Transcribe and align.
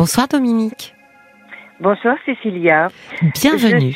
Bonsoir 0.00 0.28
Dominique. 0.28 0.94
Bonsoir 1.78 2.16
Cécilia. 2.24 2.88
Bienvenue. 3.34 3.94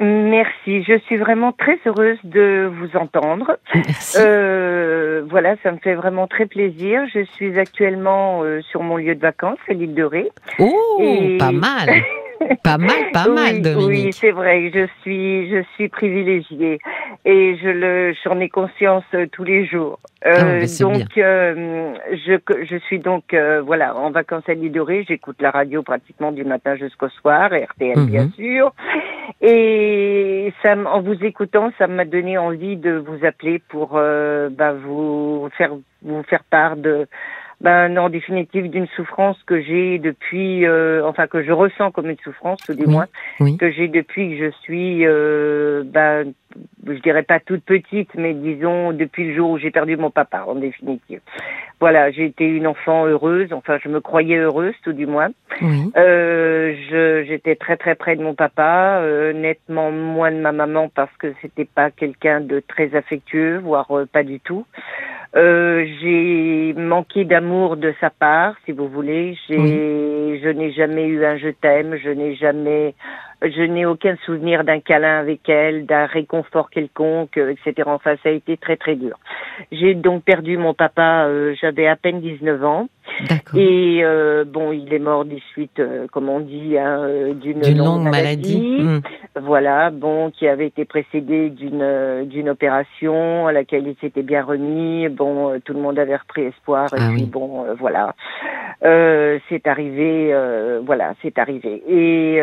Merci, 0.00 0.82
je 0.84 0.98
suis 1.00 1.18
vraiment 1.18 1.52
très 1.52 1.78
heureuse 1.84 2.16
de 2.24 2.72
vous 2.74 2.96
entendre. 2.96 3.58
Merci. 3.74 4.16
Euh, 4.20 5.22
voilà, 5.28 5.56
ça 5.62 5.70
me 5.72 5.76
fait 5.76 5.96
vraiment 5.96 6.26
très 6.28 6.46
plaisir. 6.46 7.02
Je 7.12 7.26
suis 7.34 7.58
actuellement 7.58 8.42
euh, 8.42 8.62
sur 8.70 8.82
mon 8.82 8.96
lieu 8.96 9.14
de 9.14 9.20
vacances, 9.20 9.58
à 9.68 9.74
l'île 9.74 9.92
de 9.92 10.02
Ré. 10.02 10.30
Oh, 10.58 10.96
Et- 11.02 11.36
pas 11.36 11.52
mal. 11.52 11.90
Pas 12.62 12.78
mal, 12.78 12.90
pas 13.12 13.28
mal, 13.28 13.54
oui, 13.54 13.60
Dominique. 13.62 13.88
oui, 14.06 14.12
c'est 14.12 14.30
vrai. 14.30 14.70
Je 14.74 14.86
suis, 15.02 15.48
je 15.50 15.62
suis 15.74 15.88
privilégiée 15.88 16.78
et 17.24 17.56
je 17.56 17.68
le, 17.68 18.14
j'en 18.24 18.38
ai 18.40 18.48
conscience 18.48 19.04
euh, 19.14 19.26
tous 19.32 19.44
les 19.44 19.66
jours. 19.66 19.98
Euh, 20.26 20.60
Ah, 20.62 20.66
c'est 20.66 20.84
donc, 20.84 21.18
euh, 21.18 21.94
je, 22.12 22.34
je 22.64 22.76
suis 22.86 22.98
donc, 22.98 23.34
euh, 23.34 23.60
voilà, 23.62 23.94
en 23.96 24.10
vacances 24.10 24.48
à 24.48 24.54
l'île 24.54 24.72
de 24.72 24.80
Ré. 24.80 25.04
J'écoute 25.06 25.36
la 25.40 25.50
radio 25.50 25.82
pratiquement 25.82 26.32
du 26.32 26.44
matin 26.44 26.76
jusqu'au 26.76 27.08
soir, 27.08 27.50
RTL 27.52 27.98
Mhm. 27.98 28.06
bien 28.06 28.28
sûr. 28.30 28.72
Et 29.40 30.52
ça, 30.62 30.74
en 30.76 31.00
vous 31.02 31.22
écoutant, 31.24 31.70
ça 31.78 31.86
m'a 31.86 32.04
donné 32.04 32.38
envie 32.38 32.76
de 32.76 32.92
vous 32.92 33.24
appeler 33.24 33.60
pour 33.68 33.92
euh, 33.94 34.48
bah, 34.50 34.72
vous 34.72 35.48
faire 35.56 35.72
vous 36.02 36.22
faire 36.24 36.44
part 36.44 36.76
de 36.76 37.06
ben, 37.60 37.96
en 37.98 38.08
définitive 38.08 38.70
d'une 38.70 38.86
souffrance 38.88 39.40
que 39.44 39.60
j'ai 39.60 39.98
depuis, 39.98 40.66
euh, 40.66 41.06
enfin 41.06 41.26
que 41.26 41.42
je 41.42 41.52
ressens 41.52 41.90
comme 41.92 42.10
une 42.10 42.18
souffrance, 42.18 42.60
tout 42.66 42.74
du 42.74 42.84
Oui, 42.84 42.92
moins, 42.92 43.06
oui. 43.40 43.56
que 43.56 43.70
j'ai 43.70 43.88
depuis 43.88 44.30
que 44.30 44.46
je 44.46 44.50
suis, 44.62 45.06
euh, 45.06 45.82
ben, 45.86 46.32
je 46.86 46.98
dirais 47.00 47.22
pas 47.22 47.40
toute 47.40 47.64
petite, 47.64 48.10
mais 48.14 48.34
disons 48.34 48.92
depuis 48.92 49.28
le 49.28 49.34
jour 49.34 49.50
où 49.50 49.58
j'ai 49.58 49.70
perdu 49.70 49.96
mon 49.96 50.10
papa, 50.10 50.44
en 50.46 50.54
définitive. 50.54 51.20
Voilà, 51.80 52.10
j'ai 52.10 52.26
été 52.26 52.44
une 52.46 52.66
enfant 52.66 53.06
heureuse, 53.06 53.52
enfin 53.52 53.78
je 53.82 53.88
me 53.88 54.00
croyais 54.00 54.36
heureuse, 54.36 54.74
tout 54.82 54.92
du 54.92 55.06
moins. 55.06 55.30
Oui. 55.60 55.90
Euh, 55.96 57.24
j'étais 57.26 57.56
très 57.56 57.76
très 57.76 57.94
près 57.94 58.16
de 58.16 58.22
mon 58.22 58.34
papa, 58.34 58.98
euh, 59.00 59.32
nettement 59.32 59.90
moins 59.90 60.30
de 60.30 60.38
ma 60.38 60.52
maman 60.52 60.88
parce 60.94 61.14
que 61.18 61.32
c'était 61.42 61.64
pas 61.64 61.90
quelqu'un 61.90 62.40
de 62.40 62.62
très 62.66 62.94
affectueux, 62.94 63.58
voire 63.58 63.86
euh, 63.90 64.06
pas 64.06 64.22
du 64.22 64.40
tout. 64.40 64.66
Euh, 65.36 65.84
j'ai 66.00 66.74
manqué 66.74 67.24
d'amour 67.24 67.43
de 67.76 67.94
sa 68.00 68.10
part, 68.10 68.54
si 68.64 68.72
vous 68.72 68.88
voulez. 68.88 69.36
J'ai, 69.48 70.40
je 70.42 70.48
n'ai 70.48 70.72
jamais 70.72 71.06
eu 71.06 71.24
un 71.24 71.36
je 71.36 71.48
t'aime, 71.48 71.96
je 71.96 72.10
n'ai 72.10 72.34
jamais, 72.36 72.94
je 73.42 73.62
n'ai 73.62 73.86
aucun 73.86 74.16
souvenir 74.24 74.64
d'un 74.64 74.80
câlin 74.80 75.20
avec 75.20 75.48
elle, 75.48 75.86
d'un 75.86 76.06
réconfort 76.06 76.70
quelconque, 76.70 77.36
euh, 77.36 77.52
etc. 77.52 77.84
Enfin, 77.86 78.14
ça 78.22 78.30
a 78.30 78.32
été 78.32 78.56
très 78.56 78.76
très 78.76 78.96
dur. 78.96 79.18
J'ai 79.72 79.94
donc 79.94 80.24
perdu 80.24 80.56
mon 80.56 80.74
papa, 80.74 81.26
euh, 81.26 81.54
j'avais 81.60 81.86
à 81.86 81.96
peine 81.96 82.20
19 82.20 82.64
ans. 82.64 82.88
Et 83.56 84.00
euh, 84.02 84.44
bon, 84.44 84.72
il 84.72 84.92
est 84.92 84.98
mort 84.98 85.24
des 85.24 85.40
suites, 85.52 85.78
euh, 85.78 86.06
comme 86.10 86.28
on 86.28 86.40
dit, 86.40 86.76
hein, 86.78 87.00
euh, 87.00 87.34
d'une 87.34 87.60
longue, 87.62 87.76
longue 87.76 88.10
maladie. 88.10 88.78
Hmm. 88.80 89.00
Voilà, 89.40 89.90
bon, 89.90 90.30
qui 90.30 90.48
avait 90.48 90.66
été 90.66 90.84
précédée 90.84 91.50
d'une 91.50 92.24
d'une 92.26 92.48
opération 92.48 93.46
à 93.46 93.52
laquelle 93.52 93.86
il 93.86 93.96
s'était 94.00 94.22
bien 94.22 94.42
remis. 94.42 95.08
Bon, 95.08 95.60
tout 95.64 95.74
le 95.74 95.80
monde 95.80 95.98
avait 95.98 96.16
repris 96.16 96.42
espoir. 96.42 96.92
Et 96.94 96.98
Ah 96.98 97.10
puis 97.12 97.24
bon, 97.24 97.64
euh, 97.64 97.74
voilà, 97.78 98.14
c'est 99.48 99.66
arrivé. 99.66 100.34
voilà, 100.84 101.14
c'est 101.22 101.38
arrivé. 101.38 101.82
Et 101.88 102.40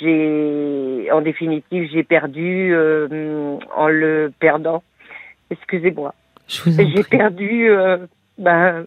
j'ai, 0.00 1.10
en 1.12 1.20
définitive, 1.20 1.88
j'ai 1.92 2.04
perdu 2.04 2.74
en 3.76 3.88
le 3.88 4.32
perdant. 4.38 4.82
Excusez-moi. 5.50 6.14
J'ai 6.48 7.04
perdu 7.04 7.70
ben, 8.38 8.86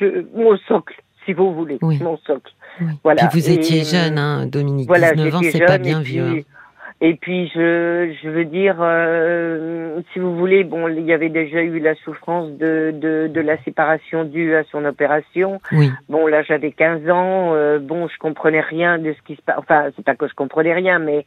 je- 0.00 0.24
mon 0.34 0.56
socle, 0.68 0.94
si 1.24 1.32
vous 1.32 1.52
voulez, 1.54 1.78
Oui. 1.82 1.98
mon 2.02 2.16
socle. 2.18 2.52
Oui. 2.80 2.86
Voilà. 3.04 3.26
Puis 3.28 3.40
vous 3.40 3.50
étiez 3.50 3.80
euh, 3.82 3.84
jeune, 3.84 4.18
hein, 4.18 4.46
Dominique. 4.46 4.86
Voilà, 4.88 5.12
19 5.12 5.34
ans, 5.34 5.40
c'est 5.42 5.64
pas 5.64 5.78
bien 5.78 6.00
et 6.00 6.04
vieux. 6.04 6.24
puis- 6.30 6.40
hein. 6.40 6.54
Et 7.00 7.14
puis 7.14 7.48
je, 7.54 8.12
je 8.24 8.28
veux 8.28 8.44
dire, 8.44 8.78
euh, 8.80 10.00
si 10.12 10.18
vous 10.18 10.34
voulez, 10.36 10.64
bon, 10.64 10.88
il 10.88 11.04
y 11.04 11.12
avait 11.12 11.28
déjà 11.28 11.62
eu 11.62 11.78
la 11.78 11.94
souffrance 11.94 12.50
de, 12.58 12.92
de, 12.92 13.28
de 13.28 13.40
la 13.40 13.56
séparation 13.62 14.24
due 14.24 14.56
à 14.56 14.64
son 14.72 14.84
opération. 14.84 15.60
Oui. 15.70 15.92
Bon, 16.08 16.26
là, 16.26 16.42
j'avais 16.42 16.72
15 16.72 17.08
ans. 17.08 17.54
euh, 17.54 17.78
bon, 17.78 18.08
je 18.08 18.18
comprenais 18.18 18.60
rien 18.62 18.98
de 18.98 19.12
ce 19.12 19.22
qui 19.26 19.36
se 19.36 19.42
passe. 19.42 19.58
Enfin, 19.58 19.90
c'est 19.94 20.04
pas 20.04 20.16
que 20.16 20.26
je 20.26 20.34
comprenais 20.34 20.74
rien, 20.74 20.98
mais 20.98 21.24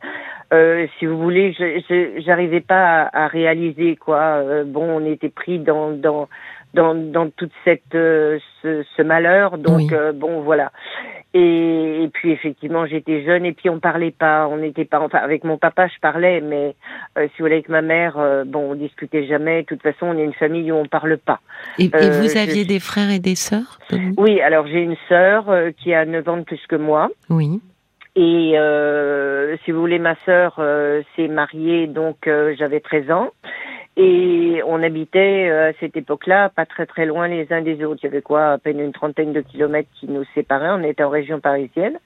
euh, 0.53 0.87
si 0.99 1.05
vous 1.05 1.17
voulez, 1.17 1.53
je, 1.57 1.79
je 1.89 2.21
j'arrivais 2.21 2.59
pas 2.59 3.03
à, 3.03 3.23
à 3.23 3.27
réaliser 3.27 3.95
quoi. 3.95 4.19
Euh, 4.19 4.65
bon, 4.65 4.83
on 5.01 5.05
était 5.05 5.29
pris 5.29 5.57
dans 5.59 5.91
dans 5.91 6.27
dans, 6.73 6.95
dans 6.95 7.29
toute 7.29 7.51
cette 7.65 7.95
euh, 7.95 8.39
ce, 8.61 8.83
ce 8.97 9.01
malheur. 9.01 9.57
Donc 9.57 9.77
Oui. 9.77 9.87
euh, 9.93 10.11
bon, 10.13 10.41
voilà. 10.41 10.71
Et, 11.33 12.03
et 12.03 12.09
puis 12.09 12.31
effectivement, 12.31 12.85
j'étais 12.85 13.23
jeune 13.23 13.45
et 13.45 13.53
puis 13.53 13.69
on 13.69 13.79
parlait 13.79 14.11
pas. 14.11 14.47
On 14.47 14.57
n'était 14.57 14.83
pas. 14.85 14.99
Enfin, 14.99 15.19
avec 15.19 15.43
mon 15.45 15.57
papa, 15.57 15.87
je 15.87 15.97
parlais, 16.01 16.41
mais 16.41 16.75
euh, 17.17 17.27
si 17.27 17.33
vous 17.39 17.45
voulez, 17.45 17.55
avec 17.55 17.69
ma 17.69 17.81
mère, 17.81 18.17
euh, 18.17 18.43
bon, 18.45 18.71
on 18.71 18.75
discutait 18.75 19.25
jamais. 19.27 19.61
De 19.61 19.67
toute 19.67 19.81
façon, 19.81 20.07
on 20.07 20.17
est 20.17 20.23
une 20.25 20.33
famille 20.33 20.71
où 20.71 20.75
on 20.75 20.85
parle 20.85 21.17
pas. 21.17 21.39
Et, 21.79 21.85
et 21.85 21.91
Euh, 21.95 22.19
vous 22.21 22.27
je- 22.29 22.37
aviez 22.37 22.65
des 22.65 22.79
frères 22.81 23.09
et 23.09 23.19
des 23.19 23.35
sœurs, 23.35 23.79
Oui, 24.17 24.41
alors 24.41 24.67
j'ai 24.67 24.81
une 24.81 24.97
sœur 25.07 25.49
euh, 25.49 25.71
qui 25.71 25.93
a 25.93 26.03
9 26.05 26.27
ans 26.27 26.37
de 26.37 26.43
plus 26.43 26.65
que 26.67 26.75
moi. 26.75 27.09
Oui. 27.29 27.61
Et 28.17 28.53
euh, 28.57 29.55
si 29.63 29.71
vous 29.71 29.79
voulez, 29.79 29.99
ma 29.99 30.15
sœur 30.25 30.55
euh, 30.59 31.01
s'est 31.15 31.29
mariée, 31.29 31.87
donc 31.87 32.27
euh, 32.27 32.53
j'avais 32.59 32.81
13 32.81 33.09
ans. 33.09 33.29
Et 33.97 34.61
on 34.65 34.81
habitait 34.81 35.49
euh, 35.49 35.69
à 35.69 35.73
cette 35.79 35.97
époque-là 35.97 36.49
pas 36.55 36.65
très 36.65 36.85
très 36.85 37.05
loin 37.05 37.27
les 37.27 37.51
uns 37.51 37.61
des 37.61 37.83
autres. 37.83 37.99
Il 38.03 38.05
y 38.05 38.09
avait 38.09 38.21
quoi, 38.21 38.51
à 38.53 38.57
peine 38.57 38.79
une 38.79 38.93
trentaine 38.93 39.33
de 39.33 39.41
kilomètres 39.41 39.89
qui 39.99 40.07
nous 40.07 40.23
séparaient. 40.33 40.69
On 40.71 40.83
était 40.83 41.03
en 41.03 41.09
région 41.09 41.39
parisienne. 41.41 41.97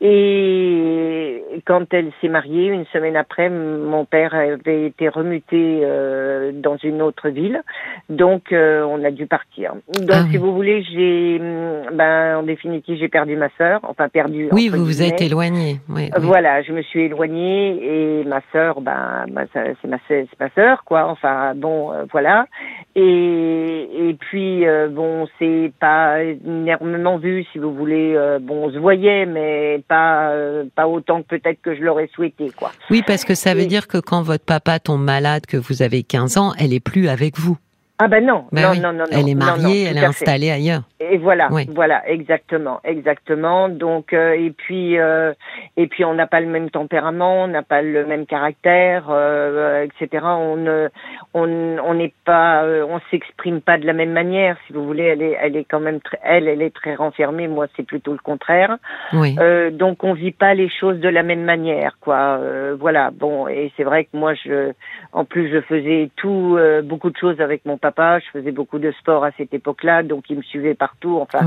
Et 0.00 1.42
quand 1.66 1.92
elle 1.92 2.12
s'est 2.20 2.28
mariée, 2.28 2.66
une 2.68 2.84
semaine 2.86 3.16
après, 3.16 3.48
mon 3.48 4.04
père 4.04 4.34
avait 4.34 4.86
été 4.86 5.08
remuté 5.08 5.80
euh, 5.82 6.52
dans 6.54 6.76
une 6.76 7.02
autre 7.02 7.28
ville. 7.28 7.60
Donc 8.08 8.52
euh, 8.52 8.84
on 8.84 9.02
a 9.04 9.10
dû 9.10 9.26
partir. 9.26 9.72
Donc 9.98 10.10
Ah 10.12 10.24
si 10.30 10.36
vous 10.36 10.54
voulez, 10.54 10.82
j'ai, 10.84 11.40
hum, 11.40 11.96
ben 11.96 12.38
en 12.38 12.42
définitive, 12.44 12.98
j'ai 12.98 13.08
perdu 13.08 13.36
ma 13.36 13.48
sœur. 13.58 13.80
Enfin 13.82 14.08
perdu. 14.08 14.48
Oui, 14.52 14.68
vous 14.68 14.84
vous 14.84 15.02
êtes 15.02 15.16
guillemets. 15.16 15.26
éloigné. 15.26 15.76
Oui, 15.88 16.10
oui. 16.14 16.20
Voilà, 16.22 16.62
je 16.62 16.72
me 16.72 16.82
suis 16.82 17.02
éloignée 17.02 18.20
et 18.20 18.24
ma 18.24 18.42
sœur, 18.52 18.80
ben, 18.80 19.24
ben, 19.28 19.46
c'est 19.52 19.88
ma 19.88 19.98
sœur- 20.06 20.26
c'est 20.30 20.40
ma 20.40 20.50
sœur, 20.50 20.84
quoi. 20.84 21.15
Enfin, 21.16 21.54
bon, 21.54 21.92
euh, 21.92 22.04
voilà. 22.12 22.46
Et 22.94 23.88
et 24.08 24.14
puis 24.14 24.66
euh, 24.66 24.88
bon, 24.88 25.26
c'est 25.38 25.72
pas 25.80 26.22
énormément 26.22 27.18
vu, 27.18 27.44
si 27.52 27.58
vous 27.58 27.72
voulez. 27.74 28.14
euh, 28.14 28.38
bon, 28.40 28.66
on 28.68 28.70
se 28.72 28.78
voyait, 28.78 29.26
mais 29.26 29.82
pas 29.88 30.30
euh, 30.30 30.64
pas 30.74 30.86
autant 30.86 31.22
que 31.22 31.28
peut-être 31.36 31.60
que 31.62 31.74
je 31.74 31.82
l'aurais 31.82 32.08
souhaité, 32.14 32.50
quoi. 32.56 32.70
Oui, 32.90 33.02
parce 33.06 33.24
que 33.24 33.34
ça 33.34 33.54
veut 33.54 33.62
Et- 33.62 33.66
dire 33.66 33.88
que 33.88 33.98
quand 33.98 34.22
votre 34.22 34.44
papa 34.44 34.78
tombe 34.78 35.02
malade, 35.02 35.46
que 35.46 35.56
vous 35.56 35.82
avez 35.82 36.02
15 36.02 36.36
ans, 36.38 36.52
elle 36.58 36.72
est 36.72 36.80
plus 36.80 37.08
avec 37.08 37.38
vous. 37.38 37.56
Ah 37.98 38.08
ben 38.08 38.24
non, 38.26 38.44
Ben 38.52 38.62
non, 38.62 38.70
oui. 38.72 38.80
non, 38.80 38.92
non, 38.92 38.98
non. 38.98 39.04
Elle 39.10 39.28
est 39.30 39.34
non, 39.34 39.46
mariée, 39.46 39.84
elle 39.84 39.96
est 39.96 40.00
fait. 40.00 40.06
installée 40.06 40.50
ailleurs. 40.50 40.82
Et 41.00 41.16
voilà, 41.16 41.48
Oui. 41.50 41.66
voilà, 41.74 42.06
exactement, 42.08 42.80
exactement. 42.84 43.68
Donc 43.70 44.12
euh, 44.12 44.32
et 44.32 44.50
puis 44.50 44.98
euh, 44.98 45.32
et 45.78 45.86
puis 45.86 46.04
on 46.04 46.12
n'a 46.12 46.26
pas 46.26 46.40
le 46.40 46.46
même 46.46 46.68
tempérament, 46.68 47.44
on 47.44 47.48
n'a 47.48 47.62
pas 47.62 47.80
le 47.80 48.04
même 48.04 48.26
caractère, 48.26 49.06
euh, 49.10 49.84
etc. 49.84 50.24
On 50.26 50.56
ne 50.56 50.88
on 51.32 51.46
on 51.82 51.94
n'est 51.94 52.12
pas, 52.26 52.64
euh, 52.64 52.84
on 52.88 53.00
s'exprime 53.10 53.60
pas 53.62 53.78
de 53.78 53.86
la 53.86 53.92
même 53.94 54.12
manière. 54.12 54.56
Si 54.66 54.72
vous 54.74 54.84
voulez, 54.84 55.04
elle 55.04 55.22
est 55.22 55.36
elle 55.40 55.56
est 55.56 55.64
quand 55.64 55.80
même 55.80 56.00
très, 56.00 56.18
elle 56.22 56.48
elle 56.48 56.60
est 56.62 56.74
très 56.74 56.94
renfermée. 56.96 57.48
Moi, 57.48 57.66
c'est 57.76 57.82
plutôt 57.86 58.12
le 58.12 58.18
contraire. 58.18 58.76
Oui. 59.14 59.36
Euh, 59.38 59.70
donc 59.70 60.04
on 60.04 60.12
vit 60.12 60.32
pas 60.32 60.52
les 60.54 60.68
choses 60.68 60.98
de 61.00 61.08
la 61.08 61.22
même 61.22 61.44
manière, 61.44 61.96
quoi. 62.00 62.38
Euh, 62.40 62.76
voilà. 62.78 63.10
Bon, 63.10 63.48
et 63.48 63.72
c'est 63.76 63.84
vrai 63.84 64.04
que 64.04 64.16
moi, 64.16 64.34
je, 64.34 64.72
en 65.12 65.24
plus, 65.24 65.50
je 65.50 65.60
faisais 65.62 66.10
tout, 66.16 66.56
euh, 66.58 66.82
beaucoup 66.82 67.10
de 67.10 67.16
choses 67.16 67.40
avec 67.40 67.64
mon 67.64 67.76
papa. 67.90 68.18
Je 68.18 68.30
faisais 68.30 68.52
beaucoup 68.52 68.78
de 68.78 68.92
sport 68.92 69.24
à 69.24 69.30
cette 69.36 69.54
époque-là, 69.54 70.02
donc 70.02 70.24
il 70.30 70.38
me 70.38 70.42
suivait 70.42 70.74
partout. 70.74 71.18
Enfin. 71.20 71.40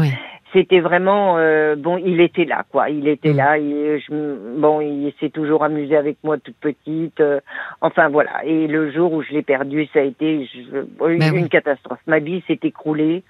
C'était 0.53 0.79
vraiment 0.79 1.37
euh, 1.37 1.75
bon. 1.75 1.97
Il 1.97 2.21
était 2.21 2.45
là, 2.45 2.63
quoi. 2.71 2.89
Il 2.89 3.07
était 3.07 3.33
Mm. 3.33 3.37
là. 3.37 3.57
Il, 3.57 3.99
je, 4.07 4.57
bon, 4.59 4.81
il 4.81 5.13
s'est 5.19 5.29
toujours 5.29 5.63
amusé 5.63 5.95
avec 5.95 6.17
moi 6.23 6.37
toute 6.37 6.55
petite. 6.57 7.19
euh, 7.21 7.39
enfin 7.81 8.09
voilà. 8.09 8.43
Et 8.45 8.67
le 8.67 8.91
jour 8.91 9.13
où 9.13 9.21
je 9.21 9.31
l'ai 9.31 9.41
perdu, 9.43 9.87
ça 9.93 9.99
a 9.99 10.03
été 10.03 10.45
je- 10.53 11.07
une, 11.11 11.19
Ben 11.19 11.31
oui. 11.33 11.39
une 11.39 11.49
catastrophe. 11.49 11.99
Ma 12.07 12.19
vie 12.19 12.43
s'est 12.47 12.59
écroulée. 12.63 13.23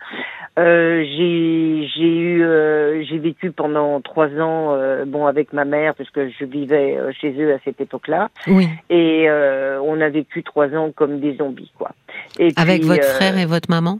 Euh, 0.58 1.04
j'ai 1.04 1.88
j'ai 1.96 2.18
eu 2.18 2.44
euh, 2.44 3.04
j'ai 3.04 3.18
vécu 3.18 3.52
pendant 3.52 4.02
trois 4.02 4.28
ans 4.40 4.74
euh, 4.74 5.06
bon 5.06 5.26
avec 5.28 5.54
ma 5.54 5.64
mère 5.66 5.96
parce 5.96 6.10
que 6.10 6.30
je 6.30 6.46
vivais 6.46 6.98
euh, 6.98 7.12
chez 7.20 7.32
eux 7.42 7.54
à 7.54 7.60
cette 7.64 7.80
époque-là 7.80 8.30
Oui. 8.48 8.68
et 8.90 9.26
euh, 9.30 9.80
on 9.84 10.02
a 10.02 10.10
vécu 10.10 10.44
trois 10.44 10.68
ans 10.76 10.92
comme 10.94 11.20
des 11.20 11.36
zombies 11.36 11.72
quoi. 11.78 11.92
Et 12.40 12.50
Avec 12.58 12.80
puis, 12.80 12.88
votre 12.90 13.04
frère 13.06 13.38
et 13.38 13.46
votre 13.46 13.70
maman? 13.70 14.00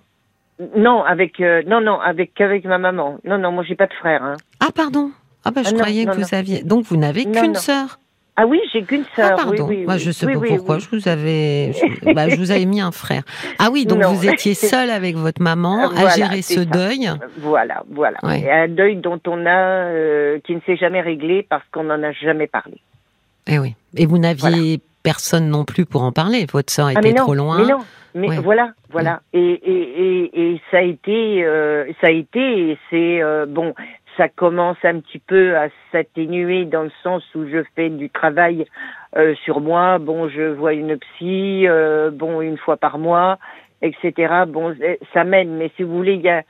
Non 0.76 1.04
avec 1.04 1.40
euh, 1.40 1.62
non 1.66 1.82
non 1.82 2.00
avec 2.00 2.40
avec 2.42 2.66
ma 2.66 2.78
maman 2.78 3.18
non 3.24 3.38
non 3.38 3.52
moi 3.52 3.64
j'ai 3.64 3.76
pas 3.76 3.88
de 3.88 3.94
frère 3.94 4.24
hein. 4.24 4.36
Ah, 4.60 4.68
pardon. 4.76 5.12
Ah, 5.46 5.52
bah, 5.52 5.62
je 5.64 5.70
Ah 5.70 5.72
non, 5.72 5.78
croyais 5.80 6.04
non, 6.06 6.12
que 6.12 6.18
vous 6.18 6.36
aviez. 6.36 6.64
Donc, 6.64 6.84
vous 6.84 6.98
n'avez 6.98 7.24
qu'une 7.24 7.56
sœur 7.56 7.98
Ah 8.36 8.46
oui, 8.46 8.60
j'ai 8.74 8.84
qu'une 8.84 9.06
sœur. 9.16 9.32
Ah, 9.34 9.36
pardon. 9.38 9.66
Oui, 9.70 9.78
oui, 9.80 9.86
Moi, 9.86 9.96
je 9.98 10.12
sais 10.12 10.26
Oui, 10.26 10.34
pas 10.50 10.56
pourquoi. 10.58 10.80
Je 10.80 10.88
vous 10.92 11.08
avais, 11.08 11.72
je, 11.72 12.14
bah, 12.14 12.28
je 12.28 12.36
vous 12.36 12.52
avais 12.52 12.66
mis 12.66 12.82
un 12.82 12.92
frère. 12.92 13.24
Ah 13.58 13.70
oui, 13.72 13.86
donc 13.86 14.04
vous 14.04 14.28
étiez 14.28 14.54
seule 14.54 14.90
avec 14.90 15.16
votre 15.16 15.42
maman 15.42 15.90
à 15.96 16.10
gérer 16.10 16.42
ce 16.42 16.56
ça. 16.56 16.66
deuil. 16.66 17.10
Voilà, 17.38 17.84
voilà. 17.90 18.18
Ouais. 18.24 18.42
Et 18.42 18.52
un 18.52 18.68
deuil 18.68 18.98
dont 18.98 19.20
on 19.28 19.46
a, 19.46 19.86
euh, 19.88 20.40
qui 20.44 20.56
ne 20.56 20.60
s'est 20.66 20.76
jamais 20.76 21.00
réglé 21.00 21.48
parce 21.50 21.64
qu'on 21.72 21.84
n'en 21.86 22.04
a 22.04 22.12
jamais 22.12 22.48
parlé. 22.48 22.80
Eh 23.48 23.60
oui. 23.60 23.76
Et 23.96 24.06
vous 24.06 24.18
n'aviez 24.18 24.82
personne 25.12 25.50
non 25.50 25.66
plus 25.66 25.86
pour 25.86 26.04
en 26.04 26.12
parler. 26.12 26.46
Votre 26.52 26.72
sœur 26.72 26.90
était 26.90 27.00
Ah 27.00 27.02
mais 27.04 27.14
non, 27.14 27.24
trop 27.26 27.34
loin. 27.36 27.58
mais 27.60 27.72
non, 27.74 27.80
mais 28.14 28.30
Ouais. 28.30 28.40
voilà, 28.40 28.74
voilà. 28.92 29.22
Et, 29.34 29.40
et, 29.40 29.82
et, 30.06 30.52
et 30.54 30.62
ça 30.70 30.78
a 30.78 30.82
été, 30.82 31.44
euh, 31.44 31.86
ça 32.00 32.08
a 32.08 32.12
été, 32.12 32.78
c'est 32.90 33.22
euh, 33.24 33.46
bon, 33.48 33.74
ça 34.18 34.28
commence 34.30 34.78
un 34.84 35.00
petit 35.00 35.20
peu 35.20 35.56
à 35.58 35.70
s'atténuer 35.92 36.66
dans 36.66 36.84
le 36.84 36.92
sens 37.04 37.24
où 37.36 37.46
je 37.48 37.64
fais 37.76 37.90
du 37.90 38.10
travail 38.10 38.66
euh, 39.18 39.34
sur 39.46 39.62
moi. 39.62 39.98
Bon, 39.98 40.30
je 40.30 40.44
vois 40.44 40.74
une 40.74 40.98
psy, 40.98 41.68
euh, 41.68 42.12
bon, 42.12 42.42
une 42.42 42.58
fois 42.58 42.78
par 42.78 42.98
mois, 43.00 43.40
etc. 43.82 44.44
Bon, 44.48 44.76
ça 45.14 45.24
mène, 45.24 45.56
mais 45.58 45.72
si 45.76 45.84
vous 45.84 45.96
voulez, 45.96 46.14
il 46.14 46.22
y 46.22 46.30
a, 46.30 46.44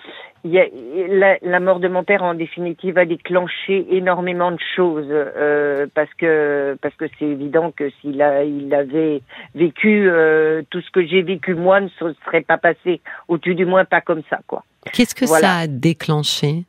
il 0.43 0.51
y 0.51 0.59
a 0.59 0.65
la, 1.09 1.37
la 1.41 1.59
mort 1.59 1.79
de 1.79 1.87
mon 1.87 2.03
père 2.03 2.23
en 2.23 2.33
définitive 2.33 2.97
a 2.97 3.05
déclenché 3.05 3.85
énormément 3.91 4.51
de 4.51 4.59
choses 4.75 5.07
euh, 5.09 5.85
parce 5.93 6.13
que 6.13 6.77
parce 6.81 6.95
que 6.95 7.05
c'est 7.17 7.25
évident 7.25 7.71
que 7.71 7.89
s'il 7.99 8.21
a 8.21 8.43
il 8.43 8.73
avait 8.73 9.21
vécu 9.55 10.09
euh, 10.09 10.61
tout 10.69 10.81
ce 10.81 10.89
que 10.91 11.05
j'ai 11.05 11.21
vécu 11.23 11.55
moi 11.55 11.81
ne 11.81 11.89
se 11.89 12.13
serait 12.25 12.41
pas 12.41 12.57
passé 12.57 13.01
ou 13.27 13.37
tout 13.37 13.53
du 13.53 13.65
moins 13.65 13.83
pas 13.85 13.99
comme 14.01 14.21
ça 14.29 14.39
quoi. 14.47 14.63
Qu'est-ce 14.93 15.13
que 15.13 15.25
Voilà. 15.25 15.47
ça 15.47 15.57
a 15.63 15.67
déclenché? 15.67 16.63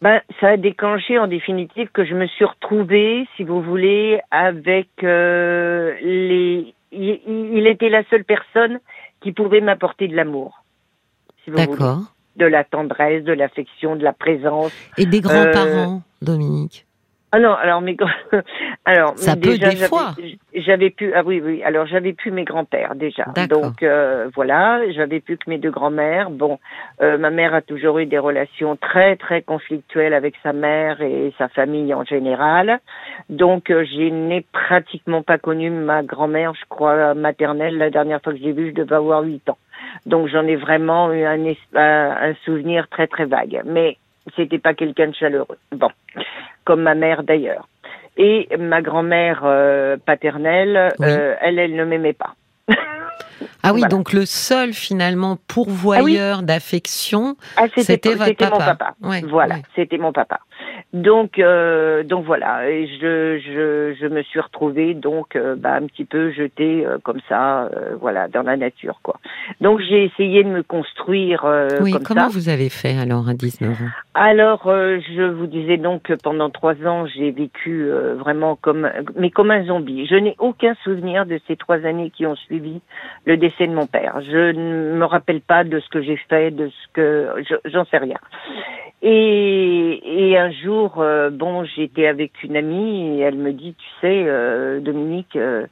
Ben 0.00 0.20
ça 0.40 0.48
a 0.50 0.56
déclenché 0.56 1.18
en 1.18 1.26
définitive 1.26 1.88
que 1.92 2.04
je 2.04 2.14
me 2.14 2.26
suis 2.26 2.44
retrouvée 2.46 3.26
si 3.36 3.44
vous 3.44 3.60
voulez 3.60 4.20
avec 4.30 4.88
euh, 5.02 5.94
les 6.00 6.74
il, 6.90 7.20
il 7.26 7.66
était 7.66 7.88
la 7.90 8.02
seule 8.04 8.24
personne 8.24 8.78
qui 9.24 9.32
pouvait 9.32 9.60
m'apporter 9.62 10.06
de 10.06 10.14
l'amour. 10.14 10.62
Si. 11.44 11.50
D'accord. 11.50 12.00
de 12.36 12.46
la 12.46 12.64
tendresse, 12.64 13.22
de 13.22 13.32
l'affection, 13.32 13.94
de 13.94 14.02
la 14.02 14.12
présence. 14.12 14.72
Et 14.98 15.06
des 15.06 15.18
Euh, 15.18 15.20
grands-parents, 15.20 16.02
Dominique? 16.20 16.84
Ah 17.36 17.40
non, 17.40 17.52
alors 17.54 17.80
mes 17.80 17.96
alors 18.84 19.18
Ça 19.18 19.34
peut 19.34 19.40
déjà 19.56 19.70
des 19.70 19.76
j'avais- 19.76 19.88
fois. 19.88 20.10
j'avais 20.54 20.90
pu 20.90 21.12
ah 21.14 21.22
oui 21.26 21.40
oui 21.44 21.64
alors 21.64 21.84
j'avais 21.86 22.12
pu 22.12 22.30
mes 22.30 22.44
grands-pères 22.44 22.94
déjà. 22.94 23.24
Donc 23.48 23.82
euh, 23.82 24.28
voilà 24.36 24.80
j'avais 24.92 25.18
pu 25.18 25.36
que 25.36 25.50
mes 25.50 25.58
deux 25.58 25.72
grands-mères. 25.72 26.30
Bon 26.30 26.60
euh, 27.02 27.18
ma 27.18 27.30
mère 27.30 27.52
a 27.52 27.60
toujours 27.60 27.98
eu 27.98 28.06
des 28.06 28.18
relations 28.20 28.76
très 28.76 29.16
très 29.16 29.42
conflictuelles 29.42 30.14
avec 30.14 30.34
sa 30.44 30.52
mère 30.52 31.00
et 31.02 31.32
sa 31.36 31.48
famille 31.48 31.92
en 31.92 32.04
général. 32.04 32.78
Donc 33.30 33.68
euh, 33.70 33.84
je 33.84 34.10
n'ai 34.10 34.42
pratiquement 34.52 35.22
pas 35.22 35.38
connu 35.38 35.70
ma 35.70 36.04
grand-mère 36.04 36.54
je 36.54 36.64
crois 36.68 37.14
maternelle 37.14 37.78
la 37.78 37.90
dernière 37.90 38.20
fois 38.22 38.32
que 38.32 38.38
je 38.38 38.44
l'ai 38.44 38.52
vue 38.52 38.70
je 38.70 38.74
devais 38.80 38.94
avoir 38.94 39.22
huit 39.24 39.48
ans. 39.50 39.58
Donc 40.06 40.28
j'en 40.28 40.46
ai 40.46 40.54
vraiment 40.56 41.12
eu 41.12 41.24
un, 41.24 41.40
un 41.74 42.34
souvenir 42.44 42.86
très 42.88 43.08
très 43.08 43.24
vague. 43.24 43.62
Mais 43.64 43.96
c'était 44.36 44.58
pas 44.58 44.74
quelqu'un 44.74 45.08
de 45.08 45.14
chaleureux 45.14 45.58
bon 45.72 45.90
comme 46.64 46.82
ma 46.82 46.94
mère 46.94 47.22
d'ailleurs 47.22 47.68
et 48.16 48.48
ma 48.58 48.80
grand-mère 48.80 49.40
euh, 49.44 49.96
paternelle, 50.04 50.92
Oui. 51.00 51.06
euh, 51.08 51.34
elle, 51.40 51.58
elle 51.58 51.74
ne 51.74 51.84
m'aimait 51.84 52.12
pas. 52.12 52.34
Ah 53.62 53.72
oui, 53.72 53.80
Voilà. 53.80 53.88
donc 53.88 54.12
le 54.12 54.24
seul 54.24 54.72
finalement 54.72 55.36
pourvoyeur 55.48 56.42
d'affection, 56.42 57.36
Ah, 57.56 57.64
c'était 57.76 58.10
votre 58.14 58.26
c'était 58.26 58.44
mon 58.44 58.58
papa. 58.58 58.74
papa. 58.76 58.94
Ouais, 59.02 59.22
voilà, 59.28 59.56
ouais. 59.56 59.62
c'était 59.74 59.98
mon 59.98 60.12
papa. 60.12 60.38
Donc, 60.92 61.38
euh, 61.38 62.02
donc 62.04 62.24
voilà, 62.24 62.68
et 62.70 62.86
je, 62.86 63.38
je, 63.38 63.94
je 64.00 64.06
me 64.06 64.22
suis 64.22 64.40
retrouvée 64.40 64.94
donc 64.94 65.36
euh, 65.36 65.56
bah, 65.56 65.74
un 65.74 65.86
petit 65.86 66.04
peu 66.04 66.30
jetée 66.30 66.84
euh, 66.86 66.98
comme 67.02 67.20
ça, 67.28 67.64
euh, 67.64 67.96
voilà, 68.00 68.28
dans 68.28 68.42
la 68.42 68.56
nature, 68.56 69.00
quoi. 69.02 69.18
Donc 69.60 69.80
j'ai 69.80 70.04
essayé 70.04 70.44
de 70.44 70.48
me 70.48 70.62
construire 70.62 71.44
euh, 71.44 71.68
oui, 71.82 71.92
comme 71.92 72.02
comment 72.04 72.28
ça. 72.28 72.38
vous 72.38 72.48
avez 72.48 72.68
fait 72.68 72.96
alors 72.96 73.28
à 73.28 73.34
19 73.34 73.70
ans? 73.70 73.74
Alors, 74.14 74.66
euh, 74.68 74.98
je 75.16 75.22
vous 75.22 75.46
disais 75.46 75.76
donc 75.76 76.02
que 76.04 76.12
pendant 76.14 76.50
trois 76.50 76.74
ans, 76.86 77.06
j'ai 77.06 77.30
vécu 77.32 77.84
euh, 77.90 78.14
vraiment 78.14 78.54
comme, 78.56 78.88
mais 79.16 79.30
comme 79.30 79.50
un 79.50 79.64
zombie. 79.64 80.06
Je 80.06 80.14
n'ai 80.14 80.36
aucun 80.38 80.74
souvenir 80.84 81.26
de 81.26 81.40
ces 81.48 81.56
trois 81.56 81.84
années 81.84 82.10
qui 82.10 82.24
ont 82.26 82.36
suivi 82.36 82.80
le 83.24 83.36
décès 83.36 83.66
de 83.66 83.72
mon 83.74 83.86
père. 83.86 84.20
Je 84.22 84.52
ne 84.52 84.94
me 84.96 85.04
rappelle 85.04 85.40
pas 85.40 85.64
de 85.64 85.80
ce 85.80 85.88
que 85.88 86.00
j'ai 86.02 86.16
fait, 86.28 86.50
de 86.52 86.68
ce 86.68 86.92
que, 86.92 87.28
je- 87.48 87.70
j'en 87.70 87.84
sais 87.86 87.98
rien. 87.98 88.18
Et, 89.02 90.13
et 90.13 90.13
un 90.36 90.50
jour, 90.50 90.96
euh, 90.98 91.30
bon, 91.30 91.64
j'étais 91.64 92.06
avec 92.06 92.42
une 92.42 92.56
amie 92.56 93.18
et 93.18 93.20
elle 93.22 93.36
me 93.36 93.52
dit, 93.52 93.74
tu 93.78 93.86
sais, 94.00 94.24
euh, 94.26 94.80
Dominique, 94.80 95.36
euh, 95.36 95.66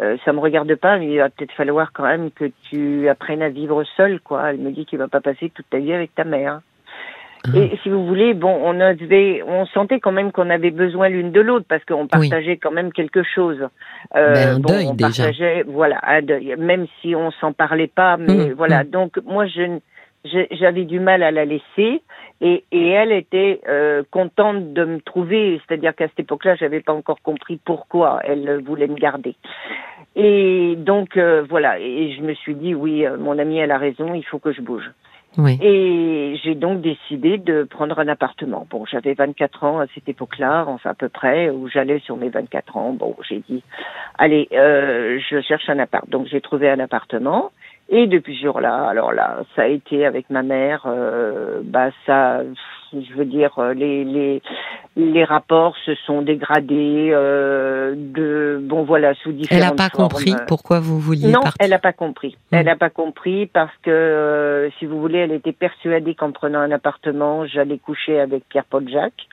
euh, 0.00 0.16
ça 0.24 0.32
me 0.32 0.38
regarde 0.40 0.72
pas, 0.76 0.98
mais 0.98 1.06
il 1.06 1.18
va 1.18 1.28
peut-être 1.28 1.52
falloir 1.52 1.92
quand 1.92 2.04
même 2.04 2.30
que 2.30 2.50
tu 2.70 3.08
apprennes 3.08 3.42
à 3.42 3.48
vivre 3.48 3.82
seule, 3.96 4.20
quoi. 4.20 4.50
Elle 4.50 4.58
me 4.58 4.70
dit 4.70 4.84
qu'il 4.86 4.98
va 4.98 5.08
pas 5.08 5.20
passer 5.20 5.50
toute 5.54 5.68
ta 5.70 5.78
vie 5.78 5.92
avec 5.92 6.14
ta 6.14 6.24
mère. 6.24 6.60
Ah. 7.46 7.56
Et 7.56 7.78
si 7.82 7.88
vous 7.88 8.04
voulez, 8.04 8.34
bon, 8.34 8.60
on 8.64 8.80
avait, 8.80 9.42
on 9.46 9.64
sentait 9.66 10.00
quand 10.00 10.10
même 10.12 10.32
qu'on 10.32 10.50
avait 10.50 10.72
besoin 10.72 11.08
l'une 11.08 11.30
de 11.30 11.40
l'autre 11.40 11.66
parce 11.68 11.84
qu'on 11.84 12.06
partageait 12.08 12.56
quand 12.56 12.72
même 12.72 12.92
quelque 12.92 13.22
chose. 13.22 13.68
Euh, 14.16 14.34
Ben, 14.34 14.48
un 14.56 14.58
bon, 14.58 14.72
deuil, 14.72 14.86
on 14.88 14.94
déjà. 14.94 15.08
partageait, 15.24 15.64
voilà, 15.66 16.00
un 16.02 16.20
deuil, 16.22 16.56
même 16.58 16.86
si 17.00 17.14
on 17.14 17.30
s'en 17.30 17.52
parlait 17.52 17.86
pas, 17.86 18.16
mais 18.16 18.48
Mmh, 18.48 18.52
voilà. 18.56 18.82
mmh. 18.82 18.88
Donc 18.90 19.18
moi, 19.24 19.46
je- 19.46 19.78
j'avais 20.52 20.84
du 20.84 21.00
mal 21.00 21.22
à 21.22 21.30
la 21.30 21.44
laisser 21.44 22.02
et, 22.40 22.64
et 22.70 22.88
elle 22.88 23.12
était 23.12 23.60
euh, 23.68 24.02
contente 24.10 24.72
de 24.72 24.84
me 24.84 25.00
trouver, 25.00 25.60
c'est-à-dire 25.66 25.94
qu'à 25.94 26.08
cette 26.08 26.20
époque-là, 26.20 26.54
j'avais 26.56 26.80
pas 26.80 26.92
encore 26.92 27.20
compris 27.22 27.58
pourquoi 27.64 28.20
elle 28.24 28.62
voulait 28.64 28.86
me 28.86 28.96
garder. 28.96 29.34
Et 30.16 30.74
donc 30.76 31.16
euh, 31.16 31.44
voilà, 31.48 31.78
et 31.78 32.12
je 32.12 32.22
me 32.22 32.34
suis 32.34 32.54
dit 32.54 32.74
oui, 32.74 33.06
euh, 33.06 33.16
mon 33.18 33.38
amie 33.38 33.58
elle 33.58 33.70
a 33.70 33.78
raison, 33.78 34.14
il 34.14 34.24
faut 34.24 34.38
que 34.38 34.52
je 34.52 34.60
bouge. 34.60 34.90
Oui. 35.36 35.58
Et 35.62 36.36
j'ai 36.42 36.54
donc 36.54 36.80
décidé 36.80 37.38
de 37.38 37.62
prendre 37.62 37.98
un 37.98 38.08
appartement. 38.08 38.66
Bon, 38.70 38.84
j'avais 38.86 39.14
24 39.14 39.64
ans 39.64 39.78
à 39.78 39.86
cette 39.94 40.08
époque-là, 40.08 40.64
enfin 40.66 40.90
à 40.90 40.94
peu 40.94 41.08
près, 41.08 41.50
où 41.50 41.68
j'allais 41.68 42.00
sur 42.00 42.16
mes 42.16 42.28
24 42.30 42.76
ans. 42.76 42.92
Bon, 42.92 43.14
j'ai 43.28 43.42
dit, 43.48 43.62
allez, 44.16 44.48
euh, 44.52 45.20
je 45.30 45.40
cherche 45.42 45.68
un 45.68 45.78
appart. 45.78 46.08
Donc 46.08 46.26
j'ai 46.26 46.40
trouvé 46.40 46.68
un 46.70 46.80
appartement. 46.80 47.52
Et 47.90 48.06
depuis 48.06 48.36
ce 48.36 48.42
jour-là, 48.42 48.86
alors 48.86 49.12
là, 49.12 49.44
ça 49.56 49.62
a 49.62 49.66
été 49.66 50.04
avec 50.04 50.28
ma 50.28 50.42
mère, 50.42 50.82
euh, 50.86 51.60
bah 51.64 51.88
ça, 52.04 52.42
je 52.92 53.14
veux 53.14 53.24
dire, 53.24 53.58
euh, 53.58 53.72
les 53.72 54.04
les 54.04 54.42
les 54.96 55.24
rapports 55.24 55.74
se 55.86 55.94
sont 56.06 56.20
dégradés 56.20 57.10
euh, 57.12 57.94
de 57.96 58.60
bon 58.62 58.82
voilà 58.82 59.14
sous 59.14 59.30
Elle 59.30 59.36
différentes 59.36 59.78
n'a 59.78 59.88
pas 59.88 59.88
formes. 59.88 60.08
compris 60.10 60.34
pourquoi 60.46 60.80
vous 60.80 60.98
vouliez 60.98 61.28
Non, 61.28 61.40
partir. 61.40 61.54
elle 61.60 61.70
n'a 61.70 61.78
pas 61.78 61.92
compris. 61.94 62.36
Hmm. 62.52 62.56
Elle 62.56 62.66
n'a 62.66 62.76
pas 62.76 62.90
compris 62.90 63.46
parce 63.46 63.74
que, 63.82 63.90
euh, 63.90 64.70
si 64.78 64.84
vous 64.84 65.00
voulez, 65.00 65.18
elle 65.20 65.32
était 65.32 65.52
persuadée 65.52 66.14
qu'en 66.14 66.32
prenant 66.32 66.58
un 66.60 66.70
appartement, 66.72 67.46
j'allais 67.46 67.78
coucher 67.78 68.20
avec 68.20 68.46
Pierre-Paul 68.50 68.86
Jacques. 68.90 69.28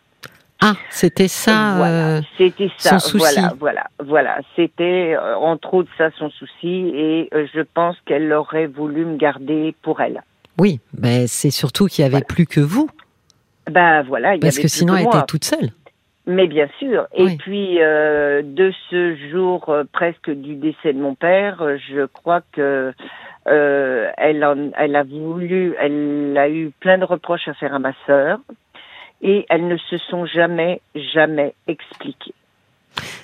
Ah, 0.68 0.74
c'était 0.90 1.28
ça. 1.28 1.76
voilà, 1.78 2.18
euh, 2.18 2.22
c'était 2.38 2.70
ça. 2.78 2.98
son 3.00 3.10
souci. 3.20 3.36
Voilà, 3.36 3.54
voilà, 3.60 3.84
voilà. 4.04 4.38
C'était 4.56 5.16
euh, 5.16 5.36
entre 5.36 5.74
autres 5.76 5.92
ça 5.98 6.10
son 6.18 6.30
souci, 6.32 6.92
et 6.96 7.30
euh, 7.34 7.46
je 7.54 7.62
pense 7.62 7.96
qu'elle 8.06 8.32
aurait 8.34 8.68
voulu 8.68 9.06
me 9.06 9.18
garder 9.18 9.76
pour 9.84 10.02
elle. 10.02 10.22
Oui, 10.58 10.80
ben 10.94 11.28
c'est 11.28 11.52
surtout 11.52 11.86
qu'il 11.88 12.02
y 12.02 12.06
avait 12.06 12.12
Voilà. 12.14 12.26
plus 12.26 12.46
que 12.48 12.62
vous, 12.62 12.90
Ben 13.70 14.02
voilà, 14.04 14.34
il 14.34 14.38
y 14.38 14.40
parce 14.40 14.56
avait 14.56 14.64
que 14.64 14.68
sinon 14.70 14.96
elle 14.96 15.06
était 15.06 15.26
toute 15.28 15.44
seule. 15.46 15.70
Mais 16.28 16.48
bien 16.48 16.68
sûr. 16.80 17.06
Et 17.14 17.38
puis 17.38 17.78
euh, 17.82 18.42
de 18.44 18.72
ce 18.90 19.16
jour 19.32 19.70
euh, 19.70 19.84
presque 19.92 20.32
du 20.32 20.56
décès 20.56 20.92
de 20.94 21.00
mon 21.00 21.14
père, 21.14 21.62
je 21.90 22.06
crois 22.08 22.42
que 22.54 22.94
euh, 23.48 24.10
elle, 24.18 24.44
en- 24.44 24.72
elle 24.76 24.96
a 24.96 25.04
voulu, 25.04 25.76
elle 25.80 26.36
a 26.36 26.50
eu 26.50 26.72
plein 26.80 26.98
de 26.98 27.04
reproches 27.06 27.48
à 27.48 27.54
faire 27.54 27.76
à 27.76 27.80
ma 27.80 27.92
sœur, 28.08 28.40
et 29.26 29.46
elles 29.50 29.68
ne 29.68 29.76
se 29.78 29.98
sont 29.98 30.26
jamais, 30.28 30.82
jamais 30.94 31.56
expliquées. 31.68 32.34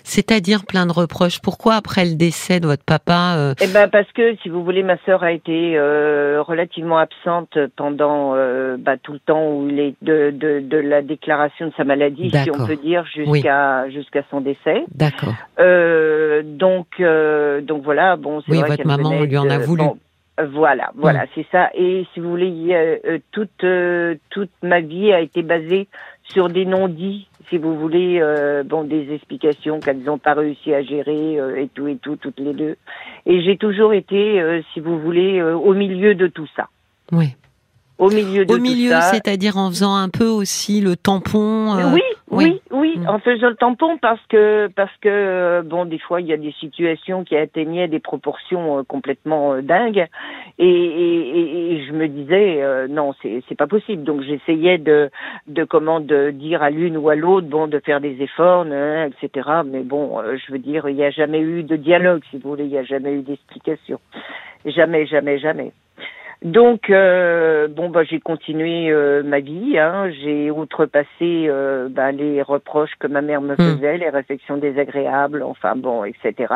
C'est-à-dire 0.04 0.66
plein 0.66 0.86
de 0.86 0.92
reproches. 0.92 1.40
Pourquoi 1.40 1.76
après 1.76 2.04
le 2.04 2.16
décès 2.16 2.60
de 2.60 2.66
votre 2.66 2.84
papa 2.84 3.36
euh, 3.38 3.54
Eh 3.62 3.68
ben 3.68 3.88
parce 3.88 4.12
que 4.12 4.36
si 4.38 4.50
vous 4.50 4.66
voulez, 4.66 4.84
ma 4.84 4.98
sœur 5.06 5.24
a 5.24 5.32
été 5.32 5.78
euh, 5.78 6.42
relativement 6.42 6.98
absente 6.98 7.58
pendant 7.78 8.34
euh, 8.36 8.76
bah, 8.78 8.98
tout 9.02 9.14
le 9.14 9.20
temps 9.20 9.48
où 9.48 9.70
il 9.70 9.80
est 9.80 9.96
de, 10.02 10.32
de, 10.32 10.60
de 10.60 10.78
la 10.78 11.02
déclaration 11.02 11.68
de 11.68 11.74
sa 11.78 11.86
maladie, 11.86 12.32
si 12.32 12.52
on 12.52 12.66
peut 12.66 12.76
dire, 12.76 13.06
jusqu'à 13.06 13.90
jusqu'à 13.90 14.24
son 14.30 14.42
décès. 14.42 14.84
D'accord. 14.94 15.36
Donc, 15.58 17.02
donc 17.64 17.84
voilà. 17.84 18.18
Bon, 18.18 18.42
c'est 18.42 18.52
Oui, 18.52 18.64
votre 18.68 18.86
maman 18.86 19.22
lui 19.22 19.38
en 19.38 19.50
a 19.50 19.60
voulu. 19.60 19.84
bon, 19.84 19.98
voilà, 20.52 20.92
voilà, 20.96 21.24
Mm. 21.24 21.28
c'est 21.36 21.46
ça. 21.52 21.70
Et 21.76 22.06
si 22.14 22.20
vous 22.20 22.30
voulez, 22.30 22.52
euh, 22.72 23.20
toute 23.32 23.64
euh, 23.64 24.16
toute 24.30 24.50
ma 24.64 24.80
vie 24.82 25.12
a 25.12 25.20
été 25.20 25.44
basée 25.44 25.88
sur 26.24 26.50
des 26.50 26.66
non-dits, 26.66 27.28
si 27.50 27.58
vous 27.58 27.78
voulez, 27.78 28.20
euh, 28.22 28.64
bon, 28.64 28.84
des 28.84 29.14
explications 29.14 29.80
qu'elles 29.80 30.02
n'ont 30.04 30.18
pas 30.18 30.34
réussi 30.34 30.74
à 30.74 30.82
gérer 30.82 31.34
et 31.58 31.68
tout 31.74 31.88
et 31.88 31.98
tout, 31.98 32.16
toutes 32.16 32.40
les 32.40 32.54
deux. 32.54 32.76
Et 33.26 33.42
j'ai 33.44 33.58
toujours 33.58 33.94
été, 33.94 34.42
si 34.74 34.80
vous 34.80 34.98
voulez, 35.00 35.42
au 35.44 35.74
milieu 35.74 36.16
de 36.16 36.28
tout 36.28 36.48
ça. 36.56 36.68
Oui. 37.12 37.36
Au 37.98 38.10
milieu 38.10 38.46
de 38.46 38.54
Au 38.54 38.58
tout 38.58 38.64
milieu, 38.64 38.92
ça. 38.92 39.02
c'est-à-dire 39.02 39.58
en 39.58 39.70
faisant 39.70 39.94
un 39.96 40.10
peu 40.10 40.26
aussi 40.28 40.82
le 40.82 40.96
tampon. 40.96 41.76
oui, 41.94 42.02
oui. 42.32 42.46
oui, 42.46 42.62
oui, 42.72 43.00
Mm. 43.00 43.08
en 43.10 43.20
faisant 43.20 43.50
le 43.50 43.56
tampon 43.56 43.98
parce 43.98 44.20
que 44.28 44.68
parce 44.76 44.96
que 45.02 45.10
euh, 45.10 45.62
bon, 45.64 45.86
des 45.86 46.00
fois 46.00 46.22
il 46.22 46.28
y 46.28 46.34
a 46.34 46.38
des 46.38 46.52
situations 46.54 47.24
qui 47.24 47.36
atteignaient 47.36 47.88
des 47.88 48.00
proportions 48.00 48.80
euh, 48.80 48.84
complètement 48.84 49.54
euh, 49.54 49.62
dingues 49.62 50.08
et, 50.58 50.66
et, 50.68 51.40
et- 51.40 51.74
et 51.74 51.86
je 51.86 51.92
me 51.94 52.08
disais 52.08 52.62
euh, 52.62 52.88
non, 52.88 53.14
c'est 53.22 53.44
c'est 53.48 53.56
pas 53.56 53.68
possible. 53.68 54.04
Donc 54.04 54.22
j'essayais 54.22 54.78
de 54.78 55.10
de 55.48 55.64
comment 55.64 56.00
de 56.00 56.32
dire 56.32 56.64
à 56.64 56.70
l'une 56.70 56.98
ou 56.98 57.10
à 57.10 57.16
l'autre 57.16 57.48
bon 57.48 57.68
de 57.68 57.80
faire 57.80 58.02
des 58.02 58.22
efforts, 58.22 58.66
etc. 58.66 59.50
Mais 59.66 59.82
bon, 59.82 60.20
euh, 60.20 60.38
je 60.38 60.52
veux 60.52 60.60
dire, 60.60 60.88
il 60.90 60.96
n'y 60.96 61.04
a 61.04 61.12
jamais 61.12 61.40
eu 61.42 61.64
de 61.64 61.76
dialogue, 61.76 62.22
si 62.30 62.38
vous 62.38 62.50
voulez, 62.52 62.64
il 62.66 62.70
n'y 62.72 62.78
a 62.78 62.84
jamais 62.84 63.14
eu 63.14 63.22
d'explication, 63.22 64.00
jamais, 64.66 65.06
jamais, 65.06 65.38
jamais. 65.40 65.72
Donc 66.44 66.90
euh, 66.90 67.68
bon 67.68 67.90
bah 67.90 68.02
j'ai 68.04 68.20
continué 68.20 68.90
euh, 68.90 69.22
ma 69.22 69.40
vie, 69.42 69.78
hein. 69.78 70.10
j'ai 70.24 70.50
outrepassé 70.50 71.06
euh, 71.22 71.88
bah, 71.88 72.12
les 72.12 72.42
reproches 72.42 72.94
que 73.00 73.06
ma 73.06 73.22
mère 73.22 73.42
me 73.42 73.56
faisait, 73.56 74.00
les 74.00 74.10
réflexions 74.10 74.58
désagréables, 74.58 75.44
enfin 75.44 75.76
bon, 75.76 76.04
etc. 76.04 76.52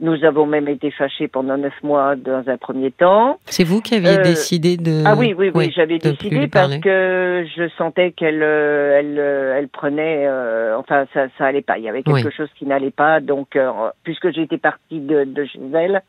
Nous 0.00 0.22
avons 0.24 0.44
même 0.44 0.68
été 0.68 0.90
fâchés 0.90 1.28
pendant 1.28 1.56
neuf 1.56 1.72
mois 1.82 2.14
dans 2.14 2.42
un 2.46 2.58
premier 2.58 2.90
temps. 2.90 3.38
C'est 3.46 3.64
vous 3.64 3.80
qui 3.80 3.94
aviez 3.94 4.18
Euh, 4.18 4.22
décidé 4.22 4.76
de. 4.76 5.02
Ah 5.06 5.14
oui, 5.16 5.34
oui, 5.36 5.50
oui, 5.54 5.72
j'avais 5.74 5.96
décidé 5.96 6.46
parce 6.48 6.76
que 6.76 7.46
je 7.56 7.68
sentais 7.78 8.12
qu'elle, 8.12 8.42
euh, 8.42 8.98
elle, 8.98 9.16
euh, 9.18 9.56
elle 9.58 9.68
prenait, 9.68 10.26
euh, 10.26 10.76
enfin, 10.76 11.06
ça, 11.14 11.28
ça 11.38 11.46
allait 11.46 11.62
pas. 11.62 11.78
Il 11.78 11.84
y 11.84 11.88
avait 11.88 12.02
quelque 12.02 12.26
Oui. 12.26 12.32
chose 12.36 12.50
qui 12.58 12.66
n'allait 12.66 12.90
pas. 12.90 13.20
Donc, 13.20 13.58
puisque 14.04 14.30
j'étais 14.32 14.58
partie 14.58 15.00
de, 15.00 15.24
de 15.24 15.44
chez 15.46 15.58
elle, 15.74 16.02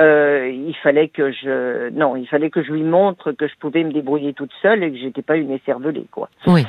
euh, 0.00 0.50
il 0.52 0.74
fallait 0.82 1.06
que 1.08 1.30
je, 1.30 1.90
non, 1.90 2.16
il 2.16 2.26
fallait 2.26 2.47
que 2.50 2.62
je 2.62 2.72
lui 2.72 2.82
montre 2.82 3.32
que 3.32 3.46
je 3.46 3.54
pouvais 3.58 3.84
me 3.84 3.92
débrouiller 3.92 4.32
toute 4.32 4.52
seule 4.62 4.82
et 4.82 4.90
que 4.90 4.98
j'étais 4.98 5.22
pas 5.22 5.36
une 5.36 5.50
écervelée, 5.50 6.06
quoi. 6.10 6.28
Oui. 6.46 6.64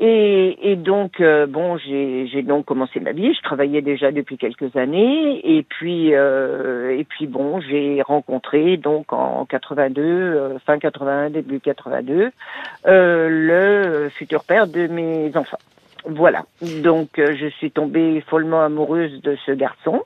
Et, 0.00 0.70
et 0.70 0.76
donc, 0.76 1.20
euh, 1.20 1.46
bon, 1.46 1.76
j'ai 1.76 2.42
donc 2.42 2.66
commencé 2.66 3.00
ma 3.00 3.10
vie. 3.10 3.34
Je 3.34 3.42
travaillais 3.42 3.82
déjà 3.82 4.12
depuis 4.12 4.38
quelques 4.38 4.76
années. 4.76 5.40
Et 5.44 5.64
puis, 5.64 6.14
euh, 6.14 6.96
et 6.96 7.02
puis 7.02 7.26
bon, 7.26 7.60
j'ai 7.60 8.00
rencontré 8.02 8.76
donc 8.76 9.12
en 9.12 9.44
82, 9.44 10.02
euh, 10.02 10.58
fin 10.64 10.78
81, 10.78 11.30
début 11.30 11.58
82, 11.58 12.30
euh, 12.86 13.28
le 13.28 14.08
futur 14.10 14.44
père 14.44 14.68
de 14.68 14.86
mes 14.86 15.36
enfants. 15.36 15.58
Voilà. 16.04 16.44
Donc, 16.82 17.08
je 17.16 17.48
suis 17.58 17.72
tombée 17.72 18.22
follement 18.28 18.62
amoureuse 18.62 19.20
de 19.20 19.36
ce 19.44 19.50
garçon. 19.50 20.02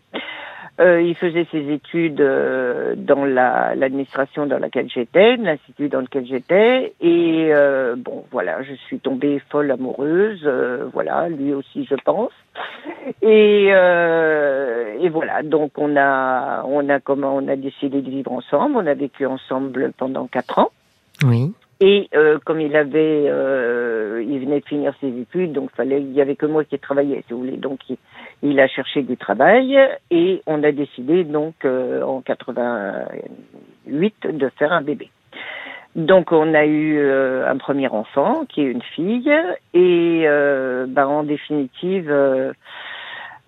Euh, 0.81 1.02
il 1.02 1.14
faisait 1.14 1.47
ses 1.52 1.71
études 1.71 2.21
euh, 2.23 2.95
dans 2.97 3.26
la- 3.26 3.75
l'administration 3.75 4.47
dans 4.47 4.59
laquelle 4.59 4.88
j'étais, 4.88 5.37
l'institut 5.37 5.91
dans 5.91 6.00
lequel 6.00 6.25
j'étais, 6.26 6.95
et 7.00 7.49
euh, 7.52 7.95
bon, 7.97 8.25
voilà, 8.33 8.62
je 8.62 8.73
suis 8.87 8.99
tombée 8.99 9.38
folle 9.50 9.71
amoureuse, 9.71 10.41
euh, 10.47 10.87
voilà, 10.95 11.29
lui 11.29 11.52
aussi, 11.52 11.85
je 11.85 11.95
pense. 11.97 12.33
Et, 13.21 13.69
euh, 13.71 14.97
et 15.00 15.09
voilà, 15.11 15.43
donc 15.43 15.73
on 15.76 15.95
a, 15.97 16.64
on 16.64 16.88
a 16.88 17.00
comment, 17.00 17.37
on 17.37 17.49
a 17.49 17.57
décidé 17.57 18.00
de 18.00 18.11
vivre 18.11 18.33
ensemble. 18.33 18.76
On 18.76 18.87
a 18.87 18.95
vécu 18.95 19.26
ensemble 19.26 19.93
pendant 19.99 20.26
quatre 20.26 20.59
ans. 20.59 20.71
Oui. 21.25 21.52
Et 21.85 22.09
euh, 22.15 22.39
comme 22.45 22.61
il 22.61 22.77
avait, 22.77 23.25
euh, 23.27 24.25
il 24.25 24.39
venait 24.39 24.61
de 24.61 24.67
finir 24.67 24.95
ses 25.01 25.09
études, 25.19 25.53
donc 25.53 25.73
fallait, 25.73 26.01
il 26.01 26.12
y 26.12 26.21
avait 26.21 26.37
que 26.37 26.47
moi 26.47 26.62
qui 26.62 26.79
travaillais, 26.79 27.25
si 27.27 27.33
vous 27.33 27.41
voulez. 27.41 27.57
Donc 27.57 27.81
il, 28.41 28.61
a 28.61 28.69
cherché 28.69 29.03
du 29.03 29.17
travail 29.17 29.77
et 30.12 30.43
on 30.47 30.62
a 30.62 30.71
décidé 30.71 31.25
donc 31.25 31.57
euh, 31.65 32.03
en 32.03 32.21
88 32.21 34.15
de 34.29 34.49
faire 34.61 34.73
un 34.73 34.83
bébé. 34.83 35.11
Donc 35.97 36.31
on 36.31 36.55
a 36.55 36.65
eu 36.67 36.99
euh, 37.01 37.51
un 37.51 37.57
premier 37.57 37.89
enfant 37.89 38.45
qui 38.49 38.61
est 38.61 38.71
une 38.71 38.83
fille 38.95 39.33
et 39.75 40.23
euh, 40.25 40.87
bah, 40.89 41.09
en 41.09 41.25
définitive 41.25 42.15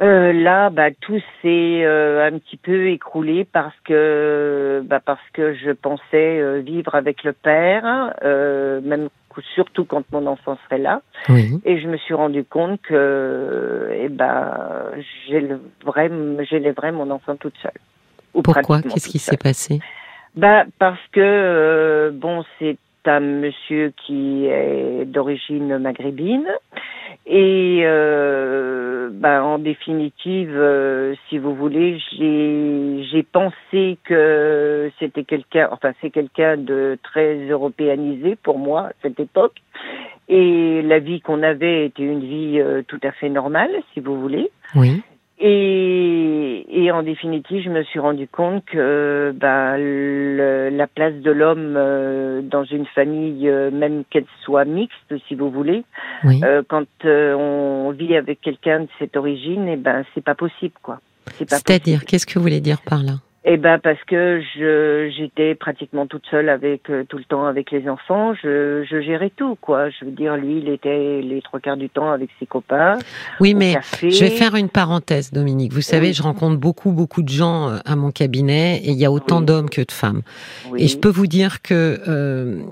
euh, 0.01 0.33
là 0.33 0.71
bah, 0.71 0.91
tout 1.01 1.21
s'est 1.41 1.85
euh, 1.85 2.27
un 2.27 2.39
petit 2.39 2.57
peu 2.57 2.89
écroulé 2.89 3.45
parce 3.45 3.75
que 3.85 4.83
bah, 4.85 5.01
parce 5.05 5.21
que 5.33 5.55
je 5.55 5.71
pensais 5.71 6.41
euh, 6.41 6.61
vivre 6.61 6.95
avec 6.95 7.23
le 7.25 7.33
père 7.33 8.13
euh, 8.23 8.81
même 8.83 9.09
surtout 9.55 9.85
quand 9.85 10.05
mon 10.13 10.27
enfant 10.27 10.59
serait 10.65 10.79
là 10.79 11.01
Oui. 11.29 11.61
et 11.65 11.81
je 11.81 11.89
me 11.89 11.97
suis 11.97 12.15
rendu 12.15 12.45
compte 12.45 12.81
que 12.83 13.91
eh 13.93 14.09
ben 14.09 14.93
j'élèverais 15.27 16.11
j'élèverais 16.49 16.93
mon 16.93 17.11
enfant 17.11 17.37
toute 17.37 17.57
seule. 17.63 17.73
Ou 18.35 18.43
Pourquoi? 18.43 18.83
Qu'est-ce 18.83 19.09
qui 19.09 19.19
s'est 19.19 19.37
passé? 19.37 19.81
Bah 20.37 20.65
parce 20.79 21.01
que 21.13 21.21
euh, 21.21 22.11
bon, 22.13 22.45
c'est 22.59 22.77
un 23.07 23.21
monsieur 23.21 23.93
qui 24.07 24.47
est 24.47 25.05
d'origine 25.05 25.79
maghrébine 25.79 26.49
et 27.27 27.81
euh, 27.85 29.09
bah, 29.13 29.43
en 29.45 29.59
définitive, 29.59 30.53
euh, 30.55 31.15
si 31.29 31.39
vous 31.39 31.55
voulez, 31.55 31.99
j'ai 32.13 33.05
j'ai 33.11 33.23
pensé 33.23 33.99
que 34.05 34.91
c'était 34.99 35.25
quelqu'un, 35.25 35.69
enfin 35.73 35.93
c'est 36.01 36.11
quelqu'un 36.11 36.57
de 36.57 36.99
très 37.03 37.47
européanisé 37.49 38.37
pour 38.37 38.59
moi 38.59 38.89
à 38.89 38.93
cette 39.03 39.21
époque 39.21 39.57
et 40.29 40.83
la 40.83 40.99
vie 40.99 41.21
qu'on 41.21 41.43
avait 41.43 41.87
était 41.87 42.03
une 42.03 42.21
vie 42.21 42.61
euh, 42.61 42.83
tout 42.87 43.01
à 43.03 43.13
fait 43.13 43.29
normale, 43.29 43.71
si 43.93 44.01
vous 44.01 44.21
voulez. 44.21 44.51
Oui. 44.75 45.03
Et, 45.39 46.65
et 46.71 46.93
en 46.93 47.03
définitive, 47.03 47.63
je 47.65 47.69
me 47.71 47.83
suis 47.83 47.99
rendu 47.99 48.29
compte 48.29 48.65
que 48.67 49.33
ben, 49.35 49.77
le- 49.77 50.69
la 50.71 50.87
place 50.87 51.15
de 51.15 51.31
l'homme 51.31 51.75
euh, 51.77 52.41
dans 52.43 52.65
une 52.65 52.87
famille, 52.87 53.49
euh, 53.49 53.71
même 53.73 54.05
qu'elle 54.11 54.27
soit 54.45 54.65
mixte, 54.65 55.15
si 55.27 55.35
vous 55.35 55.51
voulez, 55.51 55.85
Oui. 56.25 56.41
euh, 56.45 56.63
quand 56.69 56.85
euh, 57.05 57.35
on 57.35 57.91
vit 57.91 58.17
avec 58.17 58.41
quelqu'un 58.41 58.81
de 58.81 58.89
cette 58.99 59.17
origine, 59.17 59.67
eh 59.69 59.77
ben 59.77 60.05
c'est 60.15 60.25
pas 60.25 60.35
possible, 60.37 60.75
quoi. 60.83 61.01
C'est-à-dire, 61.37 62.05
qu'est-ce 62.05 62.27
que 62.27 62.35
vous 62.39 62.43
voulez 62.43 62.61
dire 62.61 62.81
par 62.83 63.03
là? 63.03 63.15
Eh 63.47 63.59
ben 63.59 63.79
parce 63.79 64.03
que 64.07 64.41
je 64.57 65.13
j'étais 65.15 65.55
pratiquement 65.55 66.07
toute 66.07 66.25
seule 66.31 66.49
avec 66.49 66.89
euh, 66.89 67.05
tout 67.07 67.19
le 67.19 67.25
temps 67.25 67.45
avec 67.45 67.71
les 67.73 67.87
enfants. 67.91 68.33
Je, 68.43 68.85
je 68.91 69.03
gérais 69.03 69.31
tout, 69.37 69.55
quoi. 69.61 69.91
Je 69.91 70.07
veux 70.07 70.13
dire, 70.13 70.35
lui, 70.37 70.61
il 70.65 70.69
était 70.71 71.21
les 71.23 71.43
trois 71.43 71.61
quarts 71.61 71.77
du 71.77 71.91
temps 71.91 72.11
avec 72.11 72.31
ses 72.41 72.47
copains. 72.47 72.97
Oui, 73.41 73.53
mais 73.53 73.75
café. 73.75 74.11
je 74.11 74.21
vais 74.25 74.31
faire 74.31 74.55
une 74.55 74.71
parenthèse, 74.71 75.31
Dominique. 75.31 75.75
Vous 75.75 75.83
savez, 75.83 76.07
Oui. 76.09 76.15
je 76.15 76.23
rencontre 76.23 76.57
beaucoup, 76.57 76.93
beaucoup 76.93 77.23
de 77.23 77.29
gens 77.29 77.69
euh, 77.69 77.77
à 77.85 77.97
mon 77.97 78.11
cabinet 78.11 78.79
et 78.83 78.93
il 78.93 78.99
y 78.99 79.05
a 79.05 79.13
autant 79.13 79.41
Oui. 79.41 79.45
d'hommes 79.45 79.69
que 79.69 79.83
de 79.83 79.93
femmes. 79.93 80.23
Oui. 80.71 80.83
Et 80.83 80.89
je 80.89 80.97
peux 80.97 81.11
vous 81.11 81.27
dire 81.27 81.61
que 81.61 82.01
euh, 82.09 82.63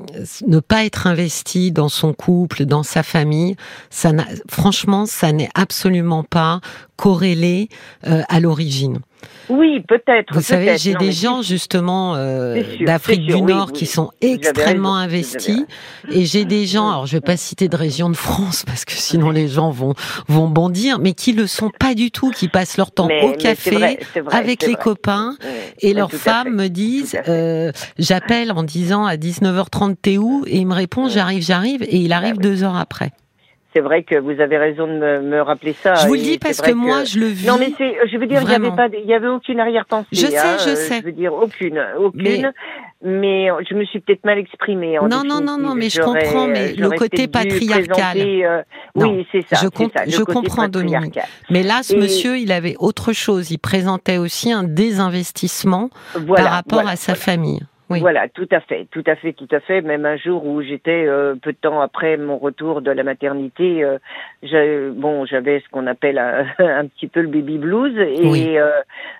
ne 0.46 0.58
pas 0.60 0.86
être 0.86 1.06
investi 1.06 1.70
dans 1.70 1.90
son 1.90 2.14
couple, 2.14 2.64
dans 2.64 2.82
sa 2.82 3.02
famille, 3.02 3.56
ça 3.90 4.12
n'a, 4.12 4.24
franchement, 4.48 5.04
ça 5.04 5.32
n'est 5.32 5.50
absolument 5.54 6.22
pas 6.24 6.60
corrélé 6.96 7.68
euh, 8.06 8.22
à 8.30 8.40
l'origine. 8.40 9.00
Oui, 9.48 9.80
peut-être. 9.86 10.32
Vous 10.32 10.40
savez, 10.40 10.78
j'ai 10.78 10.94
des 10.94 11.12
gens 11.12 11.42
justement 11.42 12.14
euh, 12.16 12.62
d'Afrique 12.84 13.26
du 13.26 13.42
Nord 13.42 13.68
oui. 13.72 13.78
qui 13.80 13.86
sont 13.86 14.10
extrêmement 14.20 14.94
raison, 14.94 15.02
investis, 15.04 15.64
et 16.10 16.24
j'ai 16.24 16.44
des 16.44 16.66
gens, 16.66 16.88
alors 16.88 17.06
je 17.06 17.16
vais 17.16 17.20
pas 17.20 17.36
citer 17.36 17.68
de 17.68 17.76
région 17.76 18.08
de 18.08 18.16
France 18.16 18.64
parce 18.66 18.84
que 18.84 18.92
sinon 18.92 19.30
les 19.30 19.48
gens 19.48 19.70
vont 19.70 19.94
vont 20.28 20.48
bondir, 20.48 20.98
mais 20.98 21.12
qui 21.12 21.32
le 21.32 21.46
sont 21.46 21.70
pas 21.70 21.94
du 21.94 22.10
tout, 22.10 22.30
qui 22.30 22.48
passent 22.48 22.76
leur 22.76 22.90
temps 22.92 23.06
mais- 23.06 23.22
au 23.22 23.32
café 23.32 23.70
vrai, 23.72 23.98
c'est 24.14 24.20
vrai, 24.20 24.36
avec 24.36 24.62
les 24.62 24.74
vrai. 24.74 24.82
copains. 24.82 25.36
Et 25.80 25.92
leurs 25.94 26.12
femmes 26.12 26.54
me 26.54 26.68
disent, 26.68 27.18
euh, 27.28 27.72
j'appelle 27.98 28.52
en 28.52 28.62
disant 28.62 29.04
à 29.04 29.16
19h30 29.16 29.96
t'es 30.00 30.18
où? 30.18 30.44
Et 30.46 30.58
il 30.58 30.66
me 30.66 30.74
répond 30.74 31.08
j'arrive, 31.08 31.42
j'arrive, 31.42 31.82
et 31.82 31.96
il 31.96 32.12
arrive 32.12 32.38
deux 32.38 32.62
heures 32.62 32.76
après. 32.76 33.10
C'est 33.74 33.80
vrai 33.80 34.02
que 34.02 34.16
vous 34.16 34.38
avez 34.40 34.58
raison 34.58 34.86
de 34.86 34.92
me, 34.92 35.20
me 35.22 35.40
rappeler 35.40 35.72
ça. 35.72 35.94
Je 35.94 36.06
vous 36.06 36.14
le 36.14 36.20
dis 36.20 36.38
parce 36.38 36.60
que 36.60 36.72
moi 36.72 37.04
je 37.04 37.18
le 37.18 37.26
vis. 37.26 37.46
Non, 37.46 37.56
mais 37.58 37.72
c'est, 37.78 37.96
je 38.10 38.18
veux 38.18 38.26
dire, 38.26 38.40
il 38.42 38.48
y 38.50 38.54
avait 38.54 38.58
Vraiment. 38.68 38.76
pas, 38.76 38.88
de- 38.88 38.96
il 39.02 39.08
y 39.08 39.14
avait 39.14 39.28
aucune 39.28 39.60
arrière-pensée. 39.60 40.08
Je 40.12 40.26
sais, 40.26 40.36
hein, 40.38 40.56
je 40.58 40.74
sais. 40.74 41.00
Je 41.00 41.04
veux 41.06 41.12
dire, 41.12 41.32
aucune, 41.32 41.82
aucune. 41.98 42.52
Mais, 43.04 43.48
je 43.68 43.74
me 43.74 43.84
suis 43.84 44.00
peut-être 44.00 44.24
mal 44.24 44.38
exprimée. 44.38 44.98
En 44.98 45.08
Non, 45.08 45.22
non, 45.24 45.40
non, 45.40 45.58
non, 45.58 45.74
mais 45.74 45.88
je 45.90 46.00
comprends, 46.00 46.46
mais 46.46 46.74
le 46.74 46.90
côté 46.90 47.26
patriarcal. 47.28 48.18
euh, 48.18 48.62
Non, 48.94 49.10
oui, 49.16 49.26
c'est 49.32 49.40
ça. 49.48 49.56
je 49.56 49.88
ça, 49.88 50.02
je 50.06 50.22
comprends, 50.22 50.68
Dominique. 50.68 51.18
Mais 51.50 51.62
là, 51.62 51.80
ce 51.82 51.94
Et- 51.94 51.96
monsieur, 51.96 52.38
il 52.38 52.52
avait 52.52 52.76
autre 52.78 53.12
chose. 53.12 53.50
Il 53.50 53.58
présentait 53.58 54.18
aussi 54.18 54.52
un 54.52 54.62
désinvestissement 54.64 55.90
Voilà, 56.14 56.42
par 56.44 56.52
rapport 56.52 56.78
voilà, 56.80 56.90
à 56.90 56.96
sa 56.96 57.12
voilà. 57.14 57.20
famille. 57.24 57.60
Oui. 57.92 58.00
Voilà, 58.00 58.28
tout 58.28 58.48
à 58.50 58.60
fait, 58.60 58.86
tout 58.90 59.04
à 59.06 59.16
fait, 59.16 59.34
tout 59.34 59.48
à 59.50 59.60
fait. 59.60 59.82
Même 59.82 60.06
un 60.06 60.16
jour 60.16 60.46
où 60.46 60.62
j'étais 60.62 61.04
euh, 61.06 61.34
peu 61.34 61.52
de 61.52 61.58
temps 61.58 61.80
après 61.82 62.16
mon 62.16 62.38
retour 62.38 62.80
de 62.80 62.90
la 62.90 63.02
maternité, 63.02 63.84
euh, 63.84 64.92
bon, 64.94 65.26
j'avais 65.26 65.60
ce 65.60 65.68
qu'on 65.70 65.86
appelle 65.86 66.18
un, 66.18 66.46
un 66.58 66.86
petit 66.86 67.06
peu 67.06 67.20
le 67.20 67.28
baby 67.28 67.58
blues 67.58 67.96
et 67.98 68.26
Oui. 68.26 68.56
euh, 68.56 68.70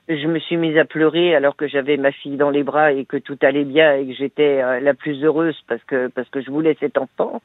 je 0.08 0.26
me 0.26 0.38
suis 0.38 0.56
mise 0.56 0.78
à 0.78 0.86
pleurer 0.86 1.34
alors 1.34 1.54
que 1.54 1.68
j'avais 1.68 1.98
ma 1.98 2.12
fille 2.12 2.36
dans 2.36 2.50
les 2.50 2.62
bras 2.62 2.92
et 2.92 3.04
que 3.04 3.18
tout 3.18 3.38
allait 3.42 3.64
bien 3.64 3.94
et 3.96 4.06
que 4.06 4.14
j'étais 4.14 4.80
la 4.80 4.94
plus 4.94 5.22
heureuse 5.22 5.56
parce 5.68 5.82
que 5.84 6.08
parce 6.08 6.28
que 6.30 6.40
je 6.40 6.50
voulais 6.50 6.76
cet 6.80 6.96
enfant. 6.96 7.42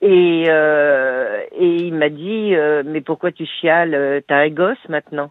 Et 0.00 0.42
et 0.44 1.76
il 1.76 1.94
m'a 1.94 2.08
dit 2.08 2.54
mais 2.86 3.00
pourquoi 3.00 3.32
tu 3.32 3.44
chiales? 3.46 4.22
T'as 4.26 4.38
un 4.38 4.48
gosse 4.50 4.88
maintenant? 4.88 5.30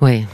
Oui. 0.00 0.26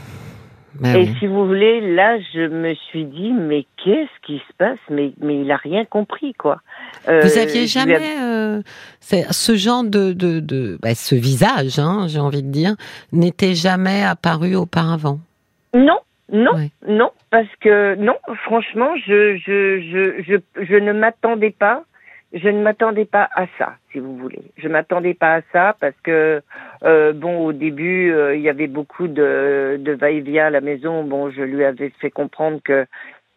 Bah 0.81 0.97
Et 0.97 1.03
oui. 1.05 1.15
si 1.19 1.27
vous 1.27 1.47
voulez, 1.47 1.81
là, 1.95 2.19
je 2.33 2.47
me 2.49 2.75
suis 2.75 3.05
dit, 3.05 3.33
mais 3.33 3.67
qu'est-ce 3.83 4.27
qui 4.27 4.39
se 4.39 4.53
passe? 4.59 4.79
Mais, 4.91 5.13
mais 5.21 5.41
il 5.41 5.51
a 5.51 5.57
rien 5.57 5.85
compris, 5.85 6.35
quoi. 6.35 6.61
Euh, 7.09 7.21
Vous 7.23 7.39
aviez 7.39 7.67
jamais 7.67 7.97
avais- 7.97 8.21
euh, 8.21 8.63
ce 9.01 9.57
genre 9.57 9.85
de, 9.85 10.13
de, 10.13 10.41
de 10.41 10.79
bah, 10.83 10.95
ce 10.95 11.15
visage, 11.15 11.79
hein, 11.79 12.07
j'ai 12.09 12.21
envie 12.21 12.43
de 12.43 12.51
dire, 12.51 12.75
n'était 13.13 13.55
jamais 13.55 14.03
apparu 14.03 14.55
auparavant? 14.57 15.19
Non, 15.75 15.99
non, 16.33 16.55
Ouais. 16.55 16.71
non, 16.87 17.11
parce 17.31 17.49
que 17.61 17.95
non, 17.97 18.15
franchement, 18.45 18.91
je, 19.07 19.37
je, 19.37 19.81
je, 19.81 20.23
je, 20.57 20.65
je 20.65 20.75
ne 20.77 20.93
m'attendais 20.93 21.51
pas. 21.59 21.83
Je 22.33 22.49
ne 22.49 22.63
m'attendais 22.63 23.07
pas 23.07 23.29
à 23.35 23.47
ça, 23.59 23.77
si 23.91 23.99
vous 23.99 24.17
voulez. 24.17 24.43
Je 24.59 24.69
m'attendais 24.69 25.15
pas 25.15 25.37
à 25.37 25.41
ça 25.53 25.77
parce 25.81 25.99
que 26.03 26.43
euh, 26.85 27.13
bon, 27.15 27.47
au 27.47 27.53
début, 27.53 28.13
euh, 28.13 28.37
il 28.37 28.43
y 28.43 28.51
avait 28.51 28.67
beaucoup 28.67 29.09
de, 29.09 29.79
de 29.81 29.93
va-et-vient 29.93 30.47
à 30.47 30.51
la 30.51 30.61
maison. 30.61 31.05
Bon, 31.05 31.31
je 31.31 31.43
lui 31.43 31.65
avais 31.65 31.91
fait 32.01 32.11
comprendre 32.11 32.61
que 32.63 32.85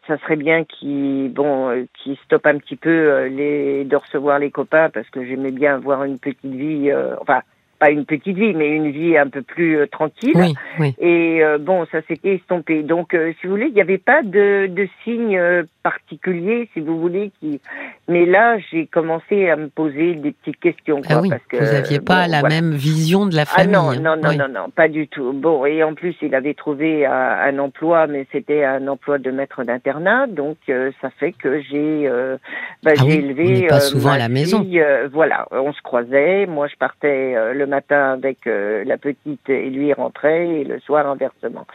ça 0.08 0.18
serait 0.18 0.36
bien 0.36 0.66
qu'il 0.66 1.32
bon, 1.34 1.70
euh, 1.70 1.86
qu'il 1.94 2.18
stoppe 2.18 2.48
un 2.48 2.58
petit 2.58 2.76
peu 2.76 2.90
euh, 2.90 3.30
les 3.30 3.86
de 3.86 3.96
recevoir 3.96 4.40
les 4.40 4.52
copains 4.52 4.90
parce 4.90 5.10
que 5.10 5.24
j'aimais 5.24 5.52
bien 5.52 5.76
avoir 5.76 6.04
une 6.04 6.20
petite 6.20 6.44
vie, 6.44 6.90
euh, 6.92 7.16
enfin 7.22 7.42
pas 7.82 7.90
une 7.90 8.06
petite 8.06 8.38
vie, 8.38 8.54
mais 8.54 8.70
une 8.70 8.92
vie 8.92 9.18
un 9.18 9.28
peu 9.28 9.42
plus 9.42 9.76
euh, 9.78 9.88
tranquille. 9.88 10.36
Oui, 10.36 10.54
oui. 10.80 10.94
Et 11.00 11.44
euh, 11.44 11.58
bon, 11.58 11.88
ça 11.92 12.02
s'était 12.04 12.36
estompé. 12.36 12.84
Donc, 12.84 13.16
euh, 13.16 13.34
si 13.40 13.48
vous 13.48 13.54
voulez, 13.54 13.68
il 13.70 13.74
n'y 13.74 13.82
avait 13.82 13.98
pas 13.98 14.22
de, 14.22 14.68
de 14.68 14.88
signe 15.04 15.36
euh, 15.36 15.64
particulier, 15.84 16.70
si 16.74 16.80
vous 16.80 17.00
voulez. 17.00 17.32
Qui... 17.40 17.60
Mais 18.08 18.26
là, 18.26 18.58
j'ai 18.72 18.86
commencé 18.88 19.50
à 19.50 19.56
me 19.56 19.68
poser 19.68 20.16
des 20.16 20.32
petites 20.32 20.60
questions. 20.60 20.98
Quoi, 21.02 21.16
Ah 21.18 21.22
oui, 21.22 21.30
parce 21.30 21.44
que, 21.50 21.58
vous 21.58 21.64
n'aviez 21.74 22.00
pas 22.00 22.26
bon, 22.26 22.32
la 22.32 22.40
voilà. 22.42 22.56
même 22.62 22.72
vision 22.74 23.26
de 23.26 23.36
la 23.36 23.44
Ah 23.44 23.46
famille. 23.46 23.72
non, 23.74 23.90
hein. 23.92 24.00
non, 24.00 24.16
non, 24.16 24.30
Oui. 24.30 24.38
non, 24.38 24.48
non, 24.48 24.70
pas 24.70 24.88
du 24.88 25.08
tout. 25.08 25.34
Bon, 25.34 25.66
et 25.66 25.84
en 25.84 25.94
plus, 25.94 26.16
il 26.22 26.36
avait 26.36 26.54
trouvé 26.54 27.06
un, 27.06 27.12
un 27.12 27.60
emploi, 27.60 28.08
mais 28.08 28.28
c'était 28.32 28.64
un 28.64 28.88
emploi 28.88 29.18
de 29.18 29.32
maître 29.32 29.64
d'internat. 29.64 30.28
Donc, 30.28 30.58
euh, 30.70 30.92
ça 31.02 31.10
fait 31.20 31.32
que 31.34 31.62
j'ai 31.62 32.08
euh, 32.08 32.38
bah, 32.84 32.92
Ah 32.98 33.04
oui, 33.06 33.14
élevé. 33.14 33.64
on 33.66 33.68
pas 33.70 33.76
euh, 33.78 33.80
souvent 33.80 34.10
ma 34.10 34.16
à 34.16 34.20
la 34.20 34.30
maison. 34.30 34.62
fille, 34.62 34.80
euh, 34.82 35.08
voilà, 35.12 35.48
on 35.52 35.74
se 35.74 35.82
croisait. 35.82 36.46
Moi, 36.46 36.68
je 36.68 36.76
partais 36.76 37.36
le 37.54 37.66
matin 37.66 38.14
avec 38.14 38.40
la 38.46 38.98
petite 38.98 39.50
et 39.50 39.70
lui 39.70 39.94
rentrait, 39.94 40.48
et 40.62 40.64
le 40.64 40.80
soir, 40.82 41.08
inversement. 41.08 41.66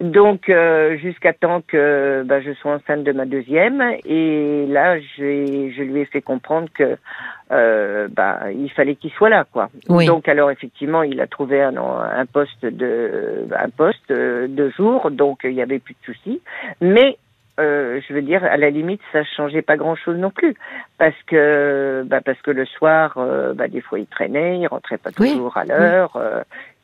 Donc, 0.00 0.50
jusqu'à 1.00 1.32
temps 1.32 1.62
que 1.66 2.22
bah, 2.26 2.40
je 2.40 2.52
sois 2.54 2.72
enceinte 2.74 3.04
de 3.04 3.12
ma 3.12 3.24
deuxième. 3.26 3.43
Et 4.04 4.66
là, 4.68 4.98
je 4.98 5.82
lui 5.82 6.00
ai 6.00 6.04
fait 6.04 6.22
comprendre 6.22 6.68
que 6.72 6.96
euh, 7.52 8.08
bah, 8.10 8.50
il 8.52 8.70
fallait 8.70 8.96
qu'il 8.96 9.10
soit 9.10 9.28
là, 9.28 9.44
quoi. 9.50 9.68
Oui. 9.88 10.06
Donc, 10.06 10.28
alors 10.28 10.50
effectivement, 10.50 11.02
il 11.02 11.20
a 11.20 11.26
trouvé 11.26 11.62
un, 11.62 11.76
un 11.76 12.26
poste 12.26 12.64
de 12.64 13.46
un 13.56 13.68
poste 13.68 14.10
euh, 14.10 14.46
de 14.48 14.70
jour, 14.70 15.10
donc 15.10 15.40
il 15.44 15.52
y 15.52 15.62
avait 15.62 15.78
plus 15.78 15.94
de 15.94 16.12
soucis. 16.14 16.40
Mais 16.80 17.18
euh, 17.60 18.00
je 18.08 18.14
veux 18.14 18.22
dire, 18.22 18.42
à 18.44 18.56
la 18.56 18.70
limite, 18.70 19.00
ça 19.12 19.22
changeait 19.24 19.62
pas 19.62 19.76
grand-chose 19.76 20.16
non 20.16 20.30
plus, 20.30 20.54
parce 20.98 21.20
que 21.26 22.02
bah, 22.06 22.20
parce 22.24 22.40
que 22.42 22.50
le 22.50 22.64
soir, 22.66 23.14
euh, 23.18 23.52
bah, 23.54 23.68
des 23.68 23.80
fois, 23.80 23.98
il 23.98 24.06
traînait, 24.06 24.58
il 24.58 24.66
rentrait 24.66 24.98
pas 24.98 25.10
Oui. 25.20 25.32
toujours 25.32 25.56
à 25.56 25.64
l'heure. 25.64 26.18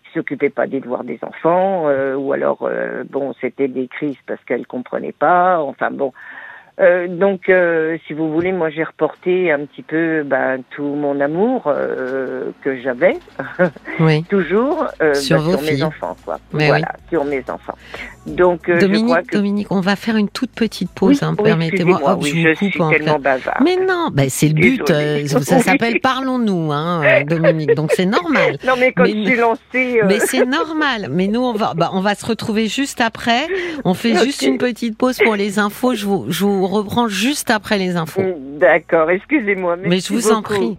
il 0.04 0.14
s'occupait 0.14 0.50
pas 0.50 0.66
des 0.66 0.80
devoirs 0.80 1.04
des 1.04 1.18
enfants, 1.22 1.88
euh, 1.88 2.14
ou 2.16 2.32
alors 2.32 2.58
euh, 2.62 3.04
bon, 3.08 3.32
c'était 3.40 3.68
des 3.68 3.88
crises 3.88 4.18
parce 4.26 4.42
qu'elle 4.44 4.66
comprenait 4.66 5.12
pas. 5.12 5.60
Enfin 5.60 5.90
bon, 5.90 6.12
euh, 6.80 7.06
donc, 7.08 7.48
euh, 7.48 7.98
si 8.06 8.12
vous 8.14 8.32
voulez, 8.32 8.52
moi 8.52 8.70
j'ai 8.70 8.82
reporté 8.84 9.52
un 9.52 9.66
petit 9.66 9.82
peu 9.82 10.22
ben, 10.24 10.62
tout 10.74 10.82
mon 10.82 11.20
amour 11.20 11.64
euh, 11.66 12.50
que 12.64 12.80
j'avais 12.80 13.16
Oui. 14.00 14.24
toujours 14.24 14.86
Sur 15.14 15.36
ben, 15.38 15.42
vos 15.44 15.50
sur 15.52 15.60
filles. 15.60 15.76
mes 15.76 15.82
enfants, 15.82 16.16
quoi. 16.24 16.38
Mais 16.52 16.68
voilà, 16.68 16.92
sur 17.10 17.24
mes 17.24 17.42
enfants. 17.48 17.74
Donc, 18.26 18.60
je 18.66 18.72
crois 18.72 18.80
Dominique, 18.80 19.26
que 19.30 19.36
Dominique, 19.36 19.66
on 19.70 19.80
va 19.80 19.96
faire 19.96 20.16
une 20.16 20.28
toute 20.28 20.50
petite 20.52 20.90
pause, 20.90 21.20
oui, 21.22 21.28
hein, 21.28 21.34
permettez-moi. 21.34 22.18
oui, 22.20 22.42
je 22.44 22.48
je 22.50 22.54
suis 22.54 22.70
coupe 22.72 22.80
en 22.82 22.90
tellement 22.90 23.18
bavard. 23.18 23.60
Mais 23.64 23.76
non, 23.76 24.08
ben 24.12 24.28
c'est 24.28 24.48
le 24.48 24.54
but. 24.54 24.86
Désolée. 24.86 25.26
ça 25.44 25.58
s'appelle 25.58 26.00
Parlons-nous, 26.00 26.70
hein, 26.72 27.02
Dominique. 27.26 27.74
Donc 27.74 27.92
c'est 27.94 28.06
normal. 28.06 28.56
Non, 28.66 28.74
mais 28.78 28.92
quand 28.92 29.04
Mais- 29.04 29.14
je 29.24 29.24
suis 29.30 29.36
lancée, 29.36 30.00
euh, 30.02 30.06
Mais 30.06 30.18
c'est 30.20 30.44
normal. 30.46 31.08
Mais 31.10 31.26
nous, 31.28 31.40
on 31.42 31.54
va, 31.54 31.72
bah, 31.74 31.90
on 31.92 32.00
va 32.00 32.14
se 32.14 32.24
retrouver 32.26 32.68
juste 32.68 33.00
après. 33.00 33.46
On 33.84 33.94
fait 33.94 34.14
juste 34.24 34.42
une 34.42 34.58
petite 34.58 34.96
pause 34.98 35.18
pour 35.24 35.34
les 35.36 35.58
infos. 35.58 35.94
Je 35.94 36.04
vous, 36.06 36.26
je 36.28 36.44
vous 36.44 36.66
reprends 36.70 37.08
juste 37.08 37.50
après 37.50 37.78
les 37.78 37.96
infos. 37.96 38.22
d'accord, 38.58 39.10
excusez-moi. 39.10 39.76
Mais 39.76 40.00
je 40.00 40.12
vous 40.12 40.30
en 40.32 40.42
prie. 40.42 40.76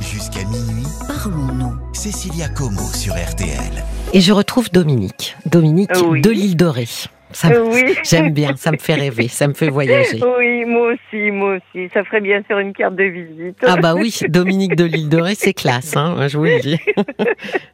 Jusqu'à 0.00 0.44
minuit, 0.44 0.86
Parlons-nous. 1.08 1.74
Cécilia 1.92 2.48
Como 2.48 2.80
sur 2.80 3.14
RTL. 3.14 3.84
Et 4.12 4.20
je 4.20 4.32
retrouve 4.32 4.70
Dominique. 4.70 5.36
Dominique 5.46 5.90
Oui. 6.08 6.20
de 6.20 6.30
l'île 6.30 6.56
de 6.56 6.66
Ré. 6.66 6.86
Ça 7.32 7.48
me- 7.50 7.62
oui. 7.62 7.94
J'aime 8.04 8.30
bien, 8.32 8.54
ça 8.56 8.70
me 8.72 8.78
fait 8.78 8.94
rêver, 8.94 9.28
ça 9.28 9.48
me 9.48 9.54
fait 9.54 9.68
voyager. 9.68 10.20
Oui, 10.38 10.64
moi 10.64 10.92
aussi, 10.92 11.30
moi 11.30 11.56
aussi. 11.56 11.88
Ça 11.92 12.04
ferait 12.04 12.20
bien 12.20 12.42
sur 12.48 12.58
une 12.58 12.72
carte 12.72 12.96
de 12.96 13.04
visite. 13.04 13.58
Ah 13.66 13.76
bah 13.76 13.94
oui, 13.94 14.16
Dominique 14.28 14.76
de 14.76 14.84
l'île 14.84 15.08
de 15.08 15.18
Ré, 15.20 15.34
c'est 15.34 15.52
classe, 15.52 15.96
hein, 15.96 16.28
je 16.28 16.38
vous 16.38 16.44
le 16.44 16.60
dis. 16.60 16.78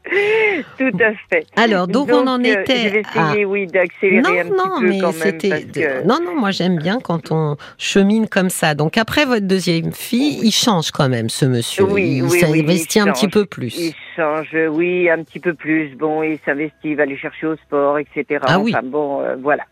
Tout 0.79 0.97
à 1.01 1.13
fait. 1.31 1.47
Alors, 1.57 1.87
donc, 1.89 2.11
on 2.13 2.27
en 2.27 2.39
euh, 2.41 2.45
était 2.45 2.77
Je 2.77 2.89
vais 2.89 3.03
à... 3.15 3.29
essayer, 3.31 3.45
oui, 3.45 3.67
d'accélérer 3.67 4.41
un 4.41 4.45
Non, 4.45 4.57
non, 4.57 4.81
peu 4.81 4.87
mais 4.89 5.01
même. 5.01 5.13
c'était. 5.13 5.49
Parce 5.49 5.65
que... 5.65 6.07
Non, 6.07 6.19
non, 6.23 6.35
moi 6.39 6.51
j'aime 6.51 6.77
bien 6.79 6.99
quand 7.01 7.31
on 7.33 7.57
chemine 7.79 8.29
comme 8.29 8.51
ça. 8.51 8.75
Donc 8.75 8.99
après 8.99 9.25
votre 9.25 9.47
deuxième 9.47 9.93
fille, 9.93 10.41
il 10.43 10.53
change 10.53 10.91
quand 10.91 11.09
même 11.09 11.29
ce 11.31 11.47
monsieur. 11.47 11.85
Oui, 11.85 12.17
il 12.17 12.23
oui, 12.25 12.29
oui, 12.33 12.41
s'investit 12.41 12.99
il 12.99 13.09
un 13.09 13.13
petit 13.13 13.29
peu 13.29 13.47
plus. 13.47 13.75
Il 13.79 13.95
change, 14.17 14.55
oui, 14.71 15.09
un 15.09 15.23
petit 15.23 15.41
peu 15.41 15.55
plus. 15.55 15.95
Bon, 15.97 16.23
il 16.23 16.39
s'investit, 16.45 16.75
il 16.85 16.97
va 16.97 17.05
aller 17.05 17.17
chercher 17.17 17.47
au 17.47 17.57
sport, 17.57 17.99
etc. 17.99 18.41
Ah 18.43 18.59
oui. 18.59 18.73
Enfin 18.75 18.87
bon, 18.87 19.21
euh, 19.23 19.37
voilà. 19.43 19.65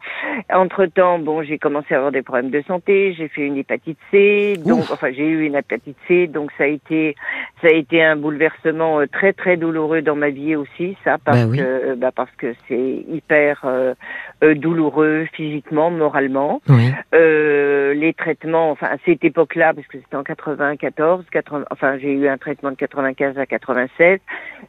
Entre-temps, 0.53 1.19
bon, 1.19 1.43
j'ai 1.43 1.59
commencé 1.59 1.95
à 1.95 1.99
avoir 1.99 2.13
des 2.13 2.23
problèmes 2.23 2.51
de 2.51 2.63
santé. 2.63 3.15
J'ai 3.17 3.29
fait 3.29 3.47
une 3.47 3.57
hépatite 3.57 3.99
C, 4.11 4.57
donc, 4.59 4.81
Ouf. 4.81 4.93
enfin, 4.93 5.11
j'ai 5.13 5.27
eu 5.27 5.47
une 5.47 5.55
hépatite 5.55 5.97
C, 6.07 6.27
donc 6.27 6.51
ça 6.59 6.65
a 6.65 6.67
été, 6.67 7.17
ça 7.63 7.69
a 7.69 7.71
été 7.71 8.03
un 8.03 8.17
bouleversement 8.17 9.01
euh, 9.01 9.07
très 9.07 9.33
très 9.33 9.57
douloureux 9.57 10.03
dans 10.03 10.17
ma 10.17 10.31
vie 10.31 10.57
aussi, 10.57 10.97
ça, 11.05 11.17
parce 11.25 11.45
oui. 11.45 11.59
que, 11.59 11.95
bah, 11.95 12.11
parce 12.15 12.31
que 12.37 12.55
c'est 12.69 13.05
hyper 13.09 13.63
euh, 13.65 13.95
euh, 14.43 14.55
douloureux 14.55 15.27
physiquement, 15.33 15.91
moralement. 15.91 16.63
Oui. 16.69 16.91
Euh, 17.15 17.95
les 17.95 18.15
traitements, 18.15 18.71
enfin 18.71 18.89
à 18.89 18.97
cette 19.05 19.25
époque-là, 19.25 19.75
parce 19.75 19.87
que 19.87 19.99
c'était 19.99 20.17
en 20.17 20.23
94, 20.23 21.25
80, 21.31 21.65
enfin 21.71 21.99
j'ai 21.99 22.13
eu 22.13 22.29
un 22.29 22.39
traitement 22.39 22.71
de 22.71 22.77
95 22.77 23.39
à 23.39 23.47
96, 23.47 24.19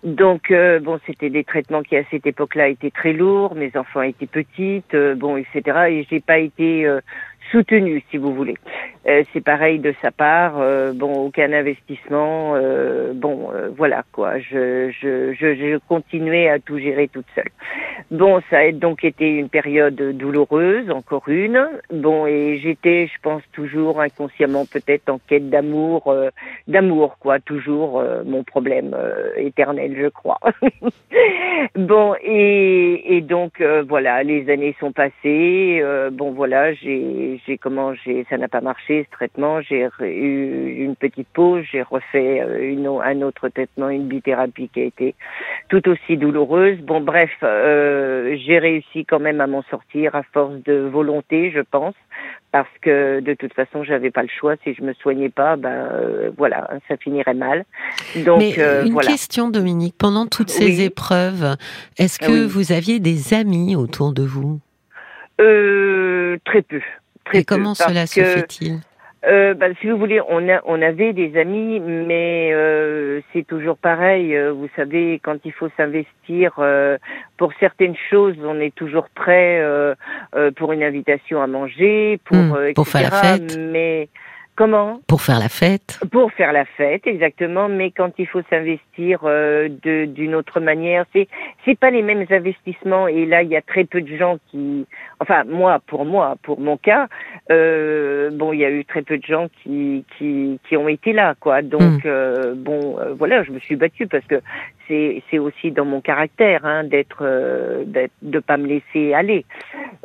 donc 0.04 0.52
euh, 0.52 0.80
bon 0.80 1.00
c'était 1.06 1.30
des 1.30 1.44
traitements 1.44 1.84
qui 1.84 1.96
à 1.96 2.04
cette 2.12 2.26
époque-là 2.26 2.68
étaient 2.68 2.92
très 2.92 3.14
lourds, 3.14 3.56
mes 3.56 3.72
enfants 3.76 4.02
étaient 4.02 4.28
petites, 4.28 4.94
euh, 4.94 5.16
bon 5.16 5.38
etc. 5.38 5.62
Et 5.90 6.08
j'ai 6.10 6.20
pas 6.20 6.40
été 6.40 6.88
soutenue 7.52 8.04
si 8.10 8.18
vous 8.18 8.34
voulez. 8.34 8.56
Euh, 9.08 9.24
c'est 9.34 9.42
pareil 9.44 9.80
de 9.80 9.96
sa 10.02 10.12
part, 10.12 10.60
euh, 10.60 10.94
bon 10.94 11.26
aucun 11.26 11.52
investissement, 11.54 12.54
euh, 12.56 13.14
bon 13.16 13.50
euh, 13.52 13.70
voilà 13.76 14.04
quoi. 14.12 14.38
Je, 14.40 14.92
je 14.92 15.34
je 15.34 15.56
je 15.56 15.80
continuais 15.88 16.48
à 16.50 16.60
tout 16.60 16.78
gérer 16.78 17.08
toute 17.08 17.26
seule. 17.34 17.50
Bon, 18.12 18.42
ça 18.50 18.60
a 18.60 18.72
donc 18.72 19.04
été 19.04 19.28
une 19.30 19.50
période 19.50 19.96
douloureuse, 19.96 20.92
encore 20.92 21.30
une. 21.30 21.68
Bon, 21.92 22.28
et 22.28 22.60
j'étais, 22.62 23.08
je 23.08 23.20
pense, 23.22 23.42
toujours 23.54 24.02
inconsciemment 24.02 24.66
peut-être 24.66 25.10
en 25.10 25.18
quête 25.18 25.50
d'amour, 25.50 26.08
euh, 26.08 26.30
d'amour, 26.68 27.18
quoi, 27.20 27.40
toujours 27.40 28.00
euh, 28.00 28.24
mon 28.26 28.44
problème 28.44 28.96
éternel, 29.38 29.96
je 29.98 30.08
crois. 30.08 30.40
bon, 31.76 32.16
et, 32.24 33.16
et 33.16 33.22
donc 33.22 33.62
voilà, 33.88 34.24
les 34.24 34.50
années 34.50 34.76
sont 34.80 34.92
passées. 34.92 35.82
bon, 36.12 36.32
voilà, 36.32 36.74
j'ai, 36.74 37.41
j'ai 37.46 37.58
comment, 37.58 37.94
j'ai, 37.94 38.26
ça 38.30 38.38
n'a 38.38 38.48
pas 38.48 38.62
marché 38.62 39.06
ce 39.06 39.12
traitement. 39.12 39.62
J'ai 39.62 39.88
eu 40.00 40.84
une 40.84 40.96
petite 40.96 41.28
pause, 41.34 41.64
j'ai 41.72 41.82
refait 41.82 42.42
euh, 42.42 42.72
une, 42.72 42.88
un 42.88 43.22
autre 43.22 43.50
traitement, 43.50 43.90
une 43.90 44.08
bithérapie 44.08 44.70
qui 44.70 44.82
a 44.82 44.86
été 44.86 45.16
tout 45.70 45.88
aussi 45.90 46.18
douloureuse. 46.18 46.80
Bon, 46.80 47.02
bref, 47.02 47.32
euh, 47.44 48.36
j'ai 48.46 48.60
réussi 48.60 49.06
quand 49.06 49.20
même 49.20 49.42
à 49.42 49.48
m'en 49.48 49.64
sortir 49.64 50.16
à 50.16 50.24
force 50.24 50.56
de 50.64 50.74
volonté, 50.74 51.52
je 51.52 51.62
pense, 51.62 51.96
parce 52.52 52.70
que 52.82 53.20
de 53.20 53.34
toute 53.34 53.54
façon, 53.54 53.84
j'avais 53.84 54.12
pas 54.12 54.24
le 54.24 54.30
choix. 54.30 54.56
Si 54.64 54.74
je 54.74 54.82
me 54.84 54.94
soignais 54.94 55.30
pas, 55.30 55.56
ben 55.56 55.70
euh, 55.70 56.32
voilà, 56.38 56.70
ça 56.88 56.98
finirait 56.98 57.34
mal. 57.34 57.66
Donc 58.16 58.40
Mais 58.40 58.60
euh, 58.60 58.86
une 58.86 58.94
voilà. 58.94 59.10
question, 59.10 59.50
Dominique, 59.50 59.96
pendant 59.98 60.28
toutes 60.28 60.50
ces 60.50 60.80
Oui. 60.80 60.84
épreuves, 60.84 61.56
est-ce 61.98 62.20
que 62.20 62.46
Oui. 62.46 62.48
vous 62.48 62.72
aviez 62.72 63.00
des 63.00 63.34
amis 63.34 63.76
autour 63.76 64.14
de 64.14 64.24
vous? 64.24 64.60
Euh, 65.40 66.38
très 66.46 66.62
peu. 66.62 66.82
Très 67.26 67.40
Et 67.40 67.44
comment 67.46 67.74
cela 67.76 68.08
se 68.08 68.22
fait-il? 68.24 68.80
Euh, 69.24 69.54
bah, 69.54 69.68
si 69.80 69.88
vous 69.88 69.98
voulez, 69.98 70.20
on 70.30 70.50
a, 70.50 70.62
on 70.66 70.82
avait 70.82 71.14
des 71.14 71.38
amis, 71.38 71.80
mais 71.80 72.50
euh, 72.54 73.22
c'est 73.32 73.46
toujours 73.46 73.78
pareil. 73.78 74.36
euh, 74.36 74.52
vous 74.52 74.68
savez, 74.76 75.20
quand 75.24 75.38
il 75.46 75.52
faut 75.52 75.70
s'investir 75.78 76.54
euh, 76.58 76.98
pour 77.38 77.54
certaines 77.60 77.96
choses, 78.10 78.36
on 78.44 78.60
est 78.60 78.74
toujours 78.74 79.08
prêt 79.14 79.60
euh, 79.62 79.94
euh, 80.36 80.50
pour 80.50 80.72
une 80.74 80.82
invitation 80.82 81.40
à 81.40 81.46
manger, 81.46 82.20
pour 82.26 82.36
euh, 82.56 82.74
pour 82.74 82.88
faire 82.88 83.12
la 83.12 83.22
fête. 83.22 83.58
Mais 83.60 84.10
Comment? 84.58 85.00
Pour 85.08 85.22
faire 85.22 85.40
la 85.40 85.48
fête 85.50 85.98
Pour 86.12 86.32
faire 86.34 86.52
la 86.52 86.66
fête, 86.66 87.08
exactement. 87.08 87.70
Mais 87.70 87.90
quand 87.90 88.12
il 88.20 88.28
faut 88.28 88.42
s'investir 88.50 89.22
euh, 89.24 89.70
de- 89.82 90.06
d'une 90.06 90.36
autre 90.36 90.60
manière, 90.60 91.06
c'est 91.14 91.30
c'est 91.64 91.80
pas 91.80 91.90
les 91.90 92.02
mêmes 92.02 92.26
investissements. 92.30 93.08
Et 93.08 93.26
là, 93.26 93.44
il 93.44 93.50
y 93.50 93.56
a 93.56 93.62
très 93.62 93.86
peu 93.86 94.02
de 94.02 94.16
gens 94.18 94.38
qui, 94.52 94.86
enfin 95.22 95.44
moi, 95.46 95.80
pour 95.88 96.04
moi, 96.06 96.36
pour 96.44 96.60
mon 96.60 96.78
cas, 96.78 97.08
euh, 97.52 98.30
bon, 98.32 98.52
il 98.54 98.60
y 98.60 98.66
a 98.66 98.72
eu 98.72 98.84
très 98.86 99.04
peu 99.04 99.18
de 99.18 99.24
gens 99.26 99.48
qui 99.62 100.04
qui, 100.18 100.60
qui 100.68 100.76
ont 100.78 100.88
été 100.88 101.14
là, 101.14 101.36
quoi. 101.40 101.62
Donc 101.62 101.82
Mm. 102.04 102.08
euh, 102.08 102.54
bon, 102.56 102.98
euh, 103.00 103.14
voilà, 103.18 103.44
je 103.44 103.52
me 103.52 103.60
suis 103.60 103.76
battue 103.76 104.08
parce 104.08 104.26
que 104.26 104.40
c'est 104.88 105.22
c'est 105.30 105.40
aussi 105.40 105.72
dans 105.72 105.86
mon 105.86 106.02
caractère 106.02 106.66
hein, 106.66 106.84
d'être 106.84 107.24
d'être- 107.86 108.12
de 108.22 108.40
pas 108.40 108.58
me 108.58 108.68
laisser 108.68 109.14
aller. 109.14 109.46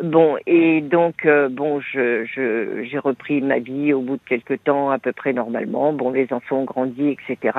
Bon, 0.02 0.36
et 0.46 0.82
donc, 0.82 1.26
bon, 1.50 1.80
je, 1.80 2.24
je, 2.26 2.84
j'ai 2.84 2.98
repris 2.98 3.40
ma 3.40 3.58
vie 3.58 3.92
au 3.94 4.00
bout 4.02 4.16
de 4.16 4.22
quelques 4.28 4.62
temps, 4.64 4.90
à 4.90 4.98
peu 4.98 5.12
près 5.12 5.32
normalement. 5.32 5.92
Bon, 5.94 6.10
les 6.12 6.30
enfants 6.32 6.58
ont 6.58 6.64
grandi, 6.64 7.16
etc. 7.16 7.58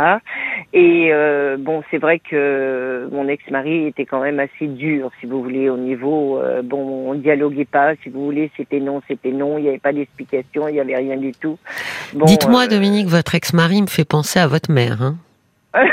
Et 0.73 1.11
bon, 1.57 1.83
c'est 1.89 1.97
vrai 1.97 2.19
que 2.19 3.09
mon 3.11 3.27
ex-mari 3.27 3.87
était 3.87 4.05
quand 4.05 4.21
même 4.21 4.39
assez 4.39 4.67
dur, 4.67 5.09
si 5.19 5.25
vous 5.25 5.41
voulez, 5.41 5.69
au 5.69 5.77
niveau, 5.77 6.39
bon, 6.63 7.09
on 7.09 7.15
dialoguait 7.49 7.65
pas, 7.65 7.93
si 8.03 8.09
vous 8.09 8.23
voulez, 8.25 8.51
c'était 8.57 8.79
non, 8.79 9.01
c'était 9.07 9.31
non, 9.31 9.57
il 9.57 9.63
n'y 9.63 9.69
avait 9.69 9.79
pas 9.79 9.93
d'explication, 9.93 10.67
il 10.67 10.73
n'y 10.73 10.79
avait 10.79 10.95
rien 10.97 11.17
du 11.17 11.31
tout. 11.31 11.57
Bon, 12.13 12.25
Dites-moi, 12.25 12.63
euh, 12.65 12.67
Dominique, 12.67 13.07
votre 13.07 13.35
ex-mari 13.35 13.81
me 13.81 13.87
fait 13.87 14.05
penser 14.05 14.39
à 14.39 14.47
votre 14.47 14.71
mère. 14.71 15.01
Hein 15.01 15.17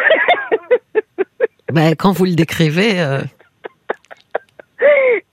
Ben, 1.72 1.94
quand 1.96 2.12
vous 2.12 2.24
le 2.24 2.34
décrivez, 2.34 3.00
euh, 3.00 3.20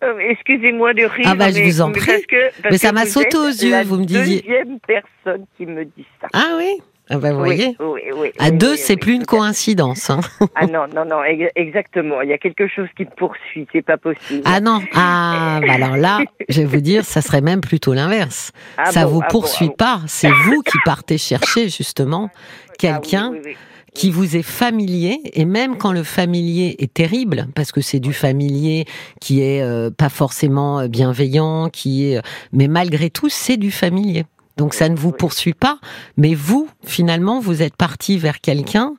euh, 0.03 0.17
Excusez-moi 0.29 0.93
de 0.93 1.03
rire. 1.03 1.25
Ah 1.27 1.35
bah, 1.35 1.51
je 1.51 1.59
mais- 1.59 1.65
vous 1.65 1.81
en 1.81 1.91
prie. 1.91 2.05
parce 2.05 2.25
que- 2.25 2.61
parce 2.61 2.71
Mais 2.71 2.77
ça 2.79 2.91
m'a 2.91 3.05
sauté 3.05 3.37
aux 3.37 3.47
yeux, 3.47 3.71
la 3.71 3.83
vous 3.83 3.97
me 3.97 4.05
disiez. 4.05 4.41
Deuxième 4.41 4.79
personne 4.79 5.45
qui 5.57 5.65
me 5.67 5.85
dit 5.85 6.05
ça. 6.19 6.27
ah 6.33 6.55
oui, 6.57 6.79
ah 7.13 7.17
ben, 7.17 7.33
vous 7.33 7.41
Oui, 7.41 7.55
voyez, 7.55 7.75
oui, 7.79 8.01
oui, 8.15 8.31
à 8.39 8.51
deux, 8.51 8.77
c'est 8.77 8.95
plus 8.95 9.13
une 9.13 9.25
coïncidence. 9.25 10.09
Hein. 10.09 10.21
Ah 10.55 10.65
non, 10.67 10.85
non, 10.95 11.05
non, 11.05 11.23
ex- 11.23 11.51
exactement. 11.55 12.21
Il 12.21 12.29
y 12.29 12.33
a 12.33 12.37
quelque 12.37 12.67
chose 12.67 12.87
qui 12.95 13.03
me 13.03 13.09
poursuit, 13.09 13.67
c'est 13.73 13.81
pas 13.81 13.97
possible. 13.97 14.41
Ah 14.45 14.61
non, 14.61 14.79
ah, 14.93 15.59
bah 15.65 15.73
alors 15.73 15.97
là, 15.97 16.19
je 16.49 16.61
vais 16.61 16.67
vous 16.67 16.81
dire, 16.81 17.03
ça 17.03 17.21
serait 17.21 17.41
même 17.41 17.61
plutôt 17.61 17.93
l'inverse. 17.93 18.51
Ah 18.77 18.91
ça 18.91 19.03
bon, 19.03 19.11
vous 19.11 19.21
ah 19.23 19.27
poursuit 19.29 19.67
bon. 19.67 19.75
pas, 19.75 20.01
c'est 20.07 20.29
vous 20.29 20.61
qui 20.61 20.77
partez 20.85 21.17
chercher 21.17 21.67
justement 21.69 22.29
quelqu'un 22.77 23.33
qui 23.93 24.09
vous 24.09 24.37
est 24.37 24.41
familier 24.43 25.19
et 25.33 25.45
même 25.45 25.77
quand 25.77 25.91
le 25.91 26.03
familier 26.03 26.75
est 26.79 26.93
terrible 26.93 27.47
parce 27.55 27.71
que 27.71 27.81
c'est 27.81 27.99
du 27.99 28.13
familier 28.13 28.85
qui 29.19 29.41
est 29.41 29.61
euh, 29.61 29.89
pas 29.89 30.09
forcément 30.09 30.79
euh, 30.79 30.87
bienveillant 30.87 31.69
qui 31.69 32.09
est 32.09 32.17
euh, 32.17 32.21
mais 32.53 32.67
malgré 32.69 33.09
tout 33.09 33.27
c'est 33.29 33.57
du 33.57 33.69
familier 33.69 34.23
donc 34.61 34.75
ça 34.75 34.87
ne 34.89 34.95
vous 34.95 35.11
poursuit 35.11 35.55
pas 35.55 35.77
mais 36.17 36.33
vous 36.35 36.69
finalement 36.83 37.39
vous 37.39 37.63
êtes 37.63 37.75
parti 37.75 38.19
vers 38.19 38.39
quelqu'un 38.41 38.93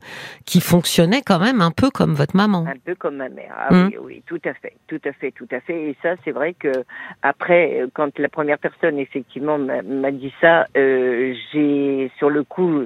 qui 0.45 0.61
fonctionnait 0.61 1.23
quand 1.25 1.39
même 1.39 1.61
un 1.61 1.71
peu 1.71 1.89
comme 1.91 2.15
votre 2.15 2.37
maman 2.37 2.67
Un 2.69 2.79
peu 2.85 2.97
comme 2.97 3.17
ma 3.17 3.29
mère. 3.29 3.55
Ah 3.57 3.69
Hum. 3.73 3.87
oui, 3.93 3.97
oui, 4.03 4.23
tout 4.27 4.41
à 4.45 4.55
fait, 4.55 4.75
tout 4.89 5.01
à 5.05 5.13
fait, 5.13 5.31
tout 5.31 5.47
à 5.53 5.61
fait. 5.61 5.91
Et 5.91 5.97
ça, 6.03 6.11
c'est 6.25 6.33
vrai 6.33 6.55
que 6.55 6.73
après, 7.23 7.81
euh, 7.81 7.87
quand 7.95 8.19
la 8.19 8.29
première 8.29 8.59
personne 8.59 8.99
effectivement 8.99 9.57
m'a 9.59 10.11
dit 10.11 10.33
ça, 10.41 10.67
euh, 10.77 11.33
j'ai 11.53 12.11
sur 12.19 12.29
le 12.29 12.43
coup, 12.43 12.85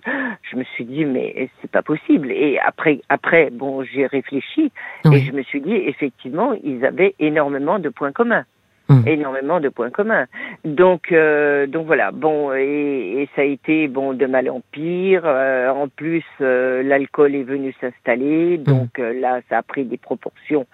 je 0.50 0.56
me 0.56 0.64
suis 0.64 0.84
dit 0.84 1.04
mais 1.06 1.48
c'est 1.60 1.70
pas 1.70 1.82
possible. 1.82 2.30
Et 2.30 2.58
après, 2.58 3.00
après, 3.08 3.48
bon, 3.50 3.82
j'ai 3.84 4.06
réfléchi 4.06 4.70
et 5.10 5.20
je 5.20 5.32
me 5.32 5.42
suis 5.42 5.62
dit 5.62 5.72
effectivement, 5.74 6.52
ils 6.62 6.84
avaient 6.84 7.14
énormément 7.18 7.78
de 7.78 7.88
points 7.88 8.12
communs. 8.12 8.44
Hum. 8.88 9.03
énormément 9.05 9.59
de 9.59 9.68
points 9.68 9.90
communs. 9.90 10.27
Donc, 10.64 11.11
euh, 11.11 11.66
donc 11.66 11.87
voilà. 11.87 12.12
Bon, 12.12 12.53
et, 12.55 13.22
et 13.22 13.29
ça 13.35 13.42
a 13.42 13.44
été 13.44 13.88
bon 13.88 14.12
de 14.12 14.27
mal 14.27 14.49
en 14.49 14.62
pire. 14.70 15.22
Euh, 15.25 15.68
en 15.70 15.88
plus, 15.88 16.22
euh, 16.40 16.85
l'alcool 16.85 17.35
est 17.35 17.42
venu 17.42 17.75
s'installer, 17.81 18.59
donc 18.59 19.01
euh, 19.01 19.12
là, 19.20 19.40
ça 19.49 19.59
a 19.59 19.62
pris 19.64 19.85
des 19.85 19.96
proportions 19.96 20.68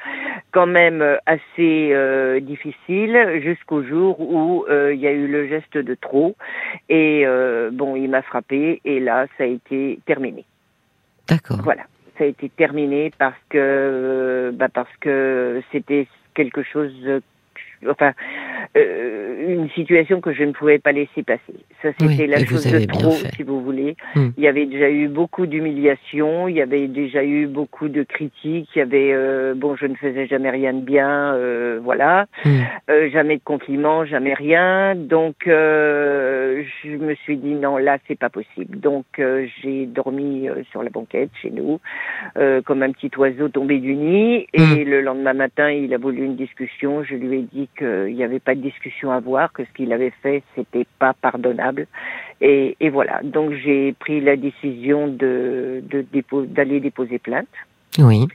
quand 0.51 0.67
même 0.67 1.03
assez 1.25 1.95
difficiles 2.43 3.41
jusqu'au 3.43 3.83
jour 3.83 4.21
où 4.21 4.67
il 4.69 5.01
y 5.01 5.07
a 5.07 5.13
eu 5.13 5.27
le 5.27 5.49
geste 5.49 5.79
de 5.79 5.95
trop. 5.95 6.37
Et 6.91 7.25
bon, 7.73 7.97
il 7.97 8.11
m'a 8.11 8.21
frappé 8.21 8.83
et 8.85 9.01
là, 9.01 9.27
ça 9.39 9.45
a 9.45 9.47
été 9.47 9.99
terminé. 10.05 10.45
d'accord 11.29 11.61
Voilà, 11.65 11.85
ça 12.19 12.25
a 12.25 12.27
été 12.27 12.51
terminé 12.51 13.11
parce 13.19 13.41
que 13.49 14.53
bah 14.55 14.69
parce 14.69 14.95
que 15.01 15.63
c'était 15.73 16.07
quelque 16.35 16.63
chose, 16.63 16.93
enfin 17.89 18.13
euh, 18.77 19.53
une 19.53 19.69
situation 19.71 20.21
que 20.21 20.33
je 20.33 20.45
ne 20.45 20.53
pouvais 20.53 20.79
pas 20.79 20.93
laisser 20.93 21.23
passer. 21.23 21.55
Ça 21.83 21.89
Oui, 22.01 22.09
c'était 22.17 22.27
la 22.27 22.45
chose 22.45 22.65
de 22.67 22.85
trop, 22.87 23.11
si 23.11 23.43
vous 23.43 23.61
voulez. 23.61 23.97
Hmm. 24.15 24.29
Il 24.39 24.45
y 24.45 24.49
avait 24.49 24.67
déjà 24.67 24.89
eu 24.91 25.09
beaucoup 25.09 25.47
d'humiliations, 25.47 26.49
il 26.49 26.57
y 26.57 26.63
avait 26.63 26.87
déjà 26.89 27.23
eu 27.25 27.47
beaucoup 27.47 27.89
de 27.89 28.03
critiques, 28.03 28.69
il 28.75 28.79
y 28.79 28.83
avait 28.83 29.11
euh, 29.13 29.55
bon, 29.55 29.77
je 29.77 29.87
ne 29.87 29.95
faisais 29.95 30.27
jamais 30.27 30.51
rien 30.51 30.73
de 30.73 30.81
bien, 30.81 31.35
euh, 31.35 31.81
voilà. 31.83 32.27
Euh, 32.91 33.11
jamais 33.11 33.37
de 33.37 33.43
compliments, 33.45 34.05
jamais 34.05 34.35
rien. 34.35 34.95
Donc, 34.95 35.47
euh, 35.47 36.63
je 36.85 36.91
me 36.97 37.15
suis 37.17 37.37
dit 37.37 37.55
non, 37.55 37.77
là, 37.77 37.99
c'est 38.09 38.19
pas 38.19 38.31
possible. 38.31 38.79
Donc, 38.79 39.05
euh, 39.19 39.47
j'ai 39.63 39.87
dormi 39.87 40.49
euh, 40.49 40.63
sur 40.71 40.83
la 40.83 40.91
banquette 40.91 41.31
chez 41.41 41.51
nous, 41.51 41.81
euh, 42.39 42.63
comme 42.63 42.83
un 42.83 42.93
petit 42.93 43.11
oiseau 43.17 43.49
tombé 43.49 43.79
du 43.79 43.95
nid. 43.95 44.47
Et 44.55 44.61
Mm. 44.63 44.89
le 44.89 45.01
lendemain 45.03 45.33
matin, 45.35 45.71
il 45.71 45.93
a 45.93 45.99
voulu 45.99 46.25
une 46.25 46.37
discussion. 46.37 47.03
Je 47.03 47.15
lui 47.17 47.39
ai 47.39 47.43
dit 47.53 47.69
qu'il 47.79 48.15
n'y 48.15 48.25
avait 48.25 48.41
pas 48.41 48.55
de 48.55 48.61
discussion 48.61 49.11
à 49.13 49.17
avoir, 49.17 49.53
que 49.53 49.65
ce 49.65 49.73
qu'il 49.73 49.93
avait 49.93 50.13
fait, 50.23 50.43
c'était 50.55 50.87
pas 50.99 51.15
pardonnable. 51.15 51.87
Et, 52.41 52.77
et 52.81 52.91
voilà. 52.91 53.21
Donc, 53.23 53.53
j'ai 53.55 53.93
pris 53.99 54.21
la 54.21 54.37
décision 54.37 55.09
de 55.09 55.83
d'aller 56.49 56.81
déposer 56.81 57.19
plainte. 57.19 57.49
oui 57.99 58.27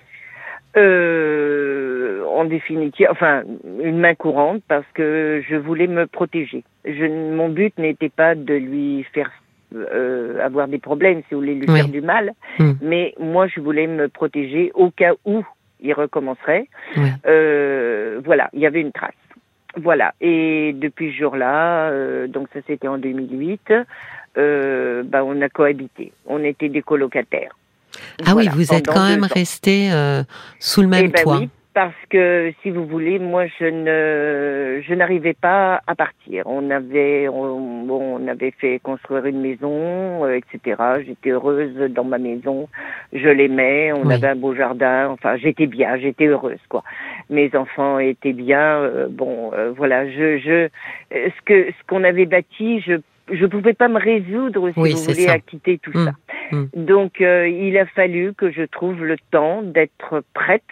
Euh, 0.78 2.24
en 2.40 2.46
définitive, 2.46 3.08
enfin, 3.10 3.44
une 3.84 3.98
main 3.98 4.16
courante 4.16 4.62
parce 4.68 4.86
que 4.94 5.42
je 5.50 5.56
voulais 5.56 5.88
me 5.88 6.06
protéger. 6.06 6.64
Je, 6.86 7.06
mon 7.36 7.50
but 7.50 7.74
n'était 7.78 8.10
pas 8.10 8.36
de 8.36 8.54
lui 8.54 9.04
faire 9.14 9.32
euh, 9.76 10.40
avoir 10.46 10.68
des 10.68 10.78
problèmes, 10.78 11.20
si 11.28 11.34
vous 11.34 11.42
voulez 11.42 11.56
lui 11.56 11.66
Oui. 11.68 11.76
faire 11.78 11.90
du 11.90 12.02
mal, 12.02 12.32
Hmm. 12.60 12.74
mais 12.82 13.14
moi 13.20 13.48
je 13.48 13.60
voulais 13.60 13.88
me 13.88 14.08
protéger 14.08 14.72
au 14.76 14.90
cas 14.92 15.14
où 15.26 15.44
il 15.82 15.94
recommencerait. 15.94 16.68
Oui. 16.96 17.10
Euh, 17.28 18.22
voilà, 18.24 18.50
il 18.54 18.60
y 18.62 18.66
avait 18.66 18.82
une 18.82 18.92
trace. 18.92 19.12
Voilà, 19.82 20.14
et 20.22 20.74
depuis 20.74 21.12
ce 21.12 21.20
jour-là, 21.20 21.90
euh, 21.90 22.28
donc 22.28 22.48
ça 22.54 22.60
c'était 22.66 22.88
en 22.88 22.98
2008, 22.98 23.74
euh, 24.38 25.04
bah, 25.04 25.24
on 25.24 25.40
a 25.42 25.50
cohabité. 25.50 26.14
On 26.26 26.44
était 26.44 26.70
des 26.70 26.82
colocataires. 26.82 27.56
ah 28.26 28.36
oui 28.36 28.48
vous 28.52 28.74
êtes 28.74 28.88
quand 28.88 29.08
même 29.08 29.24
ans. 29.24 29.28
resté 29.30 29.92
euh, 29.92 30.24
sous 30.60 30.82
le 30.82 30.88
Eh 30.88 30.90
même 30.90 31.12
ben 31.12 31.24
toit 31.24 31.40
oui, 31.40 31.50
parce 31.78 31.94
que 32.10 32.52
si 32.64 32.72
vous 32.72 32.88
voulez, 32.88 33.20
moi 33.20 33.46
je 33.60 33.66
ne 33.66 34.82
je 34.82 34.94
n'arrivais 34.96 35.36
pas 35.36 35.80
à 35.86 35.94
partir. 35.94 36.42
On 36.48 36.72
avait 36.72 37.28
on, 37.28 37.84
bon, 37.86 38.18
on 38.20 38.28
avait 38.28 38.50
fait 38.50 38.80
construire 38.80 39.28
une 39.28 39.42
maison, 39.42 40.26
euh, 40.26 40.40
etc. 40.42 40.82
J'étais 41.06 41.30
heureuse 41.30 41.76
dans 41.92 42.04
ma 42.04 42.18
maison, 42.18 42.68
je 43.14 43.30
l'aimais, 43.30 43.92
on 43.94 44.08
Oui. 44.08 44.14
avait 44.16 44.30
un 44.30 44.36
beau 44.36 44.56
jardin. 44.56 45.10
Enfin, 45.12 45.38
j'étais 45.38 45.68
bien, 45.68 45.98
j'étais 45.98 46.26
heureuse 46.26 46.64
quoi. 46.68 46.84
Mes 47.30 47.56
enfants 47.56 48.00
étaient 48.00 48.34
bien. 48.34 48.66
euh, 48.82 49.06
bon, 49.08 49.52
euh, 49.54 49.72
voilà, 49.78 50.10
je 50.10 50.40
je 50.40 50.52
euh, 51.16 51.30
ce 51.36 51.42
que 51.46 51.70
ce 51.70 51.82
qu'on 51.88 52.04
avait 52.04 52.26
bâti, 52.26 52.82
je 52.82 52.94
je 53.32 53.46
pouvais 53.46 53.74
pas 53.74 53.90
me 53.90 54.00
résoudre 54.00 54.72
si 54.72 54.80
Oui, 54.80 54.94
vous 54.94 55.02
voulez 55.04 55.28
ça. 55.28 55.34
à 55.34 55.40
quitter 55.40 55.78
tout 55.78 55.92
Mm. 55.94 56.06
ça. 56.06 56.12
Mm. 56.54 56.66
Donc 56.92 57.22
euh, 57.22 57.48
il 57.48 57.78
a 57.78 57.86
fallu 57.86 58.34
que 58.34 58.50
je 58.52 58.64
trouve 58.64 59.04
le 59.06 59.18
temps 59.32 59.62
d'être 59.62 60.24
prête 60.34 60.64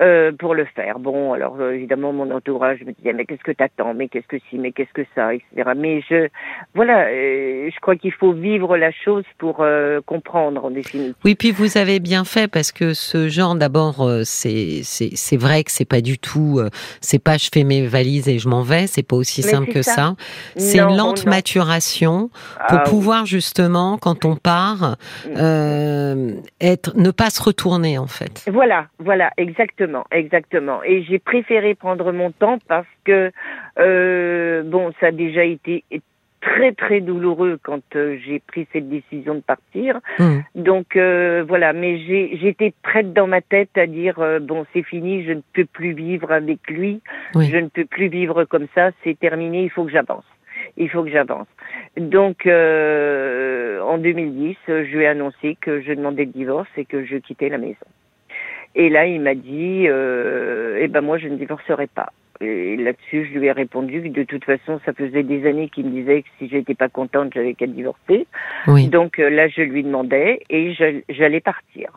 euh, 0.00 0.32
pour 0.32 0.54
le 0.54 0.64
faire. 0.64 0.98
Bon, 0.98 1.32
alors 1.34 1.56
euh, 1.60 1.72
évidemment 1.72 2.12
mon 2.12 2.30
entourage 2.30 2.80
me 2.84 2.92
disait 2.92 3.12
mais 3.12 3.24
qu'est-ce 3.26 3.42
que 3.44 3.52
t'attends, 3.52 3.94
mais 3.94 4.08
qu'est-ce 4.08 4.26
que 4.26 4.38
si, 4.50 4.58
mais 4.58 4.72
qu'est-ce 4.72 4.92
que 4.92 5.06
ça, 5.14 5.34
etc. 5.34 5.70
Mais 5.76 6.02
je, 6.08 6.28
voilà, 6.74 7.06
euh, 7.08 7.70
je 7.72 7.80
crois 7.80 7.96
qu'il 7.96 8.12
faut 8.12 8.32
vivre 8.32 8.76
la 8.76 8.90
chose 8.90 9.24
pour 9.38 9.64
comprendre 10.06 10.64
en 10.64 10.70
définitive. 10.70 11.14
Oui, 11.24 11.34
puis 11.34 11.52
vous 11.52 11.78
avez 11.78 12.00
bien 12.00 12.24
fait 12.24 12.48
parce 12.48 12.72
que 12.72 12.92
ce 12.94 13.28
genre, 13.28 13.54
d'abord, 13.54 14.08
c'est 14.24 14.80
c'est 14.82 15.10
c'est 15.14 15.36
vrai 15.36 15.62
que 15.64 15.70
c'est 15.70 15.88
pas 15.88 16.00
du 16.00 16.18
tout, 16.18 16.60
c'est 17.00 17.22
pas 17.22 17.36
je 17.36 17.48
fais 17.52 17.64
mes 17.64 17.86
valises 17.86 18.28
et 18.28 18.38
je 18.38 18.48
m'en 18.48 18.62
vais, 18.62 18.86
c'est 18.86 19.02
pas 19.06 19.16
aussi 19.16 19.42
Mais 19.44 19.50
simple 19.50 19.72
que 19.72 19.82
ça. 19.82 19.94
ça. 19.94 20.14
C'est 20.56 20.78
une 20.80 20.96
lente 20.96 21.24
non. 21.24 21.30
maturation 21.30 22.30
pour 22.68 22.78
Ah, 22.78 22.82
oui. 22.84 22.90
pouvoir 22.90 23.26
justement, 23.26 23.98
quand 23.98 24.24
on 24.24 24.36
part, 24.36 24.96
Mm. 25.26 26.40
être, 26.60 26.96
ne 26.96 27.10
pas 27.10 27.30
se 27.30 27.42
retourner 27.42 27.98
en 27.98 28.06
fait. 28.06 28.44
Voilà, 28.50 28.86
voilà, 28.98 29.30
exactement, 29.36 29.83
exactement. 30.10 30.82
Et 30.84 31.02
j'ai 31.02 31.18
préféré 31.18 31.74
prendre 31.74 32.12
mon 32.12 32.30
temps 32.30 32.58
parce 32.68 32.86
que 33.04 33.30
euh, 33.78 34.62
bon, 34.64 34.92
ça 35.00 35.06
a 35.06 35.12
déjà 35.12 35.44
été 35.44 35.84
très 36.44 36.72
très 36.72 37.00
douloureux 37.00 37.58
quand 37.62 37.82
euh, 37.96 38.18
j'ai 38.24 38.38
pris 38.38 38.66
cette 38.72 38.88
décision 38.88 39.34
de 39.34 39.40
partir. 39.40 40.00
Mm. 40.18 40.38
Donc 40.54 40.96
euh, 40.96 41.44
voilà, 41.46 41.72
mais 41.72 41.98
j'ai 41.98 42.36
j'étais 42.40 42.72
prête 42.82 43.12
dans 43.12 43.26
ma 43.26 43.40
tête 43.40 43.76
à 43.76 43.86
dire 43.86 44.18
euh, 44.20 44.40
bon 44.40 44.66
c'est 44.72 44.82
fini, 44.82 45.24
je 45.24 45.32
ne 45.32 45.40
peux 45.54 45.64
plus 45.64 45.92
vivre 45.92 46.30
avec 46.32 46.58
lui, 46.68 47.00
Oui. 47.34 47.48
je 47.50 47.56
ne 47.56 47.68
peux 47.68 47.86
plus 47.86 48.08
vivre 48.08 48.44
comme 48.44 48.66
ça, 48.74 48.90
c'est 49.02 49.18
terminé, 49.18 49.64
il 49.64 49.70
faut 49.70 49.84
que 49.84 49.92
j'avance. 49.92 50.24
il 50.76 50.88
faut 50.90 51.02
que 51.02 51.10
j'avance. 51.10 51.48
Donc, 51.96 52.46
en 52.46 53.98
2010, 53.98 54.56
je 54.66 54.96
lui 54.96 55.04
ai 55.04 55.06
annoncé 55.06 55.56
que 55.60 55.80
je 55.80 55.92
demandais 55.92 56.24
le 56.24 56.32
divorce 56.32 56.68
et 56.76 56.84
que 56.84 57.04
je 57.04 57.16
quittais 57.16 57.48
la 57.48 57.58
maison. 57.58 57.86
Et 58.74 58.88
là, 58.88 59.06
il 59.06 59.20
m'a 59.20 59.34
dit, 59.34 59.84
euh, 59.86 60.78
eh 60.80 60.88
ben 60.88 61.00
moi, 61.00 61.18
je 61.18 61.28
ne 61.28 61.36
divorcerai 61.36 61.86
pas. 61.86 62.12
Et 62.40 62.76
là-dessus, 62.76 63.30
je 63.32 63.38
lui 63.38 63.46
ai 63.46 63.52
répondu 63.52 64.02
que 64.02 64.08
de 64.08 64.24
toute 64.24 64.44
façon, 64.44 64.80
ça 64.84 64.92
faisait 64.92 65.22
des 65.22 65.46
années 65.46 65.68
qu'il 65.68 65.86
me 65.86 65.90
disait 65.90 66.22
que 66.22 66.28
si 66.38 66.48
j'étais 66.48 66.74
pas 66.74 66.88
contente, 66.88 67.30
j'avais 67.32 67.54
qu'à 67.54 67.66
divorcer. 67.66 68.26
Oui. 68.66 68.88
Donc 68.88 69.18
euh, 69.20 69.30
là, 69.30 69.46
je 69.48 69.62
lui 69.62 69.84
demandais 69.84 70.40
et 70.50 70.74
j'allais 71.08 71.40
partir. 71.40 71.90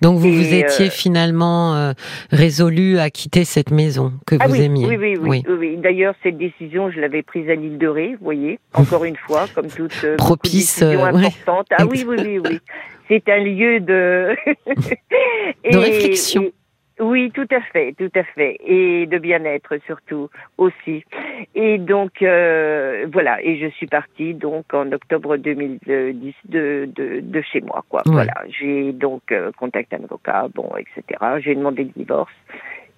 Donc 0.00 0.18
vous 0.18 0.26
Et, 0.26 0.30
vous 0.32 0.54
étiez 0.54 0.86
euh, 0.86 0.90
finalement 0.90 1.76
euh, 1.76 1.92
résolu 2.30 2.98
à 2.98 3.08
quitter 3.08 3.44
cette 3.44 3.70
maison 3.70 4.12
que 4.26 4.34
Ah 4.40 4.48
vous 4.48 4.54
oui, 4.54 4.62
aimiez. 4.62 4.86
oui, 4.86 4.96
oui, 4.96 5.16
oui, 5.20 5.42
oui, 5.46 5.54
oui. 5.58 5.76
D'ailleurs, 5.76 6.14
cette 6.24 6.38
décision, 6.38 6.90
je 6.90 7.00
l'avais 7.00 7.22
prise 7.22 7.48
à 7.48 7.54
l'île 7.54 7.78
de 7.78 7.86
Ré, 7.86 8.08
vous 8.18 8.24
voyez, 8.24 8.58
encore 8.74 9.04
une 9.04 9.16
fois, 9.16 9.44
comme 9.54 9.68
toute 9.68 9.92
euh, 10.02 10.16
Propice, 10.16 10.80
décisions 10.80 11.06
euh, 11.06 11.12
ouais. 11.12 11.28
Ah 11.46 11.86
oui, 11.86 12.04
oui, 12.06 12.16
oui, 12.18 12.38
oui. 12.44 12.60
C'est 13.08 13.28
un 13.28 13.38
lieu 13.42 13.80
de 13.80 14.36
De 15.72 15.76
réflexion. 15.78 16.42
et- 16.44 16.52
oui, 17.00 17.32
tout 17.32 17.48
à 17.50 17.60
fait, 17.72 17.94
tout 17.98 18.10
à 18.14 18.22
fait, 18.22 18.58
et 18.64 19.06
de 19.06 19.18
bien-être 19.18 19.76
surtout 19.86 20.28
aussi. 20.58 21.02
Et 21.54 21.78
donc 21.78 22.22
euh, 22.22 23.06
voilà, 23.12 23.42
et 23.42 23.58
je 23.58 23.66
suis 23.68 23.86
partie 23.86 24.34
donc 24.34 24.72
en 24.72 24.92
octobre 24.92 25.36
2010 25.36 26.34
de 26.48 26.88
de, 26.94 27.20
de 27.20 27.42
chez 27.42 27.60
moi, 27.62 27.82
quoi. 27.88 28.02
Ouais. 28.06 28.12
Voilà, 28.12 28.34
j'ai 28.48 28.92
donc 28.92 29.32
euh, 29.32 29.50
contacté 29.58 29.96
un 29.96 30.04
avocat, 30.04 30.46
bon, 30.54 30.70
etc. 30.76 31.18
J'ai 31.40 31.54
demandé 31.56 31.84
le 31.84 31.90
divorce. 31.96 32.32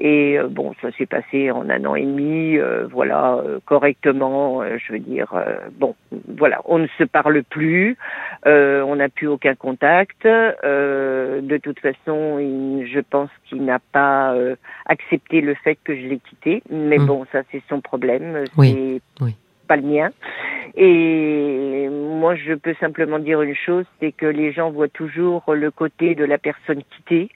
Et 0.01 0.39
euh, 0.39 0.49
bon, 0.49 0.75
ça 0.83 0.91
s'est 0.93 1.07
passé 1.07 1.51
en 1.51 1.71
un 1.71 1.85
an 1.85 1.95
et 1.95 2.05
demi, 2.05 2.57
euh, 2.59 2.87
voilà, 2.91 3.37
euh, 3.37 3.61
correctement. 3.65 4.61
euh, 4.63 4.77
je 4.79 4.93
veux 4.93 4.99
dire, 4.99 5.33
euh, 5.35 5.57
bon, 5.73 5.95
voilà, 6.37 6.61
on 6.65 6.79
ne 6.79 6.87
se 6.99 7.05
parle 7.05 7.43
plus, 7.45 7.97
euh, 8.47 8.83
on 8.83 8.97
n'a 8.97 9.09
plus 9.09 9.29
aucun 9.29 9.55
contact. 9.55 10.27
euh, 10.27 11.41
de 11.41 11.57
toute 11.59 11.79
façon, 11.81 12.39
il- 12.39 12.87
je 12.93 13.01
pense 13.01 13.31
qu'il 13.45 13.65
n'a 13.65 13.79
pas 13.93 14.35
euh, 14.35 14.57
accepté 14.87 15.41
le 15.41 15.55
fait 15.55 15.79
que 15.85 15.95
je 15.95 16.07
l'ai 16.09 16.19
quitté. 16.19 16.63
Mais 16.71 16.99
Mm. 16.99 17.07
bon, 17.07 17.27
ça 17.33 17.43
c'est 17.53 17.63
son 17.69 17.81
problème, 17.81 18.45
Oui, 18.57 19.01
c'est 19.19 19.25
oui. 19.25 19.37
pas 19.69 19.77
le 19.77 19.83
mien. 19.83 20.11
Et 20.77 21.89
moi, 21.91 22.35
je 22.35 22.55
peux 22.55 22.75
simplement 22.81 23.19
dire 23.19 23.43
une 23.43 23.55
chose, 23.55 23.85
c'est 24.01 24.13
que 24.13 24.27
les 24.27 24.53
gens 24.53 24.71
voient 24.71 24.89
toujours 24.89 25.55
le 25.55 25.71
côté 25.71 26.15
de 26.15 26.25
la 26.25 26.39
personne 26.39 26.83
quittée. 26.97 27.29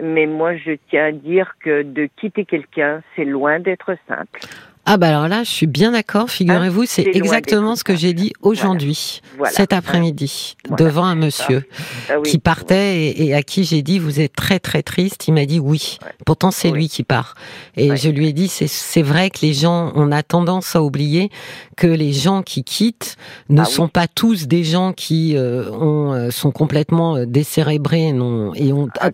Mais 0.00 0.26
moi, 0.26 0.56
je 0.56 0.72
tiens 0.88 1.06
à 1.06 1.12
dire 1.12 1.54
que 1.60 1.82
de 1.82 2.08
quitter 2.16 2.44
quelqu'un, 2.44 3.02
c'est 3.14 3.24
loin 3.24 3.60
d'être 3.60 3.96
simple. 4.08 4.40
Ah 4.84 4.96
bah 4.96 5.08
alors 5.10 5.28
là, 5.28 5.44
je 5.44 5.50
suis 5.50 5.68
bien 5.68 5.92
d'accord. 5.92 6.28
Figurez-vous, 6.28 6.86
c'est 6.86 7.04
c'est 7.04 7.16
exactement 7.16 7.76
ce 7.76 7.84
que 7.84 7.94
j'ai 7.94 8.12
dit 8.14 8.32
aujourd'hui, 8.42 9.20
Voilà. 9.38 9.52
cet 9.52 9.72
après-midi, 9.72 10.56
Voilà. 10.68 10.84
devant 10.84 11.04
un 11.04 11.14
monsieur 11.14 11.64
Ah 12.10 12.14
oui. 12.18 12.28
qui 12.28 12.38
partait 12.38 13.00
et, 13.06 13.26
et 13.26 13.34
à 13.34 13.42
qui 13.44 13.62
j'ai 13.62 13.82
dit 13.82 14.00
vous 14.00 14.18
êtes 14.20 14.32
très 14.34 14.58
très 14.58 14.82
triste. 14.82 15.28
Il 15.28 15.34
m'a 15.34 15.46
dit 15.46 15.60
oui. 15.60 15.98
Ouais. 16.02 16.08
Pourtant 16.26 16.50
c'est 16.50 16.70
Oui. 16.72 16.78
lui 16.78 16.88
qui 16.88 17.04
part. 17.04 17.34
Et 17.76 17.90
Ouais. 17.90 17.96
je 17.96 18.10
lui 18.10 18.26
ai 18.26 18.32
dit 18.32 18.48
c'est 18.48 19.02
vrai 19.02 19.30
que 19.30 19.38
les 19.42 19.54
gens 19.54 19.92
on 19.94 20.10
a 20.10 20.24
tendance 20.24 20.74
à 20.74 20.82
oublier 20.82 21.30
que 21.76 21.86
les 21.86 22.12
gens 22.12 22.42
qui 22.42 22.64
quittent 22.64 23.16
ne 23.50 23.60
Ah 23.60 23.64
oui. 23.68 23.72
sont 23.72 23.88
pas 23.88 24.08
tous 24.08 24.48
des 24.48 24.64
gens 24.64 24.92
qui 24.92 25.36
euh, 25.36 25.70
ont 25.70 26.12
euh, 26.12 26.30
sont 26.30 26.50
complètement 26.50 27.16
euh, 27.16 27.24
décérébrés 27.24 28.08
et, 28.08 28.12
non, 28.12 28.52
et 28.54 28.72
ont 28.72 28.88
Ah, 29.00 29.10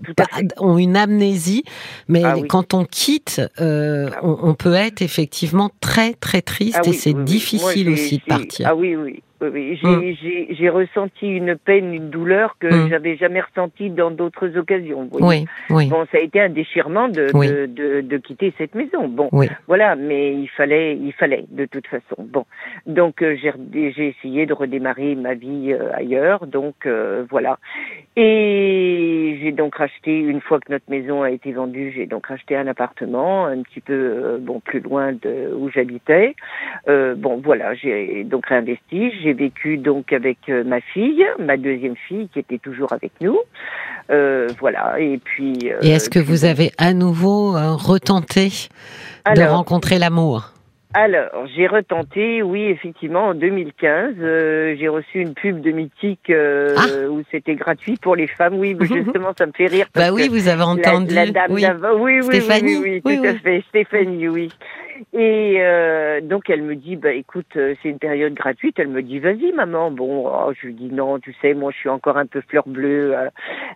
ont 0.58 0.78
une 0.78 0.96
amnésie. 0.96 1.64
Mais 2.08 2.22
quand 2.48 2.72
on 2.72 2.84
quitte, 2.86 3.42
euh, 3.60 4.10
on, 4.22 4.38
on 4.42 4.54
peut 4.54 4.72
être 4.74 5.02
effectivement 5.02 5.57
très 5.80 6.14
très 6.14 6.42
triste 6.42 6.80
Ah 6.84 6.88
et 6.88 6.92
c'est 6.92 7.14
oui, 7.14 7.24
difficile 7.24 7.90
Moi, 7.90 7.94
aussi 7.94 8.18
de 8.18 8.24
partir. 8.24 8.68
Ah 8.68 8.74
oui, 8.74 8.94
oui. 8.94 9.22
Oui, 9.40 9.78
oui. 9.82 10.18
J'ai, 10.58 10.68
ressenti 10.68 11.26
une 11.28 11.56
peine, 11.56 11.94
une 11.94 12.10
douleur 12.10 12.56
que 12.58 12.66
Mm. 12.68 12.88
j'avais 12.90 13.16
jamais 13.16 13.40
ressentie 13.40 13.90
dans 13.90 14.10
d'autres 14.10 14.56
occasions. 14.56 15.08
vous 15.10 15.18
voyez. 15.18 15.46
oui, 15.70 15.76
oui, 15.76 15.86
Bon, 15.88 16.04
ça 16.12 16.18
a 16.18 16.20
été 16.20 16.40
un 16.40 16.48
déchirement 16.48 17.08
de, 17.08 17.26
Oui. 17.34 17.48
de, 17.48 17.66
de, 17.66 18.00
de 18.00 18.16
quitter 18.18 18.52
cette 18.58 18.74
maison. 18.74 19.08
Bon, 19.08 19.28
oui. 19.32 19.46
Voilà, 19.66 19.96
mais 19.96 20.32
il 20.34 20.48
fallait, 20.48 20.96
il 20.96 21.12
fallait 21.12 21.44
de 21.50 21.64
toute 21.66 21.86
façon. 21.86 22.16
Bon, 22.18 22.44
donc 22.86 23.22
euh, 23.22 23.36
j'ai 23.40 23.52
j'ai 23.96 24.08
essayé 24.08 24.46
de 24.46 24.52
redémarrer 24.52 25.14
ma 25.14 25.34
vie 25.34 25.72
euh, 25.72 25.90
ailleurs, 25.94 26.46
donc 26.46 26.74
euh, 26.86 27.24
voilà. 27.30 27.58
Et 28.16 29.38
j'ai 29.40 29.52
donc 29.52 29.76
racheté 29.76 30.18
une 30.18 30.40
fois 30.40 30.58
que 30.58 30.72
notre 30.72 30.90
maison 30.90 31.22
a 31.22 31.30
été 31.30 31.52
vendue, 31.52 31.92
j'ai 31.94 32.06
donc 32.06 32.26
racheté 32.26 32.56
un 32.56 32.66
appartement 32.66 33.46
un 33.46 33.62
petit 33.62 33.80
peu 33.80 33.92
euh, 33.94 34.38
bon 34.40 34.58
plus 34.60 34.80
loin 34.80 35.12
de 35.12 35.52
où 35.56 35.70
j'habitais. 35.70 36.34
Euh, 36.88 37.14
bon 37.14 37.40
voilà, 37.42 37.74
j'ai 37.74 38.24
donc 38.24 38.46
réinvesti. 38.46 39.12
J'ai 39.22 39.27
vécu 39.32 39.76
donc 39.78 40.12
avec 40.12 40.38
euh, 40.48 40.64
ma 40.64 40.80
fille, 40.80 41.24
ma 41.38 41.56
deuxième 41.56 41.96
fille 42.08 42.28
qui 42.32 42.38
était 42.38 42.58
toujours 42.58 42.92
avec 42.92 43.12
nous. 43.20 43.38
Euh, 44.10 44.48
voilà, 44.60 44.98
et 44.98 45.18
puis. 45.18 45.58
euh, 45.64 45.78
Et 45.82 45.90
est-ce 45.90 46.08
que 46.10 46.18
vous 46.18 46.44
avez 46.44 46.72
à 46.78 46.92
nouveau 46.94 47.52
retenté 47.76 48.48
de 49.34 49.42
rencontrer 49.42 49.98
l'amour? 49.98 50.52
Alors, 50.94 51.46
j'ai 51.54 51.66
retenté, 51.66 52.42
oui, 52.42 52.62
effectivement, 52.62 53.26
en 53.26 53.34
2015, 53.34 54.14
euh, 54.20 54.74
j'ai 54.78 54.88
reçu 54.88 55.20
une 55.20 55.34
pub 55.34 55.60
de 55.60 55.70
Mythique 55.70 56.30
euh, 56.30 56.74
Ah. 56.78 57.10
où 57.10 57.22
c'était 57.30 57.56
gratuit 57.56 57.96
pour 58.00 58.16
les 58.16 58.26
femmes. 58.26 58.54
Oui, 58.54 58.74
mais 58.74 58.86
justement, 58.86 59.32
ça 59.38 59.44
me 59.44 59.52
fait 59.52 59.66
rire. 59.66 59.86
parce 59.92 60.08
Bah 60.08 60.14
oui, 60.14 60.26
que 60.28 60.30
vous 60.32 60.48
avez 60.48 60.62
entendu. 60.62 61.14
La, 61.14 61.26
dame 61.26 61.50
oui. 61.50 61.66
oui, 62.00 62.12
oui, 62.20 62.22
Stéphanie, 62.24 62.76
oui, 62.78 62.82
oui, 62.82 63.02
oui, 63.04 63.16
tout 63.16 63.22
oui. 63.22 63.28
à 63.28 63.34
fait, 63.34 63.62
Stéphanie, 63.68 64.28
oui. 64.28 64.48
Et 65.12 65.56
euh, 65.58 66.20
donc 66.20 66.50
elle 66.50 66.62
me 66.62 66.74
dit, 66.74 66.96
bah 66.96 67.12
écoute, 67.12 67.46
euh, 67.56 67.74
c'est 67.82 67.88
une 67.88 67.98
période 67.98 68.34
gratuite. 68.34 68.76
Elle 68.78 68.88
me 68.88 69.02
dit, 69.02 69.18
vas-y 69.18 69.52
maman. 69.52 69.90
Bon, 69.90 70.26
oh, 70.28 70.52
je 70.60 70.66
lui 70.66 70.74
dis 70.74 70.90
non, 70.92 71.18
tu 71.18 71.34
sais, 71.40 71.54
moi 71.54 71.70
je 71.72 71.78
suis 71.78 71.88
encore 71.88 72.16
un 72.16 72.26
peu 72.26 72.40
fleur 72.48 72.64
bleue. 72.66 73.14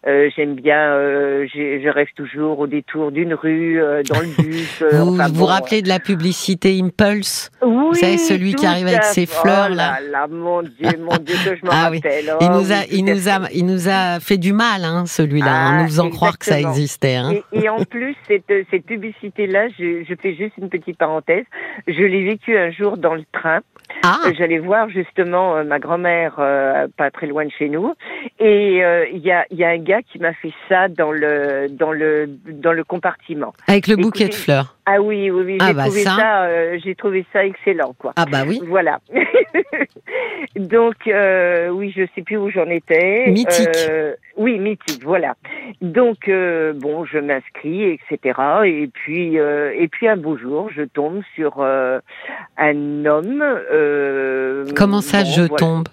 euh, 0.06 0.28
J'aime 0.36 0.54
bien, 0.54 0.92
euh, 0.92 1.46
je 1.54 1.88
rêve 1.88 2.08
toujours 2.16 2.58
au 2.60 2.66
détour 2.66 3.12
d'une 3.12 3.34
rue, 3.34 3.80
dans 4.08 4.20
le 4.20 4.42
bus. 4.42 4.82
Vous 4.92 5.14
enfin, 5.14 5.28
vous 5.28 5.40
bon, 5.40 5.44
rappelez 5.46 5.82
de 5.82 5.88
la 5.88 5.98
publicité 6.00 6.80
Impulse? 6.82 7.50
Oui, 7.62 7.96
savez, 7.96 8.18
celui 8.18 8.54
qui 8.54 8.66
arrive 8.66 8.86
avec 8.86 9.04
ses 9.04 9.26
fleurs, 9.26 9.68
Oh 9.70 9.74
là. 9.74 9.98
là, 10.10 10.26
mon 10.28 10.62
Dieu, 10.62 10.96
mon 10.98 11.16
Dieu, 11.18 11.36
que 11.44 11.56
je 11.56 11.64
m'en 11.64 11.70
Ah 11.74 11.88
oui. 11.90 11.98
rappelle. 12.02 12.24
Il 12.40 12.48
Oh 12.50 12.54
nous 12.58 12.72
a, 12.72 12.80
oui, 12.80 12.86
il 12.90 13.04
nous 13.04 13.28
a, 13.28 13.38
il 13.52 13.66
nous 13.66 13.88
a 13.88 14.18
fait 14.20 14.38
du 14.38 14.52
mal, 14.52 14.84
hein, 14.84 15.04
celui-là, 15.06 15.46
en 15.46 15.70
Ah, 15.78 15.82
nous 15.82 15.86
faisant 15.86 16.10
croire 16.10 16.38
que 16.38 16.46
ça 16.46 16.58
existait. 16.60 17.16
Hein. 17.16 17.32
Et, 17.52 17.64
et 17.64 17.68
en 17.68 17.84
plus, 17.90 18.16
cette, 18.26 18.52
cette 18.70 18.84
publicité-là, 18.86 19.68
je, 19.78 20.04
je 20.08 20.14
fais 20.20 20.34
juste 20.34 20.52
une 20.58 20.68
petite 20.68 20.98
parenthèse. 20.98 21.11
Je 21.86 22.02
l'ai 22.02 22.24
vécue 22.24 22.56
un 22.56 22.70
jour 22.70 22.96
dans 22.96 23.14
le 23.14 23.24
train. 23.32 23.60
Ah, 24.02 24.18
Euh, 24.26 24.32
J'allais 24.36 24.58
voir 24.58 24.88
justement 24.88 25.56
euh, 25.56 25.64
ma 25.64 25.78
grand-mère, 25.78 26.36
euh, 26.38 26.88
pas 26.96 27.10
très 27.10 27.26
loin 27.26 27.44
de 27.44 27.50
chez 27.50 27.68
nous, 27.68 27.94
et 28.40 28.82
euh, 28.84 29.06
il 29.12 29.18
y, 29.18 29.30
a, 29.30 29.44
il 29.50 29.58
y 29.58 29.64
a 29.64 29.68
un 29.68 29.78
gars 29.78 30.02
qui 30.02 30.18
m'a 30.18 30.32
fait 30.32 30.52
ça 30.68 30.88
dans 30.88 31.12
le 31.12 31.68
dans 31.68 31.92
le 31.92 32.26
dans 32.46 32.72
le 32.72 32.84
compartiment. 32.84 33.52
avec 33.66 33.86
le 33.86 33.96
bouquet 33.96 34.28
de 34.28 34.34
fleurs. 34.34 34.76
Ah 34.84 35.00
oui, 35.00 35.30
oui, 35.30 35.42
oui, 35.44 35.58
Ah 35.60 35.68
j'ai 35.68 35.74
bah 35.74 35.82
trouvé 35.84 36.02
ça. 36.02 36.16
ça, 36.16 36.42
euh, 36.44 36.78
j'ai 36.82 36.94
trouvé 36.96 37.24
ça 37.32 37.44
excellent, 37.46 37.94
quoi. 37.98 38.12
Ah 38.16 38.24
bah 38.26 38.42
oui. 38.46 38.60
Voilà. 38.66 38.98
Donc, 40.56 41.06
euh, 41.06 41.68
oui, 41.68 41.92
je 41.96 42.02
sais 42.14 42.22
plus 42.22 42.36
où 42.36 42.50
j'en 42.50 42.66
étais. 42.66 43.26
Mythique. 43.30 43.68
Euh, 43.88 44.14
oui, 44.36 44.58
mythique, 44.58 45.02
voilà. 45.04 45.34
Donc, 45.80 46.28
euh, 46.28 46.72
bon, 46.74 47.04
je 47.04 47.18
m'inscris, 47.18 47.84
etc. 48.10 48.38
Et 48.64 48.88
puis, 48.92 49.38
euh, 49.38 49.72
et 49.78 49.88
puis 49.88 50.08
un 50.08 50.16
beau 50.16 50.36
jour, 50.36 50.68
je 50.74 50.82
tombe 50.82 51.22
sur 51.34 51.60
euh, 51.60 52.00
un 52.58 53.04
homme. 53.06 53.42
euh, 53.42 54.64
Comment 54.76 55.00
ça, 55.00 55.22
bon, 55.22 55.30
je 55.30 55.40
voilà. 55.42 55.56
tombe? 55.56 55.88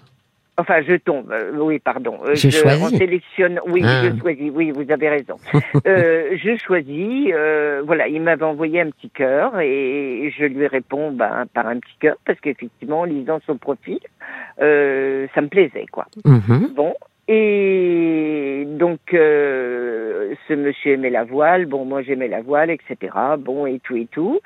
Enfin, 0.60 0.82
je 0.86 0.94
tombe. 0.96 1.30
euh, 1.32 1.52
oui, 1.58 1.78
pardon. 1.78 2.18
Euh, 2.24 2.34
Je 2.34 2.50
choisis. 2.50 2.82
On 2.92 2.96
sélectionne. 2.96 3.60
Oui, 3.66 3.82
Ah. 3.84 4.02
je 4.04 4.20
choisis. 4.20 4.50
Oui, 4.54 4.70
vous 4.72 4.90
avez 4.90 5.08
raison. 5.08 5.36
euh, 5.86 6.36
je 6.36 6.56
choisis. 6.56 7.30
euh, 7.32 7.82
voilà, 7.84 8.08
il 8.08 8.20
m'avait 8.22 8.44
envoyé 8.44 8.80
un 8.80 8.90
petit 8.90 9.10
cœur 9.10 9.58
et 9.60 10.32
je 10.38 10.44
lui 10.44 10.66
réponds 10.66 11.12
ben, 11.12 11.44
par 11.54 11.66
un 11.66 11.78
petit 11.78 11.96
cœur 12.00 12.16
parce 12.26 12.38
qu'effectivement, 12.40 13.00
en 13.00 13.04
lisant 13.04 13.40
son 13.46 13.56
profil, 13.56 13.98
euh, 14.60 15.26
ça 15.34 15.40
me 15.40 15.48
plaisait, 15.48 15.86
quoi. 15.90 16.06
Mhm. 16.24 16.72
Bon. 16.74 16.94
Et 17.32 18.64
donc, 18.66 19.14
euh, 19.14 20.34
ce 20.48 20.54
monsieur 20.54 20.94
aimait 20.94 21.10
la 21.10 21.22
voile, 21.22 21.66
bon, 21.66 21.84
moi 21.84 22.02
j'aimais 22.02 22.26
la 22.26 22.42
voile, 22.42 22.70
etc. 22.70 22.96
Bon, 23.38 23.66
et 23.66 23.78
tout 23.78 23.94
et 23.96 24.06
tout. 24.06 24.40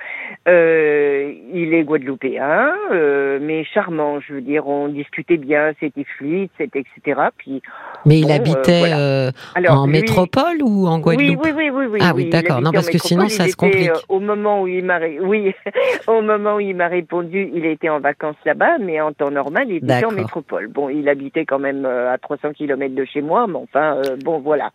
Euh, 0.47 1.33
il 1.55 1.73
est 1.73 1.83
guadeloupéen, 1.85 2.75
euh, 2.93 3.39
mais 3.41 3.65
charmant, 3.65 4.21
je 4.21 4.35
veux 4.35 4.43
dire, 4.43 4.67
on 4.69 4.89
discutait 4.89 5.39
bien, 5.39 5.73
c'était 5.81 6.05
fluide, 6.05 6.51
c'était 6.59 6.81
etc. 6.81 7.23
Puis, 7.39 7.63
Mais 8.07 8.19
il 8.19 8.25
Bon, 8.27 8.31
euh, 8.31 8.35
habitait 8.37 8.79
voilà. 8.79 8.99
euh, 8.99 9.31
alors, 9.55 9.81
en 9.81 9.87
lui- 9.87 9.93
métropole 9.93 10.63
ou 10.63 10.87
en 10.87 10.99
Guadeloupe 11.01 11.41
oui, 11.45 11.53
oui, 11.57 11.71
oui, 11.71 11.87
oui. 11.91 11.99
Ah 12.03 12.13
oui, 12.15 12.29
d'accord. 12.31 12.61
Non, 12.61 12.69
habitait 12.71 12.77
parce 12.77 12.91
que 12.91 12.99
sinon, 12.99 13.29
ça 13.29 13.49
se 13.49 13.57
complique. 13.57 13.83
était, 13.83 13.91
euh, 13.91 14.01
au 14.09 14.21
moment 14.21 14.63
où 14.63 14.69
il 14.69 14.85
m'a, 14.85 15.01
oui, 15.23 15.53
au 16.07 16.23
moment 16.23 16.57
où 16.57 16.61
il 16.61 16.77
m'a 16.77 16.89
répondu, 16.89 17.51
il 17.53 17.67
était 17.67 17.89
en 17.89 18.01
vacances 18.01 18.37
là-bas, 18.45 18.79
mais 18.79 19.01
en 19.01 19.13
temps 19.13 19.31
normal, 19.31 19.67
il 19.71 19.77
était 19.77 20.05
en 20.05 20.13
métropole. 20.13 20.69
Bon, 20.69 20.89
il 20.89 21.09
habitait 21.09 21.45
quand 21.47 21.59
même 21.59 21.85
à 21.85 22.17
300 22.19 22.53
kilomètres 22.53 22.95
de 22.95 23.05
chez 23.05 23.23
moi, 23.23 23.47
mais 23.49 23.57
enfin, 23.59 23.97
euh, 23.97 24.17
bon, 24.23 24.39
voilà. 24.39 24.71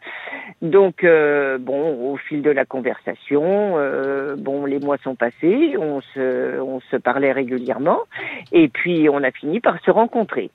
Donc, 0.61 0.89
donc, 0.89 1.03
euh, 1.03 1.59
bon, 1.59 2.11
au 2.13 2.17
fil 2.17 2.41
de 2.41 2.49
la 2.49 2.65
conversation, 2.65 3.43
euh, 3.77 4.35
bon, 4.37 4.65
les 4.65 4.79
mois 4.79 4.97
sont 5.03 5.13
passés, 5.13 5.75
on 5.77 6.01
se, 6.01 6.59
on 6.59 6.79
se 6.89 6.95
parlait 6.97 7.31
régulièrement, 7.31 7.99
et 8.51 8.69
puis 8.69 9.07
on 9.07 9.21
a 9.23 9.29
fini 9.29 9.59
par 9.59 9.79
se 9.85 9.91
rencontrer. 9.91 10.49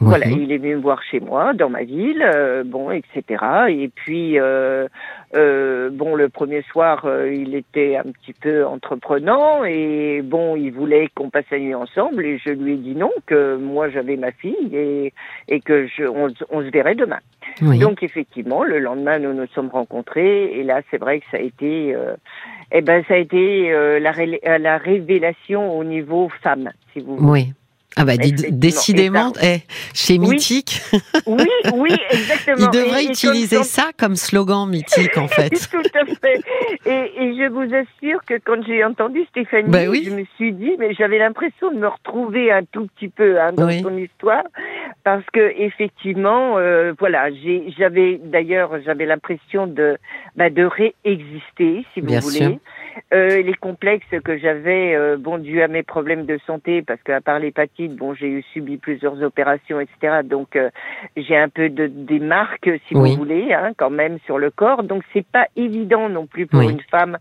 Voilà, 0.00 0.26
il 0.26 0.50
est 0.50 0.58
venu 0.58 0.74
me 0.76 0.80
voir 0.80 1.02
chez 1.04 1.20
moi, 1.20 1.52
dans 1.54 1.68
ma 1.70 1.84
ville, 1.84 2.20
euh, 2.34 2.64
bon, 2.64 2.90
etc. 2.90 3.22
Et 3.68 3.88
puis, 3.88 4.40
euh, 4.40 4.88
euh, 5.36 5.88
bon, 5.92 6.16
le 6.16 6.28
premier 6.28 6.62
soir, 6.62 7.04
euh, 7.04 7.32
il 7.32 7.54
était 7.54 7.96
un 7.96 8.02
petit 8.10 8.32
peu 8.32 8.66
entreprenant 8.66 9.64
et 9.64 10.20
bon, 10.22 10.56
il 10.56 10.72
voulait 10.72 11.08
qu'on 11.14 11.30
passe 11.30 11.44
la 11.52 11.58
nuit 11.60 11.74
ensemble 11.76 12.24
et 12.24 12.38
je 12.38 12.50
lui 12.50 12.72
ai 12.72 12.76
dit 12.76 12.96
non, 12.96 13.10
que 13.26 13.56
moi 13.56 13.88
j'avais 13.88 14.16
ma 14.16 14.32
fille 14.32 14.70
et, 14.72 15.12
et 15.48 15.60
que 15.60 15.86
je, 15.86 16.04
on, 16.04 16.28
on 16.50 16.60
se 16.62 16.70
verrait 16.70 16.96
demain. 16.96 17.20
Oui. 17.62 17.78
Donc 17.78 18.02
effectivement, 18.02 18.64
le 18.64 18.80
lendemain, 18.80 19.20
nous 19.20 19.32
nous 19.32 19.46
sommes 19.54 19.68
rencontrés 19.68 20.58
et 20.58 20.64
là, 20.64 20.80
c'est 20.90 20.98
vrai 20.98 21.20
que 21.20 21.26
ça 21.30 21.36
a 21.36 21.40
été, 21.40 21.94
euh, 21.94 22.14
eh 22.72 22.80
ben, 22.80 23.04
ça 23.06 23.14
a 23.14 23.18
été 23.18 23.72
euh, 23.72 24.00
la, 24.00 24.10
ré- 24.10 24.40
la 24.58 24.76
révélation 24.78 25.78
au 25.78 25.84
niveau 25.84 26.28
femme, 26.42 26.70
si 26.92 27.00
vous 27.00 27.16
voulez. 27.16 27.30
Oui. 27.42 27.52
Ah 27.96 28.04
bah 28.04 28.14
décidément, 28.16 29.32
eh, 29.42 29.58
chez. 29.94 30.18
Mythique, 30.18 30.80
Oui, 31.26 31.46
oui, 31.74 31.94
exactement. 32.10 32.56
il 32.58 32.70
devrait 32.70 33.04
Et- 33.04 33.06
et 33.06 33.10
utiliser 33.10 33.62
ça 33.62 33.90
comme 33.96 34.16
slogan 34.16 34.68
Mythique 34.68 35.16
en 35.16 35.28
fait. 35.28 35.50
Tout 35.70 35.82
à 35.94 36.04
fait. 36.06 36.40
Et, 36.86 37.12
et 37.22 37.36
je 37.36 37.48
vous 37.50 37.72
assure 37.74 38.20
que 38.26 38.34
quand 38.44 38.62
j'ai 38.66 38.84
entendu 38.84 39.24
Stéphanie, 39.30 39.70
oui. 39.88 40.02
je 40.06 40.10
me 40.10 40.24
suis 40.36 40.52
dit, 40.52 40.72
mais 40.78 40.92
j'avais 40.94 41.18
l'impression 41.18 41.70
de 41.70 41.76
me 41.78 41.86
retrouver 41.88 42.50
un 42.50 42.64
tout 42.64 42.86
petit 42.96 43.08
peu 43.08 43.40
hein, 43.40 43.52
dans 43.52 43.66
Oui. 43.66 43.80
son 43.82 43.96
histoire, 43.96 44.44
parce 45.04 45.24
que 45.32 45.52
effectivement, 45.56 46.58
euh, 46.58 46.92
voilà, 46.98 47.30
j'ai, 47.30 47.72
j'avais 47.78 48.20
d'ailleurs, 48.24 48.70
j'avais 48.84 49.06
l'impression 49.06 49.66
de, 49.68 49.98
bah, 50.36 50.50
de 50.50 50.64
réexister, 50.64 51.84
si 51.94 52.00
vous 52.00 52.06
Bien 52.06 52.20
voulez. 52.20 52.36
sûr. 52.38 52.56
Euh, 53.12 53.42
les 53.42 53.54
complexes 53.54 54.06
que 54.24 54.38
j'avais, 54.38 54.94
euh, 54.94 55.16
bon, 55.18 55.38
dû 55.38 55.62
à 55.62 55.68
mes 55.68 55.82
problèmes 55.82 56.26
de 56.26 56.38
santé, 56.46 56.82
parce 56.82 57.02
qu'à 57.02 57.20
part 57.20 57.38
l'hépatite, 57.38 57.94
bon, 57.96 58.14
j'ai 58.14 58.28
eu 58.28 58.42
subi 58.52 58.76
plusieurs 58.76 59.22
opérations, 59.22 59.80
etc. 59.80 60.20
Donc, 60.24 60.56
euh, 60.56 60.70
j'ai 61.16 61.36
un 61.36 61.48
peu 61.48 61.68
de 61.68 61.86
des 61.86 62.18
marques, 62.20 62.70
si 62.88 62.94
Oui. 62.94 63.10
vous 63.10 63.16
voulez, 63.16 63.52
hein, 63.52 63.72
quand 63.76 63.90
même 63.90 64.18
sur 64.26 64.38
le 64.38 64.50
corps. 64.50 64.82
Donc, 64.82 65.02
c'est 65.12 65.26
pas 65.26 65.46
évident 65.56 66.08
non 66.08 66.26
plus 66.26 66.46
pour 66.46 66.60
Oui. 66.60 66.70
une 66.70 66.80
femme. 66.90 67.18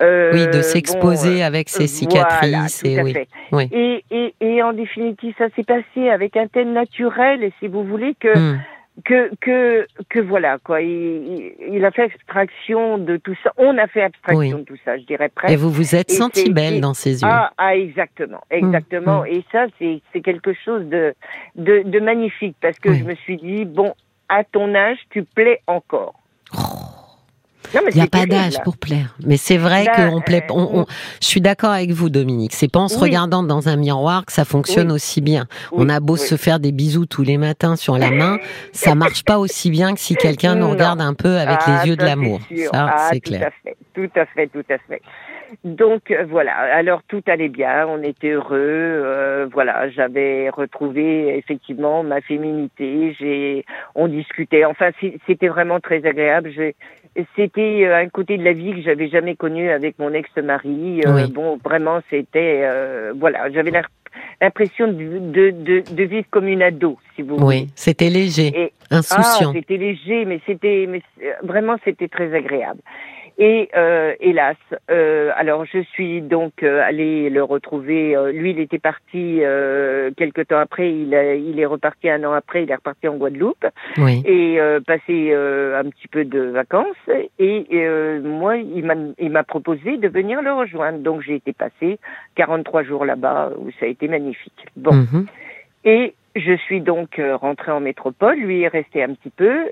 euh, 0.00 0.32
Oui, 0.32 0.46
de 0.46 0.52
bon, 0.52 0.62
s'exposer 0.62 1.42
avec 1.42 1.68
ses 1.68 1.86
voilà, 2.06 2.28
cicatrices 2.30 2.80
tout 2.82 2.88
et. 2.88 3.28
Oui. 3.52 3.68
Et, 3.72 4.04
et, 4.10 4.34
et 4.40 4.62
en 4.62 4.72
définitive, 4.72 5.34
ça 5.38 5.48
s'est 5.54 5.64
passé 5.64 6.08
avec 6.10 6.36
un 6.36 6.46
tel 6.46 6.72
naturel, 6.72 7.42
et 7.44 7.52
si 7.60 7.68
vous 7.68 7.84
voulez 7.84 8.14
que 8.18 8.32
Hmm. 8.32 8.58
Que 9.04 9.30
que 9.40 9.86
que 10.10 10.18
voilà 10.20 10.58
quoi. 10.58 10.82
Il, 10.82 11.52
il, 11.70 11.84
a 11.84 11.90
fait 11.90 12.02
abstraction 12.04 12.98
de 12.98 13.16
tout 13.16 13.34
ça. 13.42 13.52
On 13.56 13.76
a 13.78 13.86
fait 13.86 14.02
abstraction 14.02 14.38
Oui. 14.58 14.62
de 14.62 14.64
tout 14.64 14.76
ça, 14.84 14.98
je 14.98 15.04
dirais 15.04 15.26
Et 15.26 15.28
presque. 15.30 15.58
vous 15.58 15.70
vous 15.70 15.94
êtes 15.94 16.10
Et 16.10 16.14
sentie 16.14 16.40
c'est- 16.46 16.52
belle 16.52 16.80
dans 16.80 16.94
ses 16.94 17.22
yeux. 17.22 17.28
Ah, 17.30 17.50
ah, 17.56 17.74
exactement, 17.76 18.42
exactement. 18.50 19.22
mm. 19.22 19.26
Et 19.28 19.44
ça, 19.50 19.66
c'est 19.78 20.00
c'est 20.12 20.20
quelque 20.20 20.52
chose 20.52 20.84
de, 20.88 21.14
de 21.56 21.82
de 21.84 22.00
magnifique 22.00 22.56
parce 22.60 22.78
que 22.78 22.90
Oui. 22.90 22.98
je 22.98 23.04
me 23.04 23.14
suis 23.14 23.38
dit 23.38 23.64
bon, 23.64 23.94
à 24.28 24.44
ton 24.44 24.74
âge, 24.74 24.98
tu 25.10 25.24
plais 25.24 25.60
encore. 25.66 26.14
Il 27.90 27.94
n'y 27.96 28.02
a 28.02 28.06
pas 28.06 28.26
d'âge 28.26 28.60
pour 28.64 28.76
plaire. 28.76 29.14
Mais 29.26 29.36
c'est 29.36 29.56
vrai 29.56 29.84
Ben, 29.96 30.10
qu'on 30.10 30.20
plaît. 30.20 30.44
euh, 30.50 30.54
On, 30.54 30.80
on- 30.80 30.86
je 31.20 31.26
suis 31.26 31.40
d'accord 31.40 31.70
avec 31.70 31.90
vous, 31.90 32.10
Dominique. 32.10 32.52
C'est 32.52 32.70
pas 32.70 32.80
en 32.80 32.88
se 32.88 32.96
Oui. 32.96 33.02
regardant 33.02 33.42
dans 33.42 33.68
un 33.68 33.76
miroir 33.76 34.24
que 34.26 34.32
ça 34.32 34.44
fonctionne 34.44 34.88
Oui. 34.88 34.94
aussi 34.94 35.20
bien. 35.20 35.46
Oui, 35.72 35.84
on 35.84 35.88
a 35.88 36.00
beau 36.00 36.16
se 36.16 36.36
faire 36.36 36.60
des 36.60 36.72
bisous 36.72 37.06
tous 37.06 37.22
les 37.22 37.38
matins 37.38 37.76
sur 37.76 37.96
la 37.98 38.10
main, 38.10 38.38
ça 38.72 38.94
marche 38.94 39.24
pas 39.24 39.38
aussi 39.38 39.70
bien 39.70 39.94
que 39.94 40.00
si 40.00 40.14
quelqu'un 40.16 40.54
nous 40.54 40.70
regarde 40.70 41.00
un 41.00 41.14
peu 41.14 41.36
avec 41.38 41.58
Ah, 41.66 41.82
les 41.82 41.90
yeux 41.90 41.96
de 41.96 42.04
l'amour. 42.04 42.40
Ça, 42.72 42.90
Ah, 42.94 43.08
c'est 43.12 43.20
tout 43.20 43.30
clair. 43.32 43.48
à 43.48 43.50
fait, 43.62 43.76
tout 43.94 44.10
à 44.20 44.26
fait, 44.26 44.46
tout 44.48 44.64
à 44.70 44.78
fait. 44.88 45.00
Donc 45.64 46.10
euh, 46.10 46.24
voilà, 46.30 46.52
alors 46.54 47.02
tout 47.08 47.20
allait 47.26 47.50
bien, 47.50 47.86
on 47.86 48.02
était 48.02 48.30
heureux, 48.30 48.56
euh, 48.56 49.46
voilà, 49.52 49.90
j'avais 49.90 50.48
retrouvé 50.48 51.36
effectivement 51.36 52.02
ma 52.02 52.22
féminité, 52.22 53.14
j'ai, 53.20 53.66
on 53.94 54.08
discutait, 54.08 54.64
enfin 54.64 54.90
c'était 55.26 55.48
vraiment 55.48 55.78
très 55.78 56.06
agréable. 56.06 56.50
J'ai- 56.56 56.74
C'était 57.36 57.84
euh, 57.84 57.96
un 58.04 58.08
côté 58.08 58.38
de 58.38 58.44
la 58.44 58.52
vie 58.52 58.72
que 58.74 58.80
j'avais 58.82 59.08
jamais 59.08 59.36
connu 59.36 59.68
avec 59.70 59.98
mon 59.98 60.12
ex-mari. 60.14 61.00
Euh, 61.06 61.14
Oui. 61.14 61.30
Bon, 61.30 61.58
vraiment, 61.62 62.00
c'était, 62.08 62.62
euh, 62.64 63.12
voilà, 63.14 63.50
j'avais 63.50 63.70
l'im- 63.70 63.82
l'impression 64.40 64.86
de, 64.88 65.18
de, 65.18 65.50
de, 65.50 65.82
de 65.94 66.02
vivre 66.04 66.26
comme 66.30 66.48
une 66.48 66.62
ado, 66.62 66.98
si 67.14 67.22
vous 67.22 67.36
voulez. 67.36 67.46
Oui, 67.64 67.68
c'était 67.74 68.08
léger, 68.08 68.48
Et, 68.54 68.72
ah, 68.90 68.96
insouciant. 68.98 69.52
c'était 69.52 69.76
léger, 69.76 70.24
mais 70.24 70.40
c'était, 70.46 70.86
mais 70.88 71.02
vraiment, 71.42 71.76
c'était 71.84 72.08
très 72.08 72.32
agréable. 72.34 72.80
Et 73.38 73.70
euh, 73.74 74.14
hélas, 74.20 74.56
euh, 74.90 75.30
alors 75.36 75.64
je 75.64 75.82
suis 75.82 76.20
donc 76.20 76.62
euh, 76.62 76.82
allée 76.84 77.30
le 77.30 77.42
retrouver. 77.42 78.14
euh, 78.14 78.30
lui, 78.30 78.50
il 78.50 78.60
était 78.60 78.78
parti 78.78 79.38
euh, 79.42 80.10
quelque 80.16 80.42
temps 80.42 80.58
après. 80.58 80.92
Il, 80.92 81.14
a- 81.14 81.34
il 81.34 81.58
est 81.58 81.66
reparti 81.66 82.08
un 82.10 82.22
an 82.24 82.32
après. 82.32 82.62
Il 82.64 82.70
est 82.70 82.74
reparti 82.74 83.08
en 83.08 83.16
Guadeloupe 83.16 83.66
oui. 83.98 84.22
et 84.26 84.60
euh, 84.60 84.80
passé 84.80 85.30
euh, 85.32 85.80
un 85.80 85.88
petit 85.88 86.08
peu 86.08 86.24
de 86.24 86.40
vacances. 86.40 87.08
Et 87.38 87.66
euh, 87.72 88.20
moi, 88.20 88.56
il 88.58 88.84
m'a, 88.84 88.94
il 89.18 89.30
m'a 89.30 89.44
proposé 89.44 89.96
de 89.96 90.08
venir 90.08 90.42
le 90.42 90.52
rejoindre. 90.52 90.98
Donc 90.98 91.22
j'ai 91.22 91.34
été 91.36 91.52
passé 91.52 91.98
43 92.36 92.82
jours 92.84 93.04
là-bas 93.04 93.52
où 93.58 93.70
ça 93.80 93.86
a 93.86 93.88
été 93.88 94.08
magnifique. 94.08 94.66
Bon. 94.76 94.92
Mhm. 94.92 95.26
Et 95.84 96.14
je 96.36 96.56
suis 96.56 96.80
donc 96.80 97.20
rentrée 97.40 97.72
en 97.72 97.80
métropole, 97.80 98.36
lui 98.36 98.62
est 98.62 98.68
resté 98.68 99.02
un 99.02 99.14
petit 99.14 99.30
peu, 99.30 99.66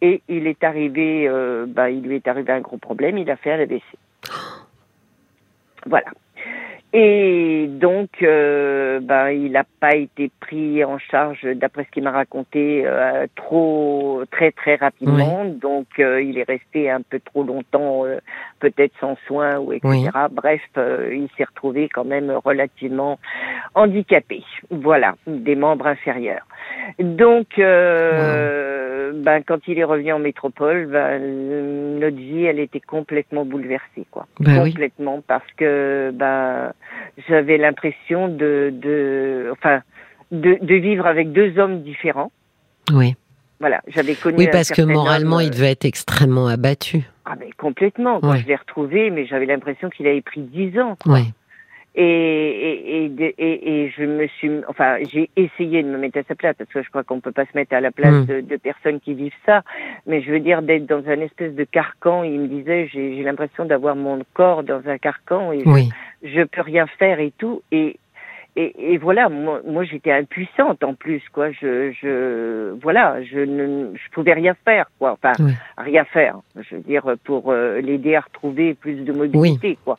et 0.00 0.22
il 0.28 0.46
est 0.46 0.62
arrivé, 0.62 1.26
euh, 1.28 1.66
bah, 1.66 1.90
il 1.90 2.02
lui 2.02 2.16
est 2.16 2.28
arrivé 2.28 2.52
un 2.52 2.60
gros 2.60 2.78
problème, 2.78 3.18
il 3.18 3.30
a 3.30 3.36
fait 3.36 3.52
un 3.52 3.60
AVC. 3.60 3.82
Voilà. 5.88 6.10
Et 6.98 7.66
donc, 7.68 8.08
euh, 8.22 9.00
bah, 9.00 9.30
il 9.30 9.52
n'a 9.52 9.64
pas 9.80 9.94
été 9.94 10.30
pris 10.40 10.82
en 10.82 10.96
charge, 10.98 11.42
d'après 11.42 11.84
ce 11.84 11.90
qu'il 11.90 12.04
m'a 12.04 12.10
raconté, 12.10 12.84
euh, 12.86 13.26
trop, 13.36 14.22
très 14.30 14.50
très 14.50 14.76
rapidement. 14.76 15.44
Donc, 15.44 15.88
euh, 15.98 16.22
il 16.22 16.38
est 16.38 16.48
resté 16.48 16.88
un 16.88 17.02
peu 17.02 17.20
trop 17.20 17.42
longtemps, 17.42 18.06
euh, 18.06 18.16
peut-être 18.60 18.94
sans 18.98 19.18
soins 19.26 19.58
ou 19.58 19.74
etc. 19.74 19.90
Oui. 19.90 20.08
Bref, 20.32 20.62
euh, 20.78 21.10
il 21.12 21.28
s'est 21.36 21.44
retrouvé 21.44 21.90
quand 21.92 22.06
même 22.06 22.30
relativement 22.30 23.18
handicapé. 23.74 24.42
Voilà, 24.70 25.16
des 25.26 25.54
membres 25.54 25.88
inférieurs. 25.88 26.46
Donc, 26.98 27.58
euh, 27.58 29.12
ben, 29.14 29.42
quand 29.42 29.68
il 29.68 29.78
est 29.78 29.84
revenu 29.84 30.12
en 30.12 30.18
métropole, 30.18 30.86
ben, 30.86 31.98
notre 32.00 32.16
vie, 32.16 32.44
elle 32.44 32.58
était 32.58 32.80
complètement 32.80 33.44
bouleversée, 33.44 34.06
quoi. 34.10 34.26
Ben 34.40 34.62
oui. 34.62 34.70
complètement, 34.70 35.22
parce 35.26 35.50
que 35.58 36.10
ben, 36.14 36.72
j'avais 37.28 37.56
l'impression 37.58 38.28
de, 38.28 38.70
de, 38.72 39.48
enfin, 39.52 39.82
de, 40.30 40.58
de 40.60 40.74
vivre 40.74 41.06
avec 41.06 41.32
deux 41.32 41.58
hommes 41.58 41.82
différents. 41.82 42.30
Oui. 42.92 43.14
Voilà, 43.58 43.80
j'avais 43.88 44.14
connu. 44.14 44.36
Oui, 44.38 44.48
parce 44.52 44.70
que 44.70 44.82
moralement, 44.82 45.36
homme, 45.36 45.42
il 45.42 45.50
devait 45.50 45.70
être 45.70 45.86
extrêmement 45.86 46.46
abattu. 46.46 47.02
Ah, 47.24 47.34
mais 47.40 47.50
complètement. 47.56 48.20
Quand 48.20 48.32
Ouais. 48.32 48.38
je 48.38 48.46
l'ai 48.46 48.56
retrouvé, 48.56 49.10
mais 49.10 49.26
j'avais 49.26 49.46
l'impression 49.46 49.88
qu'il 49.88 50.06
avait 50.06 50.20
pris 50.20 50.42
dix 50.42 50.78
ans. 50.78 50.96
Oui. 51.06 51.32
Et, 51.98 53.06
et, 53.06 53.10
et, 53.38 53.84
et, 53.84 53.88
je 53.96 54.04
me 54.04 54.26
suis, 54.26 54.50
enfin, 54.68 54.98
j'ai 55.10 55.30
essayé 55.34 55.82
de 55.82 55.88
me 55.88 55.96
mettre 55.96 56.18
à 56.18 56.22
sa 56.24 56.34
place 56.34 56.54
parce 56.58 56.68
que 56.70 56.82
je 56.82 56.90
crois 56.90 57.02
qu'on 57.04 57.20
peut 57.20 57.32
pas 57.32 57.46
se 57.46 57.56
mettre 57.56 57.74
à 57.74 57.80
la 57.80 57.90
place 57.90 58.12
Mm. 58.12 58.26
de, 58.26 58.40
de 58.42 58.56
personnes 58.56 59.00
qui 59.00 59.14
vivent 59.14 59.32
ça. 59.46 59.62
Mais 60.06 60.20
je 60.20 60.30
veux 60.30 60.40
dire 60.40 60.60
d'être 60.62 60.84
dans 60.86 61.08
un 61.08 61.20
espèce 61.20 61.54
de 61.54 61.64
carcan. 61.64 62.22
Il 62.22 62.38
me 62.40 62.48
disait, 62.48 62.86
j'ai 62.92 63.16
j'ai 63.16 63.22
l'impression 63.22 63.64
d'avoir 63.64 63.96
mon 63.96 64.20
corps 64.34 64.62
dans 64.62 64.86
un 64.86 64.98
carcan 64.98 65.52
et 65.52 65.60
je- 65.64 65.68
Oui. 65.70 65.88
je, 66.22 66.42
peux 66.42 66.60
rien 66.60 66.86
faire 66.98 67.18
et 67.18 67.32
tout. 67.38 67.62
Et 67.72 67.96
et, 68.58 68.94
et 68.94 68.96
voilà, 68.96 69.28
moi, 69.28 69.60
moi 69.66 69.84
j'étais 69.84 70.12
impuissante 70.12 70.82
en 70.82 70.94
plus, 70.94 71.22
quoi. 71.32 71.50
Je, 71.50 71.92
je, 71.92 72.72
voilà, 72.82 73.22
je 73.22 73.38
ne, 73.40 73.94
je 73.94 74.10
pouvais 74.12 74.32
rien 74.32 74.54
faire, 74.64 74.86
quoi. 74.98 75.12
Enfin, 75.12 75.32
Oui. 75.40 75.52
rien 75.76 76.04
faire. 76.04 76.38
Je 76.58 76.76
veux 76.76 76.82
dire 76.82 77.04
pour 77.24 77.52
euh, 77.52 77.80
l'aider 77.82 78.14
à 78.16 78.20
retrouver 78.20 78.72
plus 78.74 78.96
de 79.04 79.12
mobilité, 79.12 79.76
quoi. 79.84 79.98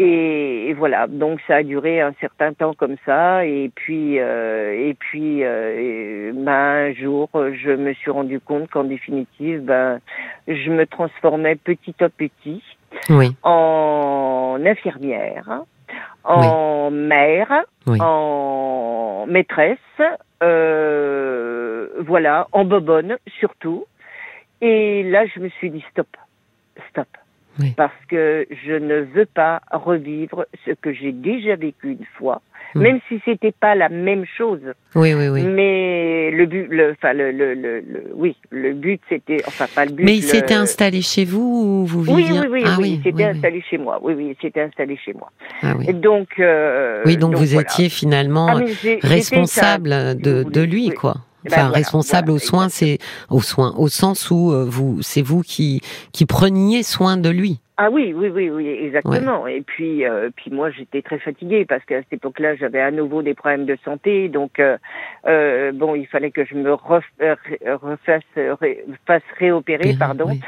Et, 0.00 0.68
et 0.68 0.74
voilà, 0.74 1.08
donc 1.08 1.40
ça 1.48 1.56
a 1.56 1.62
duré 1.64 2.00
un 2.00 2.12
certain 2.20 2.52
temps 2.52 2.72
comme 2.72 2.94
ça, 3.04 3.44
et 3.44 3.68
puis 3.74 4.20
euh, 4.20 4.72
et 4.72 4.94
puis 4.94 5.42
euh, 5.42 6.28
et, 6.28 6.32
ben, 6.32 6.52
un 6.52 6.92
jour, 6.94 7.28
je 7.34 7.72
me 7.72 7.92
suis 7.94 8.12
rendu 8.12 8.38
compte 8.38 8.70
qu'en 8.70 8.84
définitive, 8.84 9.60
ben, 9.64 9.98
je 10.46 10.70
me 10.70 10.86
transformais 10.86 11.56
petit 11.56 11.96
à 12.00 12.08
petit 12.08 12.62
Oui. 13.10 13.34
en 13.42 14.60
infirmière, 14.64 15.62
en 16.22 16.92
mère, 16.92 17.64
Oui. 17.88 17.98
en 18.00 19.26
maîtresse, 19.26 19.78
euh, 20.44 21.88
voilà, 22.06 22.46
en 22.52 22.64
bobonne 22.64 23.16
surtout. 23.40 23.84
Et 24.60 25.02
là, 25.02 25.26
je 25.26 25.40
me 25.40 25.48
suis 25.48 25.70
dit 25.70 25.84
stop, 25.90 26.06
stop. 26.90 27.08
Oui. 27.60 27.74
parce 27.76 27.92
que 28.08 28.46
je 28.66 28.72
ne 28.72 29.00
veux 29.00 29.26
pas 29.26 29.60
revivre 29.72 30.46
ce 30.64 30.70
que 30.72 30.92
j'ai 30.92 31.12
déjà 31.12 31.56
vécu 31.56 31.90
une 31.92 32.06
fois, 32.16 32.40
Mm. 32.74 32.80
même 32.82 33.00
si 33.08 33.18
c'était 33.24 33.50
pas 33.58 33.74
la 33.74 33.88
même 33.88 34.26
chose. 34.36 34.60
Oui, 34.94 35.14
oui, 35.14 35.28
oui. 35.28 35.42
Mais 35.42 36.30
le 36.30 36.44
but, 36.44 36.66
le, 36.68 36.90
enfin 36.92 37.14
le, 37.14 37.32
le, 37.32 37.54
le, 37.54 37.80
le- 37.80 38.04
oui, 38.14 38.36
le 38.50 38.74
but 38.74 39.00
c'était, 39.08 39.42
enfin 39.46 39.66
pas 39.74 39.86
le 39.86 39.92
but. 39.92 40.04
Mais 40.04 40.16
il 40.16 40.22
s'était 40.22 40.52
installé 40.54 41.00
chez 41.00 41.24
vous 41.24 41.40
ou 41.82 41.86
vous 41.86 42.04
Oui, 42.12 42.24
viviez 42.24 42.40
oui, 42.40 42.46
oui, 42.50 42.62
ah, 42.66 42.76
oui, 42.78 42.82
oui, 42.82 42.90
il 42.90 42.96
s'était 42.98 43.08
oui, 43.16 43.22
oui. 43.24 43.36
installé 43.36 43.62
chez 43.70 43.78
moi. 43.78 43.98
Oui, 44.02 44.12
oui, 44.14 44.36
il 44.36 44.40
s'était 44.42 44.60
installé 44.60 44.98
chez 44.98 45.14
moi. 45.14 45.32
Ah 45.62 45.74
oui. 45.78 45.94
Donc. 45.94 46.28
euh, 46.38 47.02
Oui, 47.06 47.16
donc, 47.16 47.34
vous 47.36 47.44
voilà. 47.46 47.62
étiez 47.62 47.88
finalement 47.88 48.48
Ah, 48.58 48.60
responsable 49.02 49.90
de, 50.20 50.42
de 50.42 50.60
lui, 50.62 50.88
Oui. 50.88 50.94
Quoi. 51.42 51.50
Ben 51.50 51.52
Enfin, 51.52 51.62
voilà, 51.68 51.76
responsable 51.76 52.28
voilà, 52.30 52.36
aux 52.36 52.38
soins, 52.46 52.68
c'est 52.68 52.98
aux 53.30 53.40
soins, 53.42 53.74
au 53.76 53.88
sens 53.88 54.30
où 54.30 54.52
euh, 54.52 54.64
vous, 54.68 55.02
c'est 55.02 55.22
vous 55.22 55.42
qui 55.42 55.80
qui 56.12 56.26
preniez 56.26 56.82
soin 56.82 57.16
de 57.16 57.28
lui. 57.30 57.60
Ah 57.80 57.90
oui, 57.92 58.12
oui, 58.12 58.28
oui, 58.28 58.50
oui, 58.50 58.66
exactement. 58.68 59.46
Et 59.46 59.60
puis, 59.62 60.04
euh, 60.04 60.30
puis 60.34 60.50
moi, 60.50 60.68
j'étais 60.72 61.00
très 61.00 61.20
fatiguée 61.20 61.64
parce 61.64 61.84
qu'à 61.84 61.98
cette 62.02 62.12
époque-là, 62.14 62.56
j'avais 62.56 62.80
à 62.80 62.90
nouveau 62.90 63.22
des 63.22 63.34
problèmes 63.34 63.66
de 63.66 63.78
santé. 63.84 64.28
Donc, 64.28 64.58
euh, 64.58 64.76
euh, 65.28 65.70
bon, 65.70 65.94
il 65.94 66.08
fallait 66.08 66.32
que 66.32 66.44
je 66.44 66.56
me 66.56 66.72
refasse 66.74 67.04
euh, 67.22 68.54
ré- 68.60 68.84
fasse 69.06 69.22
réopérer, 69.38 69.94
pardon. 69.96 70.24
Oui. 70.30 70.40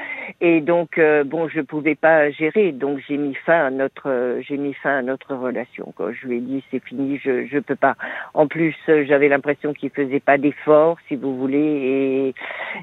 Et 0.42 0.60
donc, 0.62 0.96
euh, 0.96 1.22
bon, 1.22 1.48
je 1.48 1.60
pouvais 1.60 1.94
pas 1.94 2.30
gérer. 2.30 2.72
Donc, 2.72 2.98
j'ai 3.06 3.18
mis 3.18 3.34
fin 3.46 3.66
à 3.66 3.70
notre, 3.70 4.08
euh, 4.08 4.40
j'ai 4.48 4.56
mis 4.56 4.72
fin 4.74 4.98
à 4.98 5.02
notre 5.02 5.34
relation. 5.34 5.92
Je 5.98 6.26
lui 6.26 6.38
ai 6.38 6.40
dit, 6.40 6.64
c'est 6.70 6.82
fini, 6.82 7.18
je, 7.22 7.46
je 7.46 7.58
peux 7.58 7.76
pas. 7.76 7.94
En 8.32 8.46
plus, 8.46 8.74
euh, 8.88 9.04
j'avais 9.06 9.28
l'impression 9.28 9.74
qu'il 9.74 9.90
faisait 9.90 10.20
pas 10.20 10.38
d'efforts, 10.38 10.96
si 11.08 11.16
vous 11.16 11.36
voulez, 11.36 11.58
et 11.58 12.34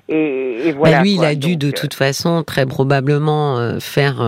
et, 0.10 0.68
et 0.68 0.72
voilà. 0.74 0.98
Bah, 0.98 1.04
lui, 1.04 1.16
il 1.16 1.26
a 1.26 1.34
dû 1.36 1.56
de 1.56 1.72
toute 1.72 1.94
façon 1.94 2.44
très 2.44 2.66
probablement 2.66 3.80
faire, 3.80 4.22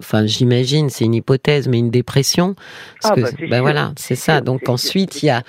enfin 0.00 0.24
j'imagine, 0.26 0.88
c'est 0.88 1.04
une 1.04 1.14
hypothèse, 1.14 1.68
mais 1.68 1.78
une 1.78 1.90
dépression, 1.90 2.54
parce 3.02 3.12
Ah, 3.12 3.14
que 3.16 3.20
bah, 3.20 3.28
bah, 3.50 3.60
voilà, 3.60 3.92
c'est 3.96 4.14
ça. 4.14 4.40
Donc 4.40 4.68
ensuite, 4.68 5.22
il 5.22 5.26
y 5.26 5.30
a, 5.30 5.42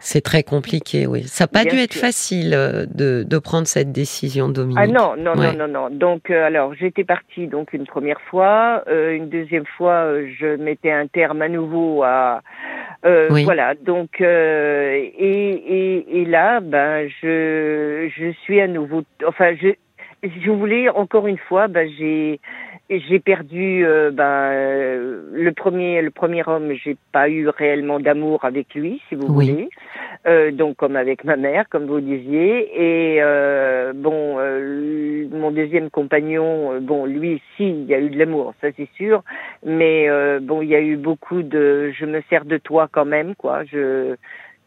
c'est 0.00 0.20
très 0.20 0.42
compliqué, 0.42 1.06
oui. 1.06 1.22
Ça 1.24 1.44
n'a 1.44 1.48
pas 1.48 1.64
Bien 1.64 1.72
dû 1.74 1.78
être 1.80 1.94
facile 1.94 2.50
de, 2.50 3.24
de 3.24 3.38
prendre 3.38 3.66
cette 3.66 3.92
décision, 3.92 4.48
Dominique. 4.48 4.78
Ah 4.80 4.86
non, 4.86 5.14
non, 5.16 5.34
Ouais. 5.36 5.52
non, 5.52 5.66
non, 5.66 5.88
non. 5.88 5.90
Donc, 5.90 6.30
alors, 6.44 6.74
j'étais 6.74 7.04
partie 7.04 7.46
donc 7.46 7.72
une 7.72 7.86
première 7.86 8.20
fois, 8.22 8.82
euh, 8.88 9.14
une 9.14 9.28
deuxième 9.28 9.66
fois, 9.76 10.04
euh, 10.04 10.28
je 10.38 10.56
mettais 10.56 10.90
un 10.90 11.06
terme 11.06 11.42
à 11.42 11.48
nouveau 11.48 12.02
à, 12.02 12.42
euh, 13.04 13.28
Oui. 13.30 13.44
voilà. 13.44 13.74
Donc, 13.74 14.20
euh, 14.20 14.92
et, 14.92 15.10
et, 15.18 16.20
et 16.20 16.24
là, 16.24 16.60
ben, 16.60 17.08
je, 17.22 18.08
je 18.16 18.32
suis 18.42 18.60
à 18.60 18.66
nouveau, 18.66 19.02
enfin, 19.26 19.54
je, 19.60 19.68
je 20.22 20.50
voulais 20.50 20.88
encore 20.88 21.26
une 21.26 21.38
fois, 21.38 21.68
ben, 21.68 21.88
j'ai, 21.98 22.40
j'ai 22.88 23.18
perdu, 23.18 23.84
euh, 23.84 24.10
ben, 24.12 24.24
euh, 24.24 25.22
le 25.32 25.52
premier, 25.52 26.02
le 26.02 26.10
premier 26.10 26.42
homme, 26.46 26.72
j'ai 26.72 26.96
pas 27.12 27.28
eu 27.28 27.48
réellement 27.48 27.98
d'amour 27.98 28.44
avec 28.44 28.74
lui, 28.74 29.02
si 29.08 29.16
vous 29.16 29.26
Oui. 29.28 29.50
voulez. 29.50 29.68
Euh, 30.26 30.50
donc 30.50 30.76
comme 30.76 30.96
avec 30.96 31.24
ma 31.24 31.36
mère, 31.36 31.68
comme 31.68 31.86
vous 31.86 32.00
disiez. 32.00 32.70
Et 32.74 33.22
euh, 33.22 33.92
bon, 33.92 34.36
euh, 34.38 35.26
mon 35.30 35.50
deuxième 35.50 35.90
compagnon, 35.90 36.72
euh, 36.72 36.80
bon, 36.80 37.06
lui, 37.06 37.42
si, 37.56 37.68
il 37.68 37.86
y 37.86 37.94
a 37.94 38.00
eu 38.00 38.10
de 38.10 38.18
l'amour, 38.18 38.54
ça 38.60 38.68
c'est 38.76 38.88
sûr. 38.96 39.22
Mais 39.64 40.08
euh, 40.08 40.38
bon, 40.40 40.62
il 40.62 40.68
y 40.68 40.74
a 40.74 40.80
eu 40.80 40.96
beaucoup 40.96 41.42
de, 41.42 41.90
je 41.90 42.06
me 42.06 42.22
sers 42.30 42.44
de 42.44 42.56
toi 42.56 42.88
quand 42.90 43.04
même, 43.04 43.34
quoi. 43.34 43.64
Je, 43.64 44.16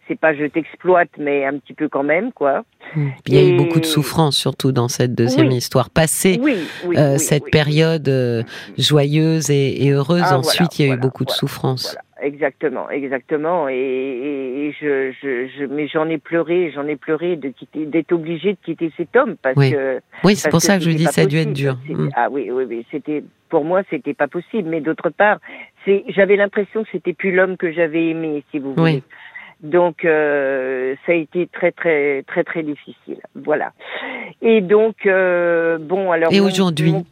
c'est 0.09 0.19
pas 0.19 0.33
je 0.33 0.43
t'exploite, 0.45 1.09
mais 1.17 1.45
un 1.45 1.57
petit 1.59 1.73
peu 1.73 1.87
quand 1.87 2.03
même, 2.03 2.33
quoi. 2.33 2.63
Mm. 2.95 3.07
Puis 3.23 3.33
Il 3.33 3.35
y 3.35 3.37
a 3.37 3.47
eu 3.47 3.55
beaucoup 3.55 3.79
de 3.79 3.85
souffrance, 3.85 4.35
surtout 4.35 4.73
dans 4.73 4.89
cette 4.89 5.15
deuxième 5.15 5.47
Oui. 5.47 5.55
histoire. 5.55 5.87
Oui, 6.25 6.57
oui, 6.85 6.97
euh, 6.97 7.17
cette 7.17 7.49
période 7.51 8.09
euh, 8.09 8.43
joyeuse 8.77 9.49
et, 9.49 9.85
et 9.85 9.91
heureuse, 9.91 10.23
Ah, 10.25 10.37
ensuite 10.39 10.71
voilà, 10.73 10.75
il 10.77 10.81
y 10.81 10.83
a 10.83 10.85
eu 10.85 10.89
voilà, 10.89 11.01
beaucoup 11.01 11.23
de 11.25 11.31
souffrance. 11.31 11.95
Exactement, 12.21 12.89
exactement. 12.89 13.69
Et, 13.69 13.75
et, 13.75 14.65
et 14.67 14.71
je, 14.81 15.13
je, 15.21 15.47
je, 15.57 15.63
mais 15.65 15.87
j'en 15.87 16.09
ai 16.09 16.17
pleuré, 16.17 16.69
j'en 16.75 16.85
ai 16.85 16.97
pleuré 16.97 17.37
de 17.37 17.47
quitter, 17.49 17.85
d'être 17.85 18.11
obligée 18.11 18.53
de 18.53 18.57
quitter 18.65 18.91
cet 18.97 19.15
homme 19.15 19.35
parce 19.41 19.55
Oui. 19.55 19.71
que. 19.71 20.01
Oui, 20.25 20.35
c'est 20.35 20.49
pour 20.49 20.59
ça 20.61 20.77
que 20.77 20.83
je 20.83 20.89
c'était 20.91 21.05
dis 21.05 21.13
ça 21.13 21.21
a 21.21 21.25
dû 21.25 21.37
être 21.37 21.49
possible. 21.53 21.77
dur. 21.77 21.77
C'était- 21.87 22.01
Mm. 22.01 22.09
Ah 22.15 22.27
oui, 22.29 22.49
oui, 22.51 22.63
oui. 22.67 22.85
C'était 22.91 23.23
pour 23.49 23.63
moi, 23.63 23.83
c'était 23.89 24.13
pas 24.13 24.27
possible. 24.27 24.67
Mais 24.69 24.81
d'autre 24.81 25.09
part, 25.09 25.37
c'est, 25.85 26.03
j'avais 26.09 26.35
l'impression 26.35 26.83
que 26.83 26.89
c'était 26.91 27.13
plus 27.13 27.31
l'homme 27.33 27.55
que 27.55 27.71
j'avais 27.71 28.09
aimé, 28.09 28.43
si 28.51 28.59
vous 28.59 28.73
voulez. 28.73 29.01
Donc 29.61 30.05
euh, 30.05 30.95
ça 31.05 31.11
a 31.11 31.15
été 31.15 31.47
très 31.47 31.71
très 31.71 32.23
très 32.23 32.43
très 32.43 32.63
difficile. 32.63 33.19
Voilà. 33.35 33.73
Et 34.41 34.61
donc 34.61 35.05
euh, 35.05 35.77
bon 35.77 36.11
alors. 36.11 36.31
Et 36.31 36.39
aujourd'hui, 36.39 36.93
mon- 36.93 37.05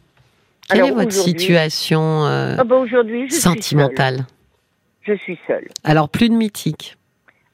Quelle 0.68 0.78
alors, 0.78 0.88
est 0.90 1.04
votre 1.04 1.12
situation 1.12 2.24
euh, 2.24 2.56
Ah 2.58 2.64
bah 2.64 2.76
aujourd'hui 2.76 3.30
suis 3.30 3.40
sentimentale 3.40 4.26
Je 5.02 5.12
suis 5.14 5.38
seule. 5.46 5.68
Alors 5.84 6.08
plus 6.08 6.28
de 6.30 6.34
mythique. 6.34 6.96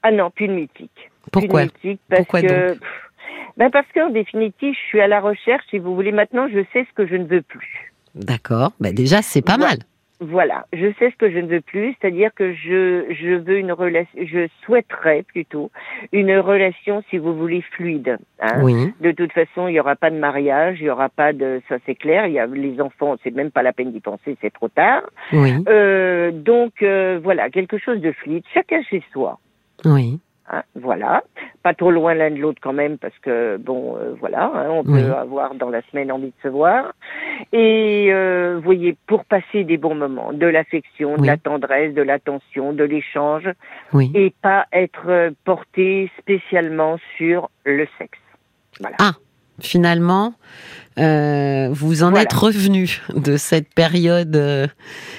Ah 0.03 0.11
non, 0.11 0.29
plus 0.29 0.47
de 0.47 0.53
mythique. 0.53 1.11
Pourquoi 1.31 1.61
Plus 1.61 1.67
de 1.67 1.73
mythique 1.89 2.01
parce 2.09 2.19
Pourquoi 2.21 2.41
que, 2.41 2.69
donc 2.69 2.77
ben 3.57 3.69
parce 3.71 3.87
qu'en 3.93 4.09
définitive, 4.09 4.73
je 4.73 4.87
suis 4.89 5.01
à 5.01 5.07
la 5.07 5.19
recherche, 5.21 5.63
si 5.69 5.77
vous 5.79 5.95
voulez. 5.95 6.11
Maintenant, 6.11 6.47
je 6.49 6.59
sais 6.73 6.85
ce 6.89 6.93
que 6.93 7.07
je 7.07 7.15
ne 7.15 7.23
veux 7.25 7.41
plus. 7.41 7.93
D'accord. 8.13 8.71
Bah 8.79 8.91
déjà, 8.91 9.21
c'est 9.21 9.41
pas 9.41 9.57
mal. 9.57 9.79
Voilà, 10.21 10.65
je 10.71 10.93
sais 10.97 11.11
ce 11.11 11.15
que 11.17 11.29
je 11.29 11.39
ne 11.39 11.47
veux 11.47 11.59
plus, 11.59 11.93
c'est-à-dire 11.99 12.33
que 12.33 12.53
je 12.53 13.03
je 13.09 13.35
veux 13.35 13.57
une 13.57 13.73
relation, 13.73 14.17
je 14.23 14.47
souhaiterais 14.63 15.23
plutôt 15.23 15.71
une 16.13 16.37
relation, 16.37 17.03
si 17.09 17.17
vous 17.17 17.35
voulez, 17.35 17.61
fluide. 17.61 18.17
hein. 18.39 18.61
Oui. 18.63 18.93
De 19.01 19.11
toute 19.11 19.33
façon, 19.33 19.67
il 19.67 19.73
n'y 19.73 19.79
aura 19.79 19.97
pas 19.97 20.09
de 20.09 20.15
mariage, 20.17 20.77
il 20.79 20.83
n'y 20.83 20.89
aura 20.89 21.09
pas 21.09 21.33
de, 21.33 21.61
ça 21.67 21.77
c'est 21.85 21.95
clair. 21.95 22.27
Il 22.27 22.33
y 22.33 22.39
a 22.39 22.45
les 22.45 22.79
enfants, 22.79 23.15
c'est 23.23 23.35
même 23.35 23.51
pas 23.51 23.61
la 23.61 23.73
peine 23.73 23.91
d'y 23.91 23.99
penser, 23.99 24.37
c'est 24.41 24.53
trop 24.53 24.69
tard. 24.69 25.01
Oui. 25.33 25.51
Euh, 25.67 26.31
donc 26.31 26.81
euh, 26.81 27.19
voilà, 27.21 27.49
quelque 27.49 27.77
chose 27.77 27.99
de 27.99 28.13
fluide, 28.13 28.43
chacun 28.53 28.81
chez 28.83 29.03
soi. 29.11 29.39
Oui. 29.83 30.19
Hein, 30.47 30.61
voilà, 30.75 31.23
pas 31.63 31.73
trop 31.73 31.89
loin 31.89 32.13
l'un 32.13 32.29
de 32.29 32.35
l'autre 32.35 32.59
quand 32.61 32.73
même 32.73 32.99
parce 32.99 33.17
que 33.23 33.57
bon, 33.57 33.97
euh, 33.97 34.13
voilà, 34.19 34.51
hein, 34.53 34.67
on 34.69 34.83
peut 34.83 35.11
avoir 35.11 35.55
dans 35.55 35.71
la 35.71 35.81
semaine 35.89 36.11
envie 36.11 36.27
de 36.27 36.41
se 36.43 36.47
voir. 36.47 36.93
Et 37.51 38.09
euh, 38.11 38.57
vous 38.57 38.61
voyez, 38.61 38.95
pour 39.07 39.25
passer 39.25 39.63
des 39.63 39.77
bons 39.77 39.95
moments, 39.95 40.33
de 40.33 40.45
l'affection, 40.45 41.17
de 41.17 41.25
la 41.25 41.37
tendresse, 41.37 41.95
de 41.95 42.03
l'attention, 42.03 42.73
de 42.73 42.83
l'échange, 42.83 43.49
Oui. 43.91 44.11
et 44.13 44.33
pas 44.43 44.67
être 44.71 45.09
euh, 45.09 45.31
porté 45.45 46.11
spécialement 46.19 46.97
sur 47.17 47.49
le 47.63 47.87
sexe. 47.97 48.19
Voilà. 48.79 48.97
Ah, 48.99 49.13
finalement, 49.61 50.33
euh, 50.97 51.67
vous 51.71 52.03
en 52.03 52.09
Voilà. 52.09 52.23
êtes 52.23 52.33
revenu 52.33 52.99
de 53.15 53.35
cette 53.37 53.73
période. 53.73 54.35
euh, 54.35 54.67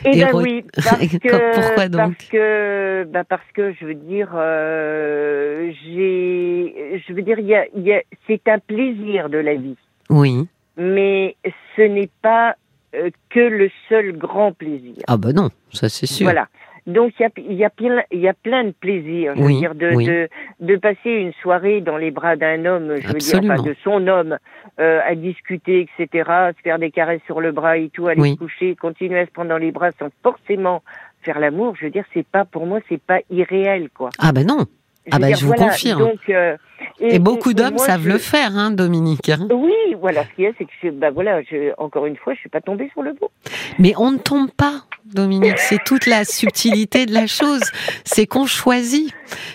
Eh 0.05 0.11
ben 0.13 0.29
Héro- 0.29 0.43
oui, 0.43 0.65
parce 0.75 0.99
que 1.07 1.55
Pourquoi 1.55 1.89
donc 1.89 2.17
parce 2.17 2.29
que 2.31 3.05
bah 3.13 3.25
parce 3.29 3.51
que 3.55 3.73
je 3.79 3.85
veux 3.87 3.95
dire 3.95 4.31
euh, 4.35 5.71
j'ai 5.85 7.03
je 7.07 7.13
veux 7.13 7.23
dire 7.23 7.39
y 7.41 7.55
a, 7.55 7.65
y 7.77 7.93
a 7.93 8.03
c'est 8.27 8.47
un 8.49 8.59
plaisir 8.59 9.29
de 9.29 9.39
la 9.39 9.55
vie, 9.55 9.77
Oui. 10.11 10.49
mais 10.77 11.37
ce 11.77 11.83
n'est 11.83 12.11
pas 12.23 12.57
euh, 12.95 13.11
que 13.31 13.41
le 13.41 13.71
seul 13.89 14.17
grand 14.17 14.53
plaisir. 14.53 14.95
Ah 15.07 15.17
bah 15.19 15.33
non, 15.33 15.51
ça 15.73 15.89
c'est 15.89 16.07
sûr. 16.07 16.25
Voilà. 16.25 16.49
Donc 16.87 17.13
il 17.19 17.23
y 17.23 17.27
a, 17.27 17.31
il 17.39 17.53
y 17.57 17.65
a 17.65 17.71
plein 17.71 18.03
il 18.13 18.21
y 18.21 18.29
a 18.29 18.35
plein 18.35 18.65
de 18.65 18.71
plaisirs. 18.71 19.33
Je 19.37 19.43
Oui, 19.43 19.55
veux 19.55 19.61
dire 19.61 19.75
de, 19.75 19.91
oui. 19.95 20.05
de 20.07 20.29
de 20.61 20.77
passer 20.77 21.11
une 21.11 21.33
soirée 21.43 21.81
dans 21.81 21.97
les 21.97 22.11
bras 22.13 22.37
d'un 22.37 22.65
homme, 22.65 22.95
je 22.97 23.07
veux 23.09 23.15
dire 23.15 23.37
Absolument. 23.37 23.55
enfin, 23.55 23.63
de 23.65 23.77
son 23.83 24.07
homme, 24.07 24.39
euh, 24.79 25.01
à 25.05 25.15
discuter 25.17 25.89
etc, 25.99 26.25
à 26.31 26.53
se 26.53 26.61
faire 26.63 26.79
des 26.79 26.91
caresses 26.93 27.23
sur 27.27 27.41
le 27.41 27.51
bras 27.53 27.77
et 27.77 27.89
tout, 27.89 28.07
aller 28.07 28.21
Oui. 28.21 28.33
se 28.35 28.39
coucher, 28.39 28.77
continuer 28.77 29.19
à 29.21 29.27
se 29.27 29.33
prendre 29.33 29.49
dans 29.51 29.59
les 29.59 29.73
bras 29.73 29.91
sans 29.99 30.09
forcément 30.23 30.83
faire 31.23 31.41
l'amour. 31.41 31.75
Je 31.77 31.87
veux 31.87 31.91
dire 31.91 32.05
c'est 32.15 32.27
pas 32.27 32.45
pour 32.45 32.67
moi 32.67 32.79
c'est 32.89 33.03
pas 33.03 33.19
irréel 33.31 33.89
quoi. 33.91 34.11
Ah 34.21 34.31
bah 34.33 34.45
non. 34.45 34.59
Je 35.07 35.11
Ah 35.13 35.17
veux 35.17 35.23
bah, 35.23 35.35
je 35.35 35.41
vous 35.45 35.53
voilà, 35.55 35.65
confirme. 35.71 35.99
Donc, 36.01 36.19
euh, 36.31 36.57
Et, 37.01 37.19
beaucoup 37.19 37.53
d'hommes 37.55 37.79
savent 37.79 38.03
je- 38.05 38.09
le 38.09 38.19
faire, 38.19 38.57
hein, 38.57 38.71
Dominique. 38.71 39.29
hein. 39.29 39.47
Oui, 39.53 39.73
voilà, 40.01 40.25
ce 40.25 40.29
qu'il 40.35 40.45
y 40.45 40.47
a, 40.47 40.51
c'est 40.59 40.65
que 40.65 40.71
je, 40.83 40.89
bah 40.91 41.11
voilà, 41.11 41.43
je, 41.43 41.73
encore 41.79 42.07
une 42.07 42.17
fois, 42.17 42.35
je 42.35 42.41
suis 42.41 42.49
pas 42.49 42.61
tombée 42.61 42.89
sur 42.93 43.03
le 43.03 43.13
beau. 43.13 43.31
Mais 43.79 43.93
on 43.97 44.11
ne 44.13 44.19
tombe 44.19 44.51
pas, 44.51 44.83
Dominique. 45.05 45.59
C'est 45.59 45.83
toute 45.85 46.07
la 46.07 46.25
subtilité 46.25 47.07
de 47.07 47.13
la 47.15 47.27
chose. 47.27 47.61
C'est 48.05 48.27
qu'on 48.27 48.47
choisit. 48.47 49.13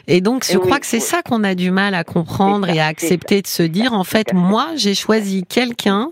Et 0.07 0.21
donc, 0.21 0.45
je 0.49 0.57
crois 0.57 0.79
que 0.79 0.85
c'est 0.85 0.97
oui. 0.97 1.01
ça 1.03 1.21
qu'on 1.21 1.43
a 1.43 1.55
du 1.55 1.71
mal 1.71 1.93
à 1.95 2.03
comprendre 2.03 2.69
et 2.69 2.79
à 2.79 2.85
accepter 2.87 3.41
de 3.41 3.47
se 3.47 3.63
dire, 3.63 3.93
en 3.93 4.03
fait, 4.03 4.33
moi, 4.33 4.67
j'ai 4.75 4.95
choisi 4.95 5.43
quelqu'un 5.43 6.09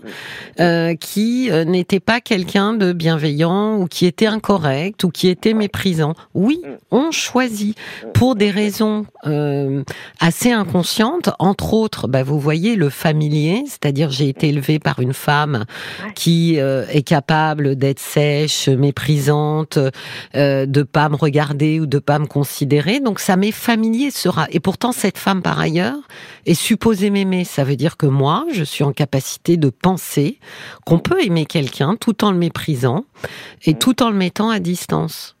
euh, 0.60 0.94
qui 0.94 1.50
euh, 1.50 1.64
n'était 1.64 2.00
pas 2.00 2.20
quelqu'un 2.20 2.72
de 2.74 2.92
bienveillant 2.92 3.78
ou 3.78 3.86
qui 3.86 4.06
était 4.06 4.26
incorrect 4.26 5.04
ou 5.04 5.10
qui 5.10 5.28
était 5.28 5.54
méprisant. 5.54 6.14
Oui, 6.34 6.60
Mm. 6.64 6.68
on 6.90 7.10
choisit 7.10 7.76
pour 8.14 8.34
des 8.34 8.50
raisons 8.50 9.06
euh, 9.26 9.82
assez 10.20 10.52
inconscientes. 10.52 10.99
Entre 11.02 11.74
autres, 11.74 12.08
bah, 12.08 12.22
vous 12.22 12.38
voyez 12.38 12.76
le 12.76 12.88
familier, 12.88 13.64
c'est-à-dire 13.66 14.10
j'ai 14.10 14.28
été 14.28 14.48
élevée 14.48 14.78
par 14.78 15.00
une 15.00 15.14
femme 15.14 15.64
qui 16.14 16.60
euh, 16.60 16.86
est 16.88 17.02
capable 17.02 17.76
d'être 17.76 17.98
sèche, 17.98 18.68
méprisante, 18.68 19.78
euh, 20.36 20.66
de 20.66 20.82
pas 20.82 21.08
me 21.08 21.16
regarder 21.16 21.80
ou 21.80 21.86
de 21.86 21.98
pas 21.98 22.18
me 22.18 22.26
considérer. 22.26 23.00
Donc 23.00 23.18
ça 23.18 23.36
m'est 23.36 23.40
m'est 23.40 23.52
familier 23.52 24.10
sera. 24.10 24.46
Et 24.50 24.60
pourtant, 24.60 24.92
cette 24.92 25.18
femme, 25.18 25.42
par 25.42 25.58
ailleurs, 25.58 25.98
est 26.46 26.54
supposée 26.54 27.10
m'aimer. 27.10 27.44
Ça 27.44 27.64
veut 27.64 27.76
dire 27.76 27.96
que 27.96 28.06
moi, 28.06 28.46
je 28.52 28.62
suis 28.62 28.84
en 28.84 28.92
capacité 28.92 29.56
de 29.56 29.70
penser 29.70 30.38
qu'on 30.84 30.98
peut 30.98 31.24
aimer 31.24 31.46
quelqu'un 31.46 31.96
tout 31.98 32.24
en 32.24 32.30
le 32.30 32.38
méprisant 32.38 33.04
et 33.64 33.74
tout 33.74 34.02
en 34.02 34.10
le 34.10 34.16
mettant 34.16 34.50
à 34.50 34.60
distance. 34.60 35.36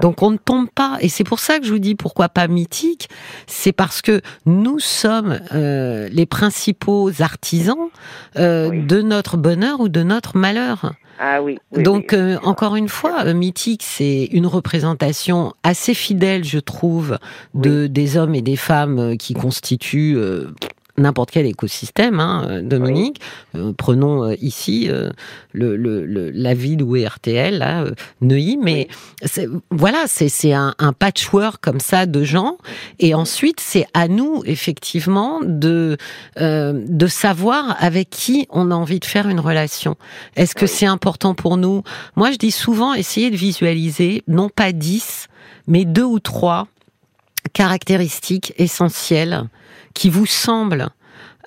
Donc 0.00 0.22
on 0.22 0.30
ne 0.30 0.36
tombe 0.36 0.68
pas, 0.68 0.98
et 1.00 1.08
c'est 1.08 1.24
pour 1.24 1.38
ça 1.38 1.58
que 1.58 1.66
je 1.66 1.72
vous 1.72 1.78
dis 1.78 1.94
pourquoi 1.94 2.28
pas 2.28 2.48
mythique, 2.48 3.08
c'est 3.46 3.72
parce 3.72 4.02
que 4.02 4.20
nous 4.46 4.78
sommes 4.78 5.40
euh, 5.52 6.08
les 6.10 6.26
principaux 6.26 7.10
artisans 7.20 7.88
euh, 8.36 8.70
de 8.86 9.02
notre 9.02 9.36
bonheur 9.36 9.80
ou 9.80 9.88
de 9.88 10.02
notre 10.02 10.36
malheur. 10.36 10.92
Ah 11.20 11.42
oui. 11.42 11.58
Donc 11.72 12.12
euh, 12.12 12.38
encore 12.42 12.76
une 12.76 12.88
fois, 12.88 13.32
mythique, 13.34 13.82
c'est 13.84 14.28
une 14.32 14.46
représentation 14.46 15.52
assez 15.62 15.94
fidèle, 15.94 16.44
je 16.44 16.58
trouve, 16.58 17.18
de 17.54 17.86
des 17.86 18.16
hommes 18.16 18.34
et 18.34 18.42
des 18.42 18.56
femmes 18.56 19.16
qui 19.16 19.34
constituent 19.34 20.16
n'importe 20.98 21.30
quel 21.30 21.46
écosystème, 21.46 22.20
hein, 22.20 22.46
euh, 22.48 22.62
Dominique. 22.62 23.20
Euh, 23.54 23.72
prenons 23.76 24.24
euh, 24.24 24.34
ici 24.40 24.90
le, 25.52 26.30
la 26.32 26.54
ville 26.54 26.82
où 26.82 26.96
est 26.96 27.06
RTL, 27.06 27.58
là, 27.58 27.84
Neuilly, 28.20 28.56
mais 28.56 28.88
voilà, 29.70 30.04
c'est 30.06 30.52
un, 30.52 30.74
un, 30.78 30.92
patchwork 30.92 31.60
comme 31.60 31.80
ça 31.80 32.06
de 32.06 32.22
gens. 32.22 32.58
Et 32.98 33.14
ensuite, 33.14 33.60
c'est 33.60 33.86
à 33.94 34.08
nous, 34.08 34.42
effectivement, 34.44 35.40
de, 35.42 35.96
de 36.36 37.06
savoir 37.06 37.76
avec 37.80 38.10
qui 38.10 38.46
on 38.50 38.70
a 38.70 38.74
envie 38.74 39.00
de 39.00 39.04
faire 39.04 39.28
une 39.28 39.40
relation. 39.40 39.96
Est-ce 40.36 40.54
que 40.54 40.66
c'est 40.66 40.86
important 40.86 41.34
pour 41.34 41.56
nous? 41.56 41.82
Moi, 42.16 42.32
je 42.32 42.36
dis 42.36 42.50
souvent, 42.50 42.94
essayez 42.94 43.30
de 43.30 43.36
visualiser, 43.36 44.22
non 44.28 44.48
pas 44.48 44.72
dix, 44.72 45.28
mais 45.66 45.84
deux 45.84 46.04
ou 46.04 46.20
trois 46.20 46.66
caractéristiques 47.52 48.52
essentielles 48.56 49.48
qui 49.98 50.10
vous 50.10 50.26
semblent 50.26 50.90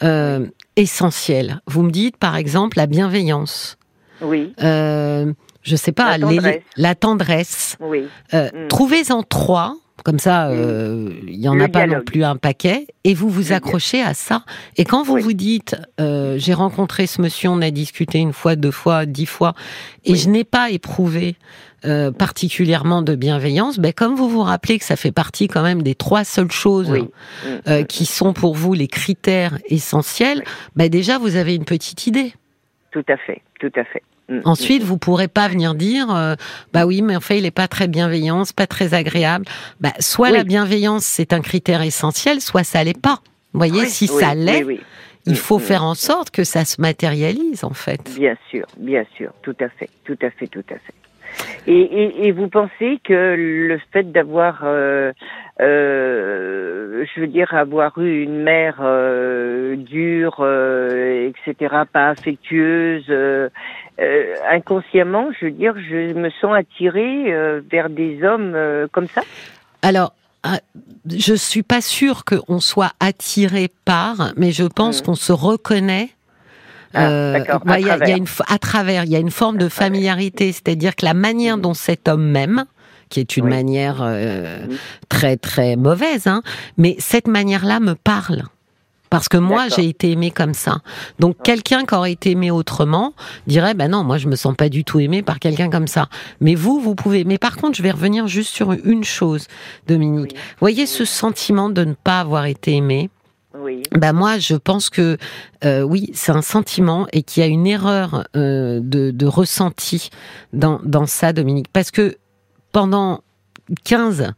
euh, 0.03 0.45
essentielles. 0.75 1.61
Vous 1.67 1.83
me 1.83 1.89
dites, 1.89 2.17
par 2.17 2.35
exemple, 2.35 2.75
la 2.75 2.85
bienveillance. 2.85 3.77
Oui. 4.21 4.53
Euh, 4.61 5.31
je 5.63 5.75
sais 5.77 5.93
pas, 5.93 6.17
la 6.17 6.27
tendresse. 6.27 6.61
la 6.75 6.95
tendresse. 6.95 7.77
Oui. 7.79 8.09
Euh, 8.33 8.49
mm. 8.53 8.67
Trouvez-en 8.67 9.23
trois. 9.23 9.77
Comme 10.03 10.19
ça, 10.19 10.49
mm. 10.49 10.51
euh, 10.51 11.09
il 11.27 11.39
n'y 11.39 11.47
en 11.47 11.59
a 11.59 11.67
pas 11.67 11.87
non 11.87 12.01
plus 12.01 12.23
un 12.23 12.35
paquet, 12.35 12.87
et 13.03 13.13
vous 13.13 13.29
vous 13.29 13.53
accrochez 13.53 14.01
à 14.01 14.13
ça. 14.13 14.43
Et 14.77 14.85
quand 14.85 15.03
vous 15.03 15.17
vous 15.17 15.33
dites, 15.33 15.75
j'ai 15.99 16.53
rencontré 16.53 17.07
ce 17.07 17.21
monsieur, 17.21 17.49
on 17.49 17.61
a 17.61 17.71
discuté 17.71 18.19
une 18.19 18.33
fois, 18.33 18.55
deux 18.55 18.71
fois, 18.71 19.05
dix 19.05 19.25
fois, 19.25 19.53
et 20.05 20.15
je 20.15 20.29
n'ai 20.29 20.43
pas 20.43 20.69
éprouvé 20.69 21.35
euh, 21.83 22.11
particulièrement 22.11 23.01
de 23.01 23.15
bienveillance, 23.15 23.79
ben, 23.79 23.91
comme 23.91 24.13
vous 24.13 24.29
vous 24.29 24.43
rappelez 24.43 24.77
que 24.77 24.85
ça 24.85 24.95
fait 24.95 25.11
partie 25.11 25.47
quand 25.47 25.63
même 25.63 25.81
des 25.81 25.95
trois 25.95 26.23
seules 26.23 26.51
choses 26.51 26.93
euh, 27.67 27.83
qui 27.85 28.05
sont 28.05 28.33
pour 28.33 28.53
vous 28.53 28.75
les 28.75 28.87
critères 28.87 29.57
essentiels, 29.65 30.43
ben, 30.75 30.89
déjà 30.89 31.17
vous 31.17 31.37
avez 31.37 31.55
une 31.55 31.65
petite 31.65 32.05
idée. 32.05 32.33
Tout 32.91 33.03
à 33.07 33.17
fait, 33.17 33.41
tout 33.59 33.71
à 33.75 33.83
fait. 33.83 34.03
Mm, 34.31 34.37
mm, 34.37 34.41
Ensuite, 34.45 34.83
mm. 34.83 34.85
vous 34.85 34.97
pourrez 34.97 35.27
pas 35.27 35.47
venir 35.47 35.75
dire, 35.75 36.13
euh, 36.15 36.35
bah 36.73 36.85
oui, 36.85 37.01
mais 37.01 37.15
en 37.15 37.19
fait, 37.19 37.37
il 37.37 37.45
est 37.45 37.51
pas 37.51 37.67
très 37.67 37.87
bienveillant, 37.87 38.43
pas 38.55 38.67
très 38.67 38.93
agréable. 38.93 39.45
Bah, 39.79 39.93
soit 39.99 40.31
la 40.31 40.43
bienveillance 40.43 41.05
c'est 41.05 41.33
un 41.33 41.41
critère 41.41 41.81
essentiel, 41.81 42.41
soit 42.41 42.63
ça 42.63 42.83
l'est 42.83 42.99
pas. 42.99 43.19
Vous 43.53 43.59
voyez, 43.59 43.85
si 43.85 44.07
ça 44.07 44.33
l'est, 44.33 44.65
il 45.25 45.35
faut 45.35 45.59
faire 45.59 45.83
en 45.83 45.93
sorte 45.93 46.31
que 46.31 46.43
ça 46.43 46.63
se 46.65 46.79
matérialise 46.79 47.63
en 47.63 47.73
fait. 47.73 48.01
Bien 48.15 48.35
sûr, 48.49 48.65
bien 48.77 49.03
sûr, 49.15 49.31
tout 49.41 49.55
à 49.59 49.69
fait, 49.69 49.89
tout 50.05 50.17
à 50.21 50.29
fait, 50.29 50.47
tout 50.47 50.63
à 50.69 50.75
fait. 50.75 50.93
Et, 51.67 51.81
et, 51.81 52.27
et, 52.27 52.31
vous 52.31 52.49
pensez 52.49 52.99
que 53.03 53.35
le 53.37 53.79
fait 53.93 54.11
d'avoir, 54.11 54.61
euh, 54.63 55.11
euh, 55.61 57.05
je 57.05 57.21
veux 57.21 57.27
dire, 57.27 57.53
avoir 57.53 57.97
eu 57.99 58.23
une 58.23 58.41
mère 58.41 58.79
euh, 58.81 59.75
dure, 59.75 60.37
euh, 60.39 61.29
etc., 61.29 61.75
pas 61.91 62.09
affectueuse, 62.09 63.05
euh, 64.01 64.35
inconsciemment, 64.49 65.29
je 65.39 65.45
veux 65.45 65.51
dire, 65.51 65.75
je 65.77 66.13
me 66.13 66.29
sens 66.41 66.55
attirée 66.55 67.33
vers 67.69 67.89
des 67.89 68.23
hommes 68.23 68.57
comme 68.91 69.07
ça. 69.07 69.21
Alors, 69.81 70.13
ah, 70.43 70.59
je 71.07 71.33
suis 71.33 71.63
pas 71.63 71.81
sûre 71.81 72.23
qu'on 72.25 72.59
soit 72.59 72.93
attiré 72.99 73.69
par, 73.85 74.33
mais 74.37 74.51
je 74.51 74.63
pense 74.63 75.01
mmh. 75.01 75.05
qu'on 75.05 75.15
se 75.15 75.31
reconnaît 75.31 76.09
ah, 76.93 77.09
euh, 77.09 77.39
bah, 77.63 77.79
y 77.79 77.89
a, 77.89 78.17
une, 78.17 78.25
à 78.47 78.57
travers, 78.57 79.05
il 79.05 79.11
y 79.11 79.15
a 79.15 79.19
une 79.19 79.31
forme 79.31 79.57
de 79.57 79.69
familiarité, 79.69 80.51
c'est-à-dire 80.51 80.95
que 80.95 81.05
la 81.05 81.13
manière 81.13 81.57
dont 81.57 81.73
cet 81.73 82.07
homme 82.07 82.29
m'aime, 82.29 82.65
qui 83.09 83.19
est 83.19 83.37
une 83.37 83.47
manière 83.47 84.01
euh, 84.01 84.65
très 85.09 85.37
très 85.37 85.75
mauvaise, 85.75 86.27
hein, 86.27 86.41
mais 86.77 86.95
cette 86.99 87.27
manière-là 87.27 87.79
me 87.79 87.93
parle. 87.93 88.43
Parce 89.11 89.27
que 89.27 89.37
moi, 89.37 89.67
j'ai 89.67 89.89
été 89.89 90.09
aimée 90.11 90.31
comme 90.31 90.53
ça. 90.53 90.77
Donc, 91.19 91.35
quelqu'un 91.43 91.85
qui 91.85 91.93
aurait 91.93 92.13
été 92.13 92.31
aimé 92.31 92.49
autrement 92.49 93.13
dirait, 93.45 93.73
ben 93.73 93.91
non, 93.91 94.05
moi, 94.05 94.17
je 94.17 94.29
me 94.29 94.37
sens 94.37 94.55
pas 94.55 94.69
du 94.69 94.85
tout 94.85 95.01
aimée 95.01 95.21
par 95.21 95.39
quelqu'un 95.39 95.69
comme 95.69 95.87
ça. 95.87 96.07
Mais 96.39 96.55
vous, 96.55 96.79
vous 96.79 96.95
pouvez. 96.95 97.25
Mais 97.25 97.37
par 97.37 97.57
contre, 97.57 97.75
je 97.75 97.83
vais 97.83 97.91
revenir 97.91 98.27
juste 98.27 98.55
sur 98.55 98.71
une 98.71 99.03
chose, 99.03 99.47
Dominique. 99.85 100.33
Voyez 100.61 100.85
ce 100.85 101.03
sentiment 101.03 101.69
de 101.69 101.83
ne 101.83 101.93
pas 101.93 102.21
avoir 102.21 102.45
été 102.45 102.73
aimé. 102.73 103.09
Oui. 103.59 103.83
Bah 103.91 104.13
moi, 104.13 104.39
je 104.39 104.55
pense 104.55 104.89
que 104.89 105.17
euh, 105.65 105.81
oui, 105.81 106.09
c'est 106.13 106.31
un 106.31 106.41
sentiment 106.41 107.05
et 107.11 107.21
qu'il 107.21 107.43
y 107.43 107.45
a 107.45 107.49
une 107.49 107.67
erreur 107.67 108.29
euh, 108.37 108.79
de, 108.81 109.11
de, 109.11 109.25
ressenti 109.25 110.09
dans, 110.53 110.79
dans 110.85 111.05
ça, 111.05 111.33
Dominique. 111.33 111.67
Parce 111.73 111.91
que 111.91 112.15
pendant 112.71 113.19
15 113.83 114.31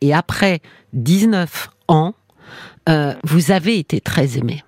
et 0.00 0.14
après 0.14 0.62
19 0.94 1.68
ans, 1.88 2.14
euh, 2.88 3.14
vous 3.24 3.50
avez 3.50 3.78
été 3.78 4.00
très 4.00 4.38
aimé. 4.38 4.62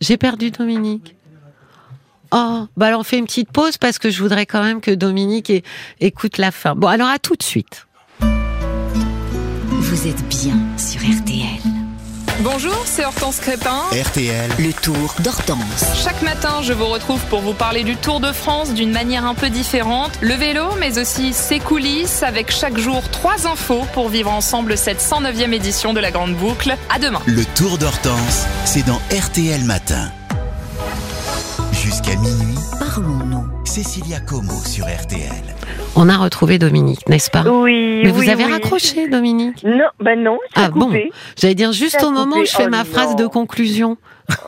J'ai 0.00 0.16
perdu 0.16 0.50
Dominique. 0.50 1.16
Oh, 2.32 2.66
bah 2.76 2.86
alors 2.86 3.00
on 3.00 3.04
fait 3.04 3.18
une 3.18 3.26
petite 3.26 3.50
pause 3.50 3.78
parce 3.78 3.98
que 3.98 4.10
je 4.10 4.20
voudrais 4.22 4.46
quand 4.46 4.62
même 4.62 4.80
que 4.80 4.90
Dominique 4.90 5.52
écoute 6.00 6.38
la 6.38 6.50
fin. 6.50 6.74
Bon, 6.74 6.88
alors 6.88 7.08
à 7.08 7.18
tout 7.18 7.36
de 7.36 7.42
suite. 7.42 7.86
Vous 9.78 10.08
êtes 10.08 10.28
bien 10.28 10.56
sur 10.76 11.00
RTL. 11.00 11.75
Bonjour, 12.40 12.76
c'est 12.84 13.04
Hortense 13.04 13.40
Crépin. 13.40 13.80
RTL. 13.92 14.50
Le 14.58 14.72
Tour 14.72 15.14
d'Hortense. 15.20 15.86
Chaque 15.94 16.20
matin, 16.20 16.60
je 16.62 16.74
vous 16.74 16.86
retrouve 16.86 17.20
pour 17.30 17.40
vous 17.40 17.54
parler 17.54 17.82
du 17.82 17.96
Tour 17.96 18.20
de 18.20 18.30
France 18.30 18.74
d'une 18.74 18.92
manière 18.92 19.24
un 19.24 19.34
peu 19.34 19.48
différente. 19.48 20.12
Le 20.20 20.34
vélo, 20.34 20.64
mais 20.78 20.98
aussi 20.98 21.32
ses 21.32 21.60
coulisses, 21.60 22.22
avec 22.22 22.50
chaque 22.50 22.76
jour 22.76 23.08
trois 23.10 23.46
infos 23.46 23.86
pour 23.94 24.10
vivre 24.10 24.30
ensemble 24.30 24.76
cette 24.76 25.00
109e 25.00 25.52
édition 25.54 25.94
de 25.94 26.00
la 26.00 26.10
Grande 26.10 26.34
Boucle. 26.34 26.76
À 26.94 26.98
demain. 26.98 27.22
Le 27.24 27.44
Tour 27.54 27.78
d'Hortense, 27.78 28.44
c'est 28.66 28.84
dans 28.84 29.00
RTL 29.10 29.64
Matin. 29.64 30.10
Jusqu'à 31.72 32.16
minuit, 32.16 32.58
parlons-nous. 32.78 33.46
Cécilia 33.64 34.20
Como 34.20 34.62
sur 34.64 34.86
RTL. 34.86 35.30
On 35.98 36.10
a 36.10 36.16
retrouvé 36.18 36.58
Dominique, 36.58 37.08
n'est-ce 37.08 37.30
pas? 37.30 37.42
Oui. 37.42 38.02
Mais 38.04 38.10
vous 38.10 38.28
avez 38.28 38.44
raccroché, 38.44 39.08
Dominique? 39.08 39.64
Non, 39.64 39.88
ben 39.98 40.22
non. 40.22 40.38
Ah 40.54 40.68
bon? 40.68 40.92
J'allais 41.40 41.54
dire 41.54 41.72
juste 41.72 42.02
au 42.04 42.10
moment 42.10 42.36
où 42.36 42.44
je 42.44 42.50
fais 42.50 42.66
oh 42.66 42.70
ma 42.70 42.84
phrase 42.84 43.16
de 43.16 43.26
conclusion. 43.26 43.96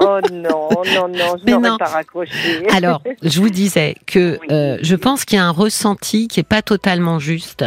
Oh 0.01 0.19
non, 0.33 0.69
non, 0.73 1.09
non, 1.09 1.37
je 1.47 1.51
n'aurais 1.51 1.79
pas 1.79 1.87
raccroché. 1.87 2.33
Alors, 2.71 3.03
je 3.23 3.41
vous 3.41 3.51
disais 3.51 3.95
que 4.07 4.39
euh, 4.51 4.77
je 4.83 4.97
pense 4.97 5.25
qu'il 5.25 5.37
y 5.37 5.41
a 5.41 5.45
un 5.45 5.51
ressenti 5.53 6.29
qui 6.29 6.41
est 6.41 6.49
pas 6.49 6.63
totalement 6.63 7.19
juste. 7.19 7.65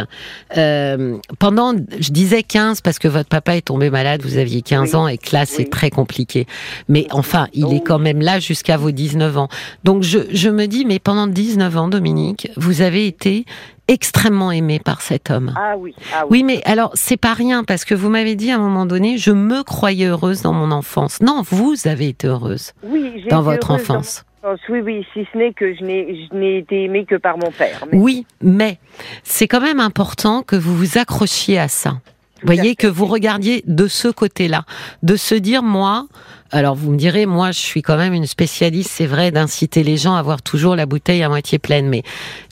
Euh, 0.56 1.16
pendant, 1.38 1.72
je 1.72 2.10
disais 2.10 2.42
15 2.42 2.80
parce 2.82 2.98
que 2.98 3.08
votre 3.08 3.28
papa 3.28 3.56
est 3.56 3.62
tombé 3.62 3.90
malade, 3.90 4.22
vous 4.22 4.36
aviez 4.36 4.62
15 4.62 4.94
ans 4.94 5.08
et 5.08 5.18
que 5.18 5.34
là 5.34 5.46
c'est 5.46 5.70
très 5.70 5.90
compliqué. 5.90 6.46
Mais 6.88 7.06
enfin, 7.10 7.48
il 7.54 7.72
est 7.72 7.82
quand 7.82 7.98
même 7.98 8.20
là 8.20 8.38
jusqu'à 8.40 8.76
vos 8.76 8.90
19 8.90 9.38
ans. 9.38 9.48
Donc 9.84 10.02
je, 10.02 10.18
je 10.30 10.50
me 10.50 10.66
dis, 10.66 10.84
mais 10.84 10.98
pendant 10.98 11.26
19 11.26 11.76
ans, 11.76 11.88
Dominique, 11.88 12.50
vous 12.56 12.82
avez 12.82 13.06
été 13.06 13.46
extrêmement 13.92 14.50
aimé 14.50 14.80
par 14.82 15.02
cet 15.02 15.30
homme. 15.30 15.52
Ah 15.56 15.74
oui. 15.76 15.94
Ah 16.14 16.24
oui. 16.28 16.42
mais 16.42 16.62
alors 16.64 16.90
c'est 16.94 17.16
pas 17.16 17.34
rien 17.34 17.62
parce 17.62 17.84
que 17.84 17.94
vous 17.94 18.08
m'avez 18.08 18.34
dit 18.34 18.50
à 18.50 18.56
un 18.56 18.58
moment 18.58 18.86
donné, 18.86 19.18
je 19.18 19.30
me 19.30 19.62
croyais 19.62 20.06
heureuse 20.06 20.42
dans 20.42 20.52
mon 20.52 20.70
enfance. 20.70 21.20
Non, 21.20 21.42
vous 21.50 21.74
avez 21.84 22.08
été 22.08 22.26
heureuse 22.26 22.72
oui, 22.82 23.24
dans 23.28 23.42
votre 23.42 23.70
enfance. 23.70 24.24
Oui, 24.68 24.80
oui, 24.80 25.06
si 25.12 25.26
ce 25.32 25.38
n'est 25.38 25.52
que 25.52 25.72
je 25.74 25.84
n'ai 25.84 26.58
été 26.58 26.84
aimée 26.84 27.04
que 27.04 27.14
par 27.14 27.38
mon 27.38 27.52
père. 27.52 27.84
Oui, 27.92 28.26
mais 28.40 28.78
c'est 29.22 29.46
quand 29.46 29.60
même 29.60 29.78
important 29.78 30.42
que 30.42 30.56
vous 30.56 30.74
vous 30.76 30.98
accrochiez 30.98 31.58
à 31.58 31.68
ça. 31.68 32.00
Vous 32.40 32.52
voyez, 32.52 32.74
que 32.74 32.88
vous 32.88 33.06
regardiez 33.06 33.62
de 33.68 33.86
ce 33.86 34.08
côté-là, 34.08 34.64
de 35.04 35.14
se 35.14 35.36
dire, 35.36 35.62
moi, 35.62 36.08
alors 36.52 36.74
vous 36.74 36.92
me 36.92 36.96
direz, 36.96 37.26
moi 37.26 37.50
je 37.50 37.58
suis 37.58 37.82
quand 37.82 37.96
même 37.96 38.12
une 38.12 38.26
spécialiste, 38.26 38.90
c'est 38.92 39.06
vrai, 39.06 39.30
d'inciter 39.30 39.82
les 39.82 39.96
gens 39.96 40.14
à 40.14 40.18
avoir 40.18 40.42
toujours 40.42 40.76
la 40.76 40.86
bouteille 40.86 41.22
à 41.22 41.28
moitié 41.28 41.58
pleine, 41.58 41.88
mais 41.88 42.02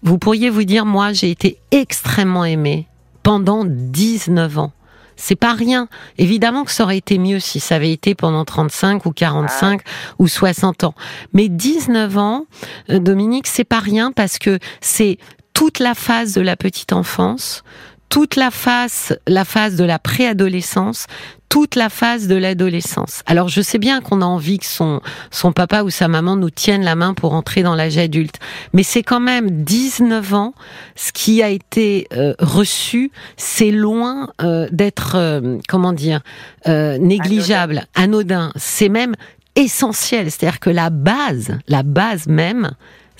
vous 0.02 0.18
pourriez 0.18 0.50
vous 0.50 0.64
dire, 0.64 0.86
moi 0.86 1.12
j'ai 1.12 1.30
été 1.30 1.58
extrêmement 1.70 2.44
aimée 2.44 2.86
pendant 3.22 3.64
19 3.66 4.58
ans. 4.58 4.72
C'est 5.16 5.36
pas 5.36 5.52
rien. 5.52 5.86
Évidemment 6.16 6.64
que 6.64 6.70
ça 6.70 6.84
aurait 6.84 6.96
été 6.96 7.18
mieux 7.18 7.40
si 7.40 7.60
ça 7.60 7.74
avait 7.74 7.92
été 7.92 8.14
pendant 8.14 8.46
35 8.46 9.04
ou 9.04 9.12
45 9.12 9.82
ah. 9.84 10.14
ou 10.18 10.28
60 10.28 10.84
ans. 10.84 10.94
Mais 11.34 11.50
19 11.50 12.16
ans, 12.16 12.46
euh, 12.88 12.98
Dominique, 12.98 13.46
c'est 13.46 13.64
pas 13.64 13.80
rien 13.80 14.12
parce 14.12 14.38
que 14.38 14.58
c'est 14.80 15.18
toute 15.52 15.78
la 15.78 15.94
phase 15.94 16.32
de 16.32 16.40
la 16.40 16.56
petite 16.56 16.94
enfance, 16.94 17.64
toute 18.10 18.36
la 18.36 18.50
phase, 18.50 19.18
la 19.26 19.46
phase 19.46 19.76
de 19.76 19.84
la 19.84 19.98
préadolescence, 19.98 21.06
toute 21.48 21.74
la 21.74 21.88
phase 21.88 22.28
de 22.28 22.36
l'adolescence. 22.36 23.22
Alors 23.26 23.48
je 23.48 23.60
sais 23.60 23.78
bien 23.78 24.00
qu'on 24.00 24.20
a 24.20 24.24
envie 24.24 24.58
que 24.58 24.66
son 24.66 25.00
son 25.30 25.52
papa 25.52 25.82
ou 25.82 25.90
sa 25.90 26.08
maman 26.08 26.36
nous 26.36 26.50
tiennent 26.50 26.84
la 26.84 26.96
main 26.96 27.14
pour 27.14 27.34
entrer 27.34 27.62
dans 27.62 27.74
l'âge 27.74 27.98
adulte, 27.98 28.36
mais 28.72 28.82
c'est 28.82 29.02
quand 29.02 29.20
même 29.20 29.64
19 29.64 30.34
ans. 30.34 30.54
Ce 30.96 31.12
qui 31.12 31.42
a 31.42 31.48
été 31.48 32.08
euh, 32.12 32.34
reçu, 32.40 33.10
c'est 33.36 33.70
loin 33.70 34.30
euh, 34.42 34.68
d'être 34.70 35.14
euh, 35.16 35.58
comment 35.68 35.92
dire 35.92 36.20
euh, 36.66 36.98
négligeable, 36.98 37.84
anodin. 37.94 38.52
C'est 38.56 38.88
même 38.88 39.14
essentiel. 39.56 40.30
C'est-à-dire 40.30 40.60
que 40.60 40.70
la 40.70 40.90
base, 40.90 41.58
la 41.68 41.82
base 41.82 42.26
même, 42.26 42.72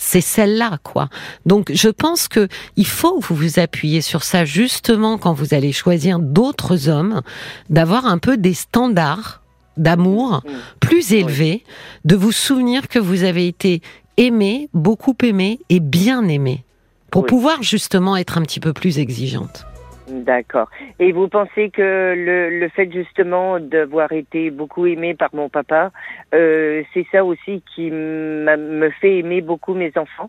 c'est 0.02 0.22
celle-là, 0.22 0.78
quoi. 0.82 1.10
Donc, 1.44 1.70
je 1.74 1.90
pense 1.90 2.26
que 2.26 2.48
il 2.76 2.86
faut 2.86 3.20
vous 3.20 3.34
vous 3.34 3.58
appuyez 3.58 4.00
sur 4.00 4.24
ça 4.24 4.46
justement 4.46 5.18
quand 5.18 5.34
vous 5.34 5.52
allez 5.52 5.72
choisir 5.72 6.18
d'autres 6.18 6.88
hommes, 6.88 7.20
d'avoir 7.68 8.06
un 8.06 8.16
peu 8.16 8.38
des 8.38 8.54
standards 8.54 9.42
d'amour 9.76 10.42
Mm. 10.44 10.50
plus 10.80 11.12
élevés, 11.12 11.64
de 12.06 12.16
vous 12.16 12.32
souvenir 12.32 12.88
que 12.88 12.98
vous 12.98 13.24
avez 13.24 13.46
été 13.46 13.82
aimé, 14.16 14.68
beaucoup 14.72 15.14
aimé 15.22 15.60
et 15.68 15.80
bien 15.80 16.26
aimé, 16.28 16.64
pour 17.10 17.22
Oui. 17.24 17.28
pouvoir 17.28 17.62
justement 17.62 18.16
être 18.16 18.38
un 18.38 18.42
petit 18.42 18.60
peu 18.60 18.72
plus 18.72 18.98
exigeante. 18.98 19.66
D'accord. 20.10 20.68
Et 20.98 21.12
vous 21.12 21.28
pensez 21.28 21.70
que 21.70 22.14
le, 22.16 22.58
le 22.58 22.68
fait 22.70 22.90
justement 22.92 23.60
d'avoir 23.60 24.10
été 24.10 24.50
beaucoup 24.50 24.86
aimé 24.86 25.14
par 25.14 25.32
mon 25.34 25.48
papa, 25.48 25.92
euh, 26.34 26.82
c'est 26.92 27.06
ça 27.12 27.24
aussi 27.24 27.62
qui 27.74 27.90
me 27.92 28.90
fait 29.00 29.18
aimer 29.18 29.40
beaucoup 29.40 29.74
mes 29.74 29.92
enfants? 29.96 30.28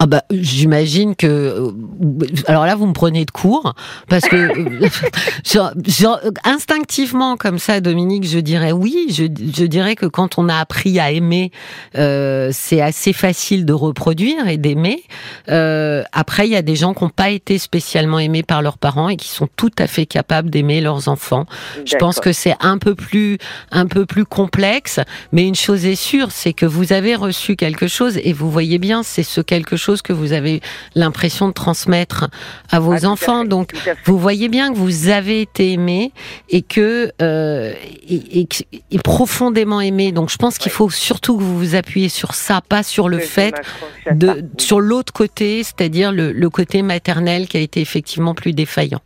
Ah 0.00 0.06
bah 0.06 0.22
j'imagine 0.30 1.16
que 1.16 1.26
euh, 1.26 1.72
alors 2.46 2.66
là 2.66 2.76
vous 2.76 2.86
me 2.86 2.92
prenez 2.92 3.24
de 3.24 3.32
court 3.32 3.74
parce 4.08 4.28
que 4.28 4.48
genre- 5.44 5.72
genre, 5.88 6.20
instinctivement 6.44 7.36
comme 7.36 7.58
ça 7.58 7.80
Dominique 7.80 8.24
je 8.24 8.38
dirais 8.38 8.70
oui. 8.70 9.06
Je, 9.10 9.24
je 9.24 9.64
dirais 9.64 9.96
que 9.96 10.06
quand 10.06 10.38
on 10.38 10.48
a 10.48 10.54
appris 10.56 11.00
à 11.00 11.10
aimer 11.10 11.50
euh, 11.96 12.50
c'est 12.52 12.80
assez 12.80 13.12
facile 13.12 13.64
de 13.64 13.72
reproduire 13.72 14.46
et 14.46 14.56
d'aimer. 14.56 15.02
Euh, 15.48 16.04
après 16.12 16.46
il 16.46 16.52
y 16.52 16.56
a 16.56 16.62
des 16.62 16.76
gens 16.76 16.94
qui 16.94 17.02
n'ont 17.02 17.10
pas 17.10 17.30
été 17.30 17.58
spécialement 17.58 18.20
aimés 18.20 18.44
par 18.44 18.62
leurs 18.62 18.78
parents 18.78 19.08
et 19.08 19.16
qui 19.16 19.28
sont 19.28 19.48
tout 19.56 19.72
à 19.80 19.88
fait 19.88 20.06
capables 20.06 20.48
d'aimer 20.48 20.80
leurs 20.80 21.08
enfants. 21.08 21.46
Je 21.84 21.96
pense 21.96 22.20
que 22.20 22.32
c'est 22.32 22.54
un 22.60 22.78
peu 22.78 22.94
plus 22.94 23.38
un 23.72 23.86
peu 23.86 24.06
plus 24.06 24.24
complexe, 24.24 25.00
mais 25.32 25.44
une 25.48 25.56
chose 25.56 25.84
est 25.86 25.96
sûre, 25.96 26.30
c'est 26.30 26.52
que 26.52 26.66
vous 26.66 26.92
avez 26.92 27.16
reçu 27.16 27.56
quelque 27.56 27.88
chose 27.88 28.16
et 28.22 28.32
vous 28.32 28.48
voyez 28.48 28.78
bien, 28.78 29.02
c'est 29.02 29.24
ce 29.24 29.40
quelque 29.40 29.76
chose 29.76 29.87
que 29.96 30.12
vous 30.12 30.32
avez 30.32 30.60
l'impression 30.94 31.48
de 31.48 31.52
transmettre 31.52 32.28
à 32.70 32.78
vos 32.80 32.92
Ah, 33.04 33.08
enfants. 33.08 33.42
fait, 33.42 33.48
Donc 33.48 33.72
vous 34.04 34.18
voyez 34.18 34.48
bien 34.48 34.72
que 34.72 34.78
vous 34.78 35.08
avez 35.08 35.40
été 35.42 35.72
aimé 35.72 36.12
et 36.48 36.62
que 36.62 37.10
euh, 37.22 37.72
et, 38.08 38.40
et 38.40 38.46
que- 38.46 38.62
et 38.90 38.98
profondément 38.98 39.80
aimé. 39.80 40.12
Donc 40.12 40.30
je 40.30 40.36
pense 40.36 40.58
qu'il 40.58 40.72
faut 40.72 40.90
surtout 40.90 41.36
que 41.36 41.42
vous 41.42 41.58
vous 41.58 41.74
appuyez 41.74 42.08
sur 42.08 42.34
ça, 42.34 42.60
pas 42.60 42.82
sur 42.82 43.08
le 43.08 43.18
Que 43.18 43.24
fait 43.24 43.54
de 44.12 44.44
sur 44.58 44.80
l'autre 44.80 45.12
côté, 45.12 45.62
c'est-à-dire 45.62 46.12
le, 46.12 46.32
le 46.32 46.50
côté 46.50 46.82
maternel 46.82 47.48
qui 47.48 47.56
a 47.56 47.60
été 47.60 47.80
effectivement 47.80 48.34
plus 48.34 48.52
défaillant. 48.52 49.00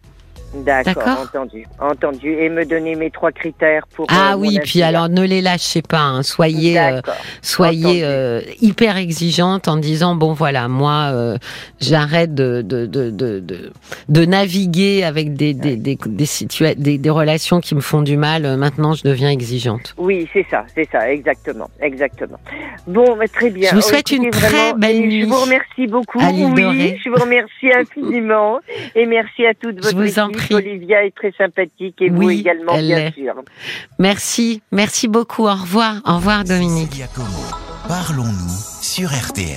D'accord, 0.55 1.21
entendu, 1.23 1.67
entendu. 1.81 2.33
Et 2.35 2.49
me 2.49 2.65
donner 2.65 2.95
mes 2.95 3.11
trois 3.11 3.33
critères 3.33 3.87
pour. 3.95 4.07
Ah 4.11 4.33
euh, 4.33 4.37
oui, 4.37 4.59
puis 4.63 4.83
alors 4.83 5.09
ne 5.09 5.23
les 5.23 5.41
lâchez 5.41 5.81
pas, 5.83 6.01
hein. 6.01 6.23
soyez 6.23 6.79
euh, 6.79 7.01
soyez 7.41 8.05
euh, 8.05 8.41
hyper 8.61 8.97
exigeante 8.99 9.67
en 9.69 9.77
disant 9.77 10.15
bon 10.15 10.35
voilà 10.35 10.69
moi 10.69 11.11
euh, 11.13 11.39
j'arrête 11.81 12.35
de 12.35 12.61
de, 12.63 12.85
de 12.87 13.11
de 13.11 13.73
de 14.09 14.25
naviguer 14.25 15.05
avec 15.05 15.35
des 15.35 15.55
des 15.55 15.77
des 15.77 15.97
des, 16.07 16.75
des 16.77 16.99
des 16.99 17.11
relations 17.11 17.61
qui 17.61 17.75
me 17.75 17.81
font 17.81 18.03
du 18.03 18.17
mal. 18.17 18.45
Euh, 18.45 18.57
Maintenant 18.57 18.93
je 18.95 19.03
deviens 19.05 19.31
exigeante. 19.31 19.95
Oui, 19.97 20.29
c'est 20.33 20.47
ça, 20.51 20.65
c'est 20.75 20.89
ça, 20.93 21.11
exactement, 21.11 21.69
exactement. 21.81 22.39
Bon, 22.87 23.17
mais 23.17 23.29
très 23.29 23.51
bien. 23.51 23.71
Je 23.71 23.77
vous 23.77 23.81
souhaite 23.81 24.07
Oh, 24.13 24.17
une 24.17 24.25
écoutez, 24.25 24.47
très 24.47 24.75
belle 24.75 25.01
nuit. 25.01 25.23
Je 25.23 25.27
vous 25.27 25.41
remercie 25.41 25.87
beaucoup. 25.87 26.19
Oui, 26.19 26.99
je 27.03 27.09
vous 27.09 27.17
remercie 27.23 27.73
infiniment 27.75 28.59
et 28.95 29.07
merci 29.07 29.47
à 29.47 29.55
toute 29.55 29.77
Je 29.79 29.83
votre 29.83 29.97
vous 29.97 30.19
en 30.19 30.29
équipe. 30.29 30.42
Prie. 30.45 30.55
Olivia 30.55 31.05
est 31.05 31.15
très 31.15 31.33
sympathique 31.33 32.01
et 32.01 32.11
vous 32.11 32.23
Oui, 32.23 32.41
également, 32.41 32.75
elle 32.75 32.87
bien 32.87 33.13
sûr. 33.13 33.35
Merci, 33.99 34.63
merci 34.71 35.09
beaucoup. 35.09 35.47
Au 35.47 35.55
revoir, 35.55 35.97
au 36.07 36.17
revoir 36.17 36.45
Dominique. 36.45 37.03
Parlons-nous 37.89 38.83
sur 38.83 39.09
RTL. 39.11 39.49